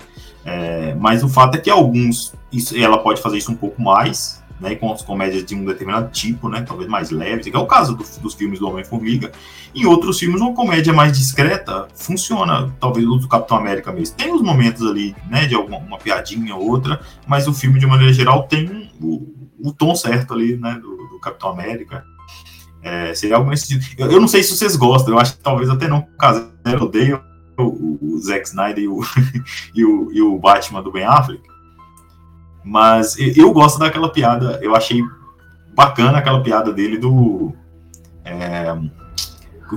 [0.45, 4.41] É, mas o fato é que alguns, isso, ela pode fazer isso um pouco mais,
[4.61, 4.77] né?
[4.77, 6.63] Com as comédias de um determinado tipo, né?
[6.63, 9.33] Talvez mais leves, que é o caso do, dos filmes do Homem-Formiga.
[9.75, 14.15] Em outros filmes, uma comédia mais discreta funciona, talvez o do Capitão América mesmo.
[14.15, 15.47] Tem os momentos ali, né?
[15.47, 19.73] De alguma uma piadinha ou outra, mas o filme, de maneira geral, tem o, o
[19.73, 20.79] tom certo ali, né?
[20.81, 22.05] Do, do Capitão América.
[22.87, 24.01] É, seria algo nesse sentido.
[24.01, 26.83] Eu, eu, não sei se vocês gostam, eu acho que talvez até não, caso eu
[26.83, 27.21] odeio
[27.59, 29.01] o, o Zack Snyder e o,
[29.75, 31.43] e o, e o Batman do Ben Affleck.
[32.65, 35.03] Mas eu gosto daquela piada, eu achei
[35.75, 37.53] bacana aquela piada dele do.
[38.25, 38.73] É,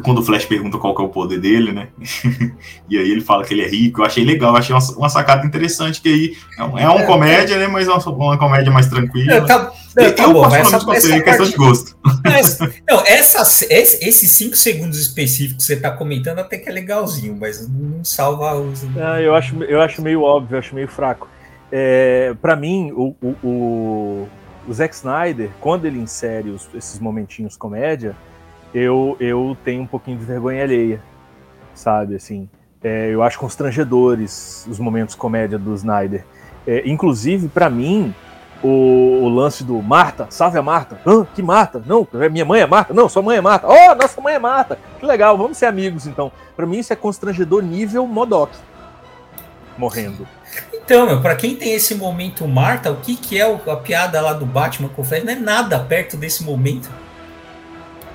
[0.03, 1.87] quando o Flash pergunta qual é o poder dele, né?
[2.87, 4.01] e aí ele fala que ele é rico.
[4.01, 7.05] Eu achei legal, eu achei uma, uma sacada interessante, que aí é, um, é uma
[7.05, 7.67] comédia, né?
[7.67, 9.33] Mas é uma, uma comédia mais tranquila.
[9.33, 11.23] É, tá, é, tá eu bom, essa, essa parte...
[11.23, 11.97] questão de gosto.
[12.23, 13.41] Mas, não, essa,
[13.71, 18.55] esses cinco segundos específicos que você está comentando até que é legalzinho, mas não salva
[18.55, 18.83] os.
[18.95, 21.27] Ah, eu, acho, eu acho meio óbvio, eu acho meio fraco.
[21.71, 24.29] É, para mim, o, o, o,
[24.67, 28.15] o Zack Snyder, quando ele insere os, esses momentinhos comédia,
[28.73, 31.01] eu, eu tenho um pouquinho de vergonha alheia,
[31.73, 32.15] sabe?
[32.15, 32.49] Assim,
[32.83, 36.25] é, eu acho constrangedores os momentos comédia do Snyder.
[36.67, 38.13] É, inclusive, para mim,
[38.63, 40.99] o, o, lance do Marta, salve a Marta.
[41.05, 41.25] Hã?
[41.25, 41.81] Que Marta?
[41.85, 42.93] Não, é minha mãe é Marta.
[42.93, 43.67] Não, sua mãe é Marta.
[43.67, 44.77] Oh, nossa mãe é Marta.
[44.99, 46.31] Que legal, vamos ser amigos então.
[46.55, 48.51] Para mim, isso é constrangedor nível Modok
[49.79, 50.27] morrendo.
[50.73, 54.45] Então, pra quem tem esse momento Marta, o que, que é a piada lá do
[54.45, 55.23] Batman com o Flash?
[55.23, 56.89] Não é nada perto desse momento.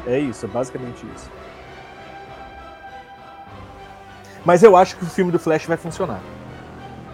[0.06, 1.30] É isso, é basicamente isso.
[4.44, 6.20] Mas eu acho que o filme do Flash vai funcionar.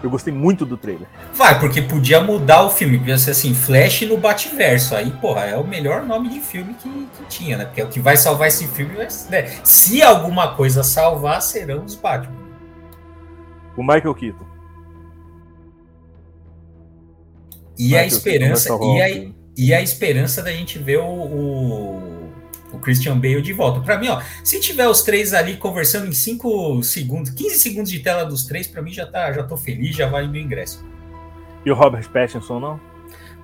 [0.03, 1.07] Eu gostei muito do trailer.
[1.33, 4.95] Vai, porque podia mudar o filme, podia ser assim, Flash no Bativerso.
[4.95, 7.65] Aí, porra, é o melhor nome de filme que, que tinha, né?
[7.65, 8.95] Porque é o que vai salvar esse filme.
[8.95, 9.43] Vai, né?
[9.63, 12.35] Se alguma coisa salvar, serão os Batman.
[13.77, 14.45] O Michael Keaton.
[17.77, 18.69] E Michael a esperança.
[18.81, 22.20] E a, e a esperança da gente ver o, o
[22.71, 23.81] o Christian Bale de volta.
[23.81, 27.99] Para mim, ó, se tiver os três ali conversando em 5 segundos, 15 segundos de
[27.99, 30.83] tela dos três, para mim já tá, já tô feliz, já vale meu ingresso.
[31.65, 32.79] E o Robert Pattinson não?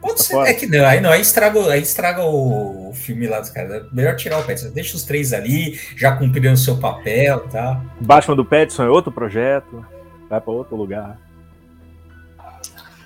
[0.01, 0.49] Pode tá ser, fora?
[0.49, 3.91] é que não, aí não, aí estraga, aí estraga o, filme lá dos caras.
[3.91, 7.81] Melhor tirar o Pattinson, deixa os três ali, já cumprindo o seu papel, tá?
[7.99, 9.85] Batman do Pattinson é outro projeto,
[10.29, 11.17] vai para outro lugar.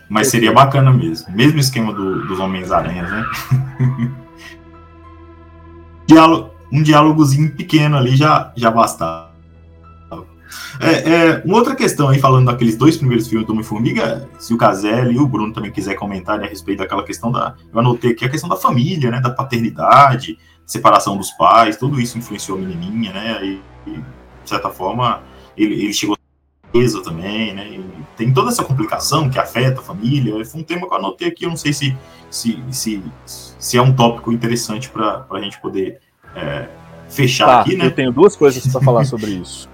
[0.09, 1.33] Mas seria bacana mesmo.
[1.33, 3.25] Mesmo esquema do, dos Homens-Aranhas, né?
[6.07, 9.31] diálogo, um diálogozinho pequeno ali já, já bastava.
[10.79, 14.57] É, é, uma outra questão aí, falando daqueles dois primeiros filmes do Homem-Formiga, se o
[14.57, 17.55] Caselli e o Bruno também quiser comentar né, a respeito daquela questão da.
[17.71, 19.19] Eu anotei aqui a questão da família, né?
[19.21, 23.45] Da paternidade, separação dos pais, tudo isso influenciou a menininha, né?
[23.45, 25.21] E, e de certa forma,
[25.55, 26.17] ele, ele chegou
[26.71, 27.67] preso também, né?
[27.67, 27.85] E
[28.17, 30.43] tem toda essa complicação que afeta a família.
[30.45, 31.95] Foi um tema que eu anotei aqui, eu não sei se,
[32.29, 35.99] se, se, se é um tópico interessante para a gente poder
[36.35, 36.67] é,
[37.07, 37.85] fechar tá, aqui, né?
[37.85, 39.69] Eu tenho duas coisas para falar sobre isso.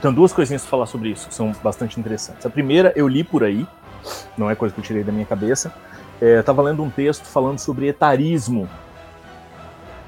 [0.00, 2.46] Tenho duas coisinhas para falar sobre isso que são bastante interessantes.
[2.46, 3.66] A primeira, eu li por aí,
[4.36, 5.72] não é coisa que eu tirei da minha cabeça.
[6.20, 8.68] É, eu estava lendo um texto falando sobre etarismo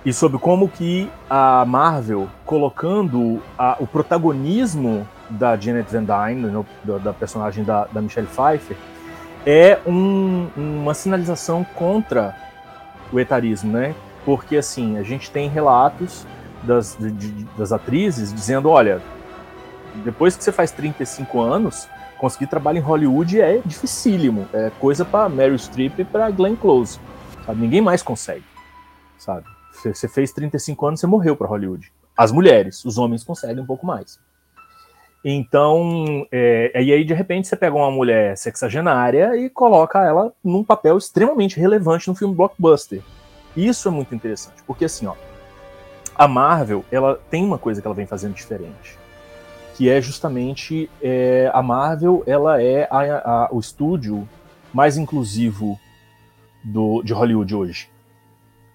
[0.05, 6.67] e sobre como que a Marvel, colocando a, o protagonismo da Janet Van Dyne, no,
[6.83, 8.77] da, da, personagem da, da Michelle Pfeiffer,
[9.47, 12.37] é um, uma sinalização contra
[13.13, 13.95] o etarismo, né?
[14.25, 16.27] Porque, assim, a gente tem relatos
[16.63, 19.01] das, de, das atrizes dizendo, olha,
[20.05, 21.89] depois que você faz 35 anos,
[22.19, 24.49] conseguir trabalho em Hollywood é dificílimo.
[24.53, 27.01] É coisa para Meryl Streep e para Glenn Close.
[27.45, 27.61] Sabe?
[27.61, 28.45] Ninguém mais consegue,
[29.19, 29.45] sabe?
[29.73, 31.93] Você fez 35 anos, você morreu para Hollywood.
[32.17, 34.21] As mulheres, os homens conseguem um pouco mais.
[35.25, 40.65] Então, é, e aí de repente você pega uma mulher sexagenária e coloca ela num
[40.65, 43.01] papel extremamente relevante no filme blockbuster.
[43.57, 45.15] Isso é muito interessante, porque assim, ó,
[46.15, 48.99] a Marvel, ela tem uma coisa que ela vem fazendo diferente,
[49.77, 54.29] que é justamente é, a Marvel, ela é a, a, o estúdio
[54.73, 55.79] mais inclusivo
[56.65, 57.91] do, de Hollywood hoje.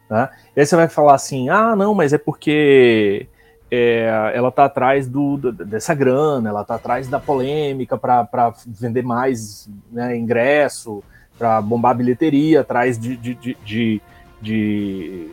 [0.09, 0.29] Né?
[0.55, 3.27] E aí você vai falar assim, ah, não, mas é porque
[3.69, 9.69] é, ela tá atrás do, dessa grana, ela tá atrás da polêmica para vender mais
[9.91, 11.03] né, ingresso,
[11.37, 14.01] para bombar a bilheteria, atrás de, de, de,
[14.41, 15.31] de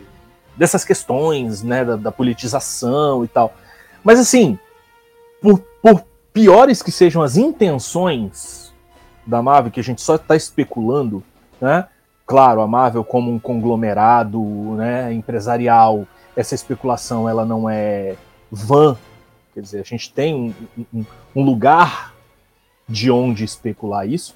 [0.56, 3.55] dessas questões né, da, da, politização e tal.
[4.02, 4.59] Mas assim,
[5.40, 8.74] por, por piores que sejam as intenções
[9.24, 11.23] da Marvel, que a gente só está especulando,
[11.61, 11.86] né?
[12.27, 14.40] Claro, a Marvel como um conglomerado
[14.77, 16.06] né, empresarial
[16.36, 18.16] essa especulação ela não é
[18.55, 18.97] vã,
[19.52, 20.55] quer dizer, a gente tem
[20.93, 21.05] um,
[21.35, 22.14] um, lugar
[22.89, 24.35] de onde especular isso.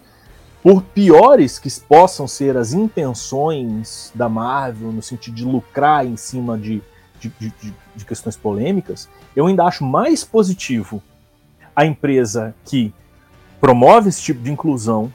[0.62, 6.58] Por piores que possam ser as intenções da Marvel no sentido de lucrar em cima
[6.58, 6.82] de,
[7.20, 11.02] de, de, de questões polêmicas, eu ainda acho mais positivo
[11.74, 12.92] a empresa que
[13.60, 15.12] promove esse tipo de inclusão,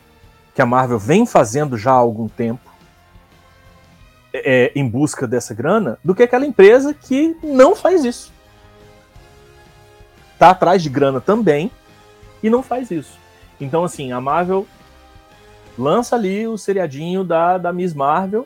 [0.55, 2.71] que a Marvel vem fazendo já há algum tempo,
[4.34, 8.32] é, em busca dessa grana do que aquela empresa que não faz isso.
[10.44, 11.72] Tá atrás de grana também
[12.44, 13.18] e não faz isso.
[13.61, 14.68] Então, assim, a Marvel
[15.78, 18.45] lança ali o seriadinho da, da Miss Marvel,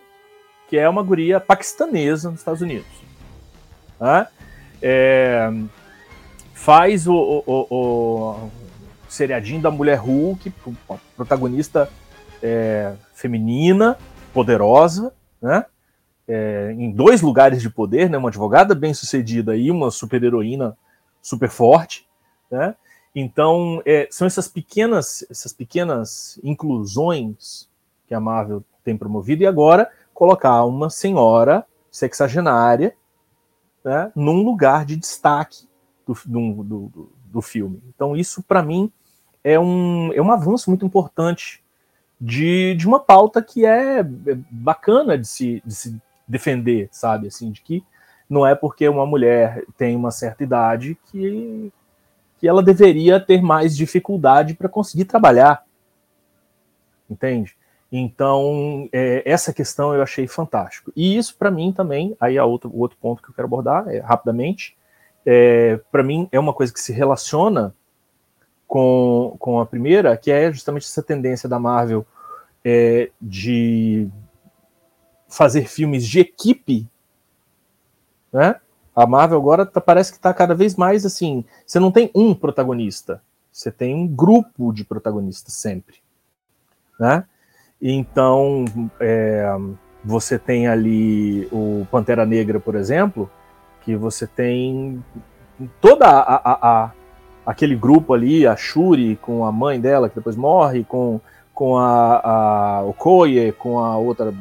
[0.69, 2.86] que é uma guria paquistanesa nos Estados Unidos.
[3.99, 4.28] Né?
[4.80, 5.52] É,
[6.53, 8.52] faz o, o, o, o,
[9.10, 10.53] seriadinho da Mulher Hulk,
[11.15, 11.90] protagonista
[12.44, 13.98] é, feminina,
[14.36, 15.11] poderosa,
[15.41, 15.65] né?
[16.28, 18.19] é, em dois lugares de poder, né?
[18.19, 20.78] Uma advogada bem sucedida e uma super heroína
[21.28, 22.08] super forte,
[22.49, 22.74] né?
[23.14, 27.70] Então é, são essas pequenas, essas pequenas inclusões
[28.08, 32.95] que a Marvel tem promovido e agora colocar uma senhora sexagenária
[33.84, 35.68] né, num lugar de destaque
[36.06, 37.82] do, do, do, do filme.
[37.90, 38.91] Então isso para mim
[39.44, 41.62] é um, é um avanço muito importante
[42.22, 44.04] de, de uma pauta que é, é
[44.49, 47.28] bacana de se, de se defender, sabe?
[47.28, 47.84] Assim, de que
[48.30, 51.72] não é porque uma mulher tem uma certa idade que,
[52.38, 55.64] que ela deveria ter mais dificuldade para conseguir trabalhar.
[57.10, 57.56] Entende?
[57.91, 60.91] Então, é, essa questão eu achei fantástico.
[60.95, 63.88] E isso, para mim, também, aí é outro, o outro ponto que eu quero abordar
[63.88, 64.78] é, rapidamente,
[65.26, 67.74] é, para mim é uma coisa que se relaciona
[68.68, 72.06] com, com a primeira, que é justamente essa tendência da Marvel
[72.64, 74.10] é, de
[75.30, 76.88] fazer filmes de equipe,
[78.32, 78.56] né?
[78.95, 81.45] A Marvel agora tá, parece que está cada vez mais assim.
[81.66, 83.22] Você não tem um protagonista,
[83.52, 85.98] você tem um grupo de protagonistas sempre,
[86.99, 87.26] né?
[87.80, 88.66] Então,
[88.99, 89.48] é,
[90.04, 93.30] você tem ali o Pantera Negra, por exemplo,
[93.82, 95.04] que você tem
[95.80, 96.91] toda a, a, a,
[97.45, 101.22] aquele grupo ali, a Shuri com a mãe dela que depois morre, com,
[101.54, 104.34] com a, a Okoye, com a outra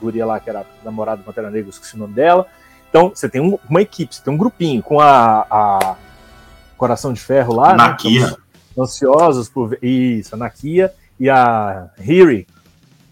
[0.00, 2.46] guria lá, que era namorada do Pantera Negra, esqueci o nome dela.
[2.88, 5.96] Então, você tem um, uma equipe, você tem um grupinho com a, a
[6.76, 7.70] Coração de Ferro lá.
[7.70, 7.76] Né?
[7.76, 8.26] Nakia.
[8.28, 8.36] Né?
[8.78, 9.78] Ansiosos por ver.
[9.82, 12.46] Isso, a Nakia e a Hiri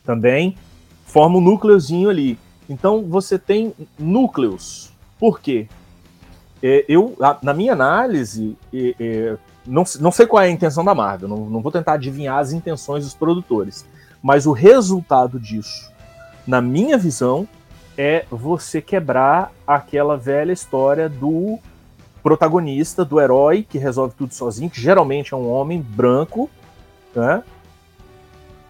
[0.05, 0.57] também
[1.05, 2.39] formam um núcleozinho ali.
[2.69, 4.93] Então, você tem núcleos.
[5.19, 5.69] Por quê?
[6.63, 8.57] É, eu, na minha análise,
[9.67, 12.53] não, não sei qual é a intenção da Marvel, não, não vou tentar adivinhar as
[12.53, 13.85] intenções dos produtores,
[14.23, 15.91] mas o resultado disso
[16.47, 17.49] na minha visão,
[17.97, 21.59] é você quebrar aquela velha história do
[22.23, 26.51] protagonista, do herói que resolve tudo sozinho, que geralmente é um homem branco,
[27.15, 27.43] né?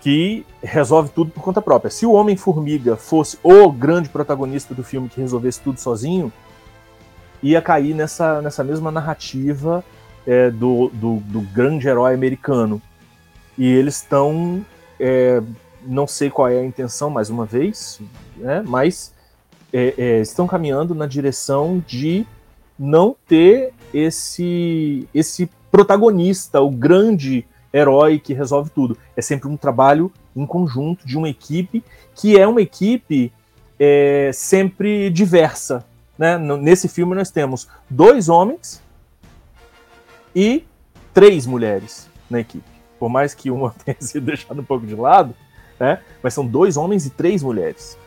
[0.00, 1.90] Que resolve tudo por conta própria.
[1.90, 6.32] Se o Homem-Formiga fosse o grande protagonista do filme que resolvesse tudo sozinho,
[7.42, 9.82] ia cair nessa, nessa mesma narrativa
[10.26, 12.80] é, do, do, do, grande herói americano.
[13.58, 14.64] E eles estão
[15.00, 15.42] é,
[15.86, 18.00] não sei qual é a intenção, mais uma vez,
[18.36, 19.14] né, mas
[19.72, 22.26] é, é, estão caminhando na direção de
[22.78, 28.96] não ter esse, esse protagonista, o grande herói que resolve tudo.
[29.16, 31.82] É sempre um trabalho em conjunto de uma equipe
[32.14, 33.32] que é uma equipe
[33.78, 35.84] é, sempre diversa.
[36.18, 36.38] Né?
[36.38, 38.82] Nesse filme nós temos dois homens
[40.34, 40.64] e
[41.12, 42.64] três mulheres na equipe.
[42.98, 45.34] Por mais que uma tenha sido deixada um pouco de lado,
[45.78, 46.00] né?
[46.22, 47.98] Mas são dois homens e três mulheres.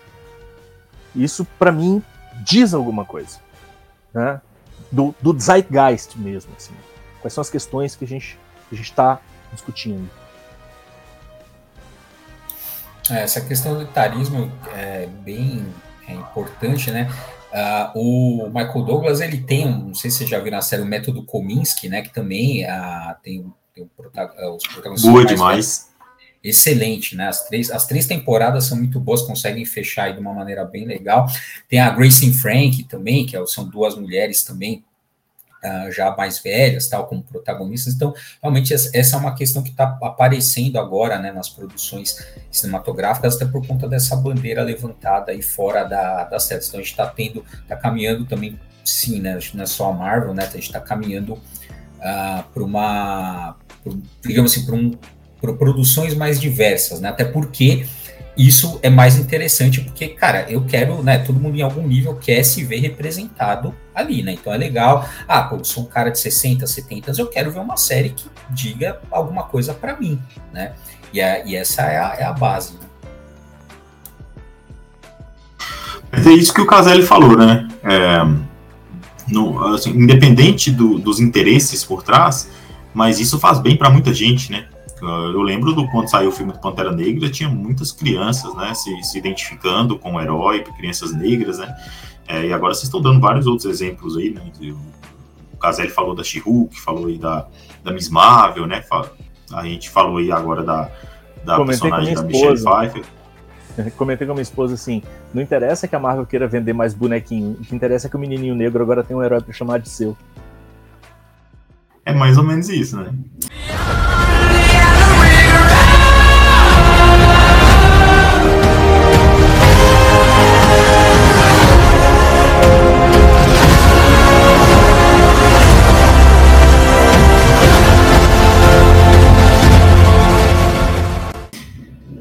[1.15, 2.03] Isso, para mim,
[2.43, 3.39] diz alguma coisa,
[4.13, 4.41] né?
[4.91, 6.73] Do, do zeitgeist mesmo, assim.
[7.21, 8.37] Quais são as questões que a gente
[8.71, 9.19] a está
[9.51, 10.09] discutindo?
[13.09, 15.65] É, essa questão do etarismo é bem
[16.07, 17.11] é importante, né?
[17.51, 20.85] Uh, o Michael Douglas ele tem, não sei se você já viu na série o
[20.85, 22.01] Método Kominsky, né?
[22.01, 25.11] Que também uh, tem, tem prota uh, os protagonistas.
[25.11, 25.89] Boa demais.
[26.43, 27.27] Excelente, né?
[27.27, 31.27] As três, as três temporadas são muito boas, conseguem fechar de uma maneira bem legal.
[31.67, 34.83] Tem a Grace Frank também, que é são duas mulheres também
[35.63, 37.93] uh, já mais velhas, tal, como protagonistas.
[37.93, 43.45] Então, realmente, essa é uma questão que está aparecendo agora, né, nas produções cinematográficas, até
[43.45, 46.67] por conta dessa bandeira levantada aí fora da, das séries.
[46.67, 50.33] Então, a gente está tendo, está caminhando também, sim, né, não é só a Marvel,
[50.33, 51.41] né, a gente está caminhando uh,
[52.01, 53.57] ah, para uma,
[54.23, 54.97] digamos assim, para um,
[55.39, 57.85] produções mais diversas, né, até porque
[58.39, 61.17] isso é mais interessante porque, cara, eu quero, né?
[61.17, 64.31] Todo mundo em algum nível quer se ver representado ali, né?
[64.31, 65.05] Então é legal.
[65.27, 69.01] Ah, pô, sou um cara de 60, 70, eu quero ver uma série que diga
[69.11, 70.17] alguma coisa para mim,
[70.53, 70.71] né?
[71.11, 72.75] E, é, e essa é a, é a base.
[72.75, 72.79] Né?
[76.25, 77.67] É isso que o Caselli falou, né?
[77.83, 78.19] É,
[79.27, 82.49] no, assim, independente do, dos interesses por trás,
[82.93, 84.67] mas isso faz bem para muita gente, né?
[85.01, 89.03] Eu lembro do quando saiu o filme do Pantera Negra, tinha muitas crianças, né, se,
[89.03, 91.75] se identificando com o herói, crianças negras, né,
[92.27, 94.41] é, e agora vocês estão dando vários outros exemplos aí, né,
[95.53, 96.41] o Caselli falou da she
[96.83, 97.47] falou aí da,
[97.83, 98.83] da Miss Marvel, né,
[99.53, 100.89] a gente falou aí agora da,
[101.43, 103.03] da personagem da Michelle Pfeiffer.
[103.97, 105.01] Comentei com a minha esposa assim:
[105.33, 108.19] não interessa que a Marvel queira vender mais bonequinho, o que interessa é que o
[108.19, 110.17] menininho negro agora tem um herói para chamar de seu.
[112.05, 113.13] É mais ou menos isso, né?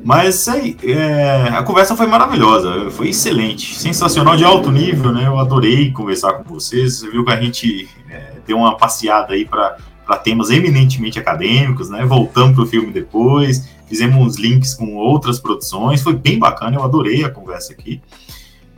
[0.09, 5.27] Mas aí, é, a conversa foi maravilhosa, foi excelente, sensacional, de alto nível, né?
[5.27, 7.01] Eu adorei conversar com vocês.
[7.01, 9.77] Você viu que a gente é, deu uma passeada aí para
[10.25, 12.07] temas eminentemente acadêmicos, né?
[12.07, 16.83] Voltamos para o filme depois, fizemos uns links com outras produções, foi bem bacana, eu
[16.83, 18.01] adorei a conversa aqui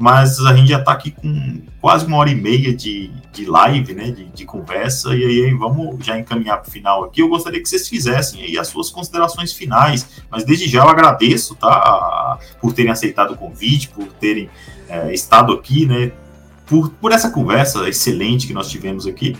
[0.00, 3.92] mas a gente já está aqui com quase uma hora e meia de, de live,
[3.92, 7.20] né, de, de conversa, e aí vamos já encaminhar para o final aqui.
[7.20, 11.54] Eu gostaria que vocês fizessem aí as suas considerações finais, mas desde já eu agradeço,
[11.54, 14.48] tá, por terem aceitado o convite, por terem
[14.88, 16.12] é, estado aqui, né,
[16.64, 19.36] por, por essa conversa excelente que nós tivemos aqui.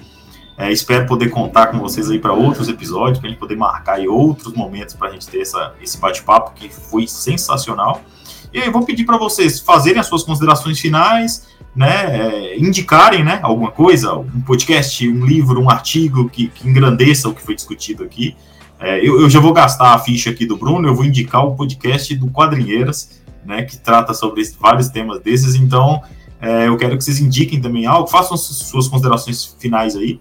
[0.58, 3.94] É, espero poder contar com vocês aí para outros episódios, para a gente poder marcar
[3.94, 8.02] aí outros momentos para a gente ter essa, esse bate-papo que foi sensacional.
[8.52, 13.38] E aí vou pedir para vocês fazerem as suas considerações finais, né, é, indicarem, né,
[13.42, 18.02] alguma coisa, um podcast, um livro, um artigo que, que engrandeça o que foi discutido
[18.02, 18.36] aqui.
[18.78, 21.54] É, eu, eu, já vou gastar a ficha aqui do Bruno, eu vou indicar o
[21.54, 25.54] podcast do Quadrinheiras, né, que trata sobre vários temas desses.
[25.54, 26.02] Então,
[26.40, 30.18] é, eu quero que vocês indiquem também algo, façam suas considerações finais aí.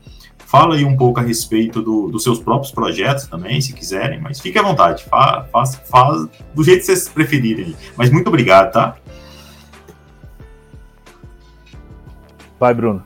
[0.49, 4.39] Fala aí um pouco a respeito do, dos seus próprios projetos também, se quiserem, mas
[4.39, 7.77] fique à vontade, faz, faz, faz do jeito que vocês preferirem.
[7.95, 8.97] Mas muito obrigado, tá?
[12.59, 13.05] Vai, Bruno.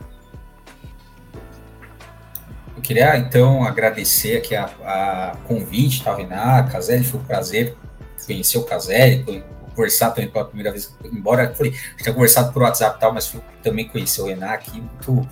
[2.77, 7.75] Eu queria, então, agradecer aqui a, a convite, tá, Renato, Caselli, foi um prazer
[8.25, 9.43] conhecer o Caselli,
[9.75, 11.71] conversar também pela primeira vez, embora foi,
[12.01, 15.27] tinha conversado por WhatsApp e tal, mas também conhecer o Renato aqui, muito,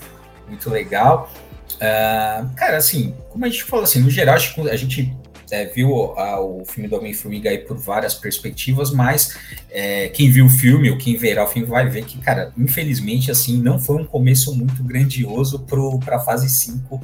[0.49, 1.31] muito legal.
[1.75, 5.15] Uh, cara, assim, como a gente falou, assim, no geral, a gente
[5.51, 9.37] é, viu a, o filme do Homem-Formiga aí por várias perspectivas, mas
[9.69, 13.29] é, quem viu o filme ou quem verá o filme vai ver que, cara, infelizmente,
[13.29, 15.59] assim, não foi um começo muito grandioso
[16.05, 17.01] para a fase 5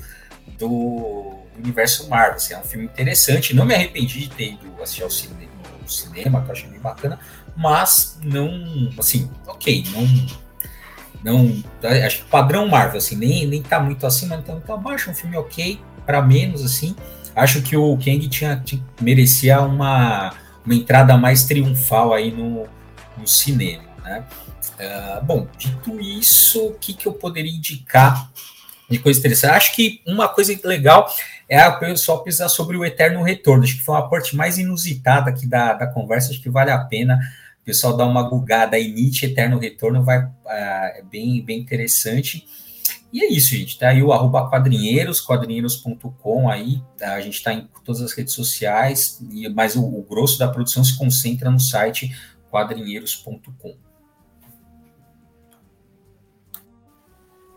[0.57, 2.35] do universo Marvel.
[2.35, 5.89] Assim, é um filme interessante, não me arrependi de ter ido assistir ao cinema, no
[5.89, 7.19] cinema, que eu achei bem bacana,
[7.55, 8.49] mas não,
[8.97, 10.46] assim, ok, não
[11.27, 11.61] não,
[12.05, 15.35] acho que padrão Marvel, assim, nem, nem tá muito acima, então tá abaixo, um filme
[15.35, 16.95] ok, para menos, assim.
[17.35, 20.33] Acho que o Kang tinha, tinha, merecia uma,
[20.65, 22.65] uma entrada mais triunfal aí no,
[23.17, 24.23] no cinema, né?
[24.79, 28.31] Uh, bom, dito isso, o que, que eu poderia indicar
[28.89, 29.51] de coisa interessante?
[29.51, 31.13] Acho que uma coisa legal
[31.49, 33.65] é a pessoal pensar sobre o Eterno Retorno.
[33.65, 36.79] Acho que foi uma parte mais inusitada aqui da, da conversa, acho que vale a
[36.79, 37.19] pena
[37.67, 42.47] pessoal dá uma gugada aí, Nietzsche Eterno Retorno, vai, uh, é bem, bem interessante.
[43.11, 43.77] E é isso, gente.
[43.77, 46.81] Tá aí o arroba quadrinheiros, quadrinheiros.com aí.
[46.97, 47.15] Tá?
[47.15, 50.81] A gente está em todas as redes sociais, e, mas o, o, grosso da produção
[50.81, 52.15] se concentra no site
[52.49, 53.75] quadrinheiros.com.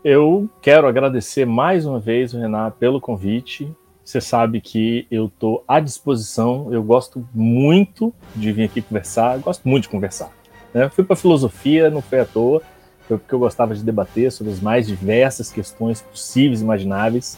[0.03, 3.73] Eu quero agradecer mais uma vez, Renato, pelo convite.
[4.03, 6.71] Você sabe que eu estou à disposição.
[6.71, 9.37] Eu gosto muito de vir aqui conversar.
[9.39, 10.31] Gosto muito de conversar.
[10.73, 10.89] Né?
[10.89, 12.61] Fui para filosofia, não foi à toa.
[13.07, 17.37] Foi porque eu gostava de debater sobre as mais diversas questões possíveis e imagináveis.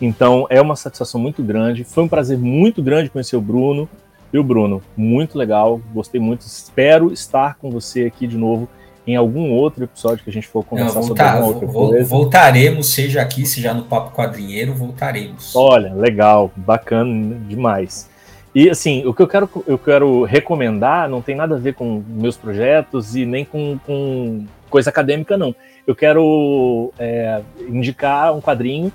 [0.00, 1.84] Então é uma satisfação muito grande.
[1.84, 3.88] Foi um prazer muito grande conhecer o Bruno.
[4.32, 6.40] E o Bruno, muito legal, gostei muito.
[6.42, 8.68] Espero estar com você aqui de novo
[9.06, 12.04] em algum outro episódio que a gente for conversar Não, voltar, sobre outra coisa.
[12.04, 15.54] Voltaremos, seja aqui, seja no Papo Quadrinheiro, voltaremos.
[15.56, 18.08] Olha, legal, bacana demais.
[18.54, 22.02] E assim, o que eu quero, eu quero recomendar não tem nada a ver com
[22.06, 25.54] meus projetos e nem com, com coisa acadêmica, não.
[25.86, 28.92] Eu quero é, indicar um quadrinho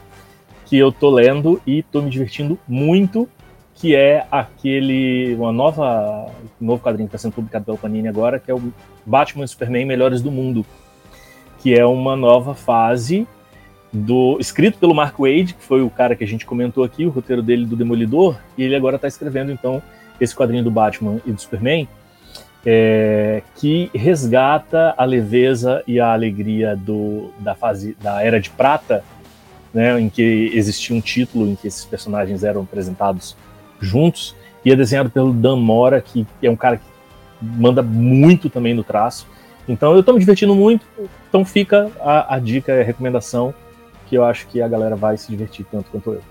[0.66, 3.28] que eu tô lendo e tô me divertindo muito,
[3.78, 8.50] que é aquele uma nova novo quadrinho que está sendo publicado pela Panini agora, que
[8.50, 8.74] é o
[9.06, 10.66] Batman e Superman Melhores do Mundo,
[11.60, 13.28] que é uma nova fase
[13.94, 17.10] do escrito pelo Mark Wade, que foi o cara que a gente comentou aqui, o
[17.10, 19.82] roteiro dele do Demolidor, e ele agora está escrevendo então
[20.20, 21.88] esse quadrinho do Batman e do Superman,
[22.66, 29.04] é, que resgata a leveza e a alegria do, da fase da Era de Prata,
[29.72, 33.38] né, em que existia um título em que esses personagens eram apresentados
[33.80, 36.84] juntos, e é desenhado pelo Dan Mora, que é um cara que
[37.42, 39.28] manda muito também no traço.
[39.68, 40.86] Então eu estou me divertindo muito,
[41.28, 43.54] então fica a, a dica e a recomendação
[44.08, 46.22] que eu acho que a galera vai se divertir tanto quanto eu.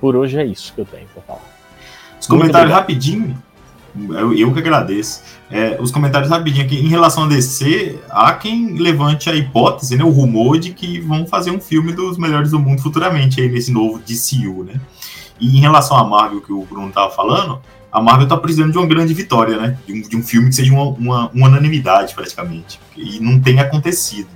[0.00, 1.58] Por hoje é isso que eu tenho para falar.
[2.20, 3.36] Os comentários rapidinho,
[4.10, 5.22] eu, eu, que agradeço.
[5.50, 6.76] É, os comentários rapidinho aqui.
[6.76, 11.26] Em relação a DC, há quem levante a hipótese, né, o rumor de que vão
[11.26, 14.80] fazer um filme dos melhores do mundo futuramente aí nesse novo DCU, né?
[15.40, 17.60] E em relação a Marvel, que o Bruno estava falando,
[17.90, 19.78] a Marvel está precisando de uma grande vitória, né?
[19.86, 22.80] De um, de um filme que seja uma, uma, uma, unanimidade, praticamente.
[22.96, 24.28] E não tem acontecido.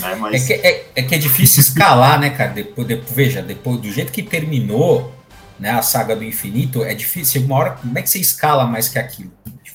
[0.00, 0.16] Né?
[0.20, 0.42] Mas...
[0.42, 2.52] É, que, é, é, que é difícil escalar, né, cara?
[2.52, 5.12] Depois, depois, veja, depois do jeito que terminou
[5.58, 7.42] né, a saga do infinito, é difícil.
[7.42, 9.30] Uma hora, como é que você escala mais que aquilo?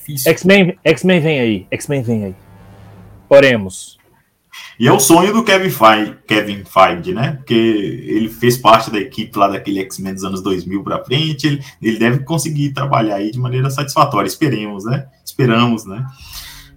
[0.08, 0.30] difícil.
[0.30, 1.66] X-Men X-Men vem aí.
[1.70, 2.34] X-Men vem aí.
[3.28, 3.97] Oremos.
[4.78, 7.32] E é o sonho do Kevin Feige, Kevin Feige, né?
[7.32, 11.64] Porque ele fez parte da equipe lá daquele X-Men dos anos 2000 para frente, ele,
[11.82, 15.06] ele deve conseguir trabalhar aí de maneira satisfatória, esperemos, né?
[15.24, 16.06] Esperamos, né?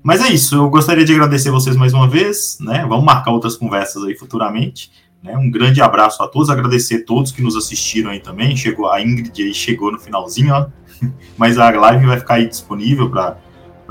[0.03, 2.85] Mas é isso, eu gostaria de agradecer vocês mais uma vez, né?
[2.89, 4.91] Vamos marcar outras conversas aí futuramente.
[5.21, 5.37] Né?
[5.37, 8.57] Um grande abraço a todos, agradecer a todos que nos assistiram aí também.
[8.57, 10.67] Chegou a Ingrid aí, chegou no finalzinho, ó.
[11.37, 13.37] Mas a live vai ficar aí disponível para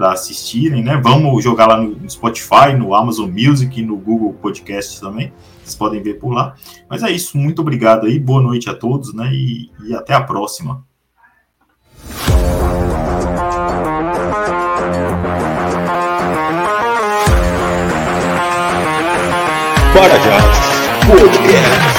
[0.00, 0.96] para assistirem, né?
[0.96, 5.30] Vamos jogar lá no Spotify, no Amazon Music, no Google Podcast também.
[5.62, 6.54] Vocês podem ver por lá.
[6.88, 9.30] Mas é isso, muito obrigado aí, boa noite a todos, né?
[9.30, 10.82] E, e até a próxima.
[19.92, 20.40] Bora já,
[21.06, 21.89] podcast.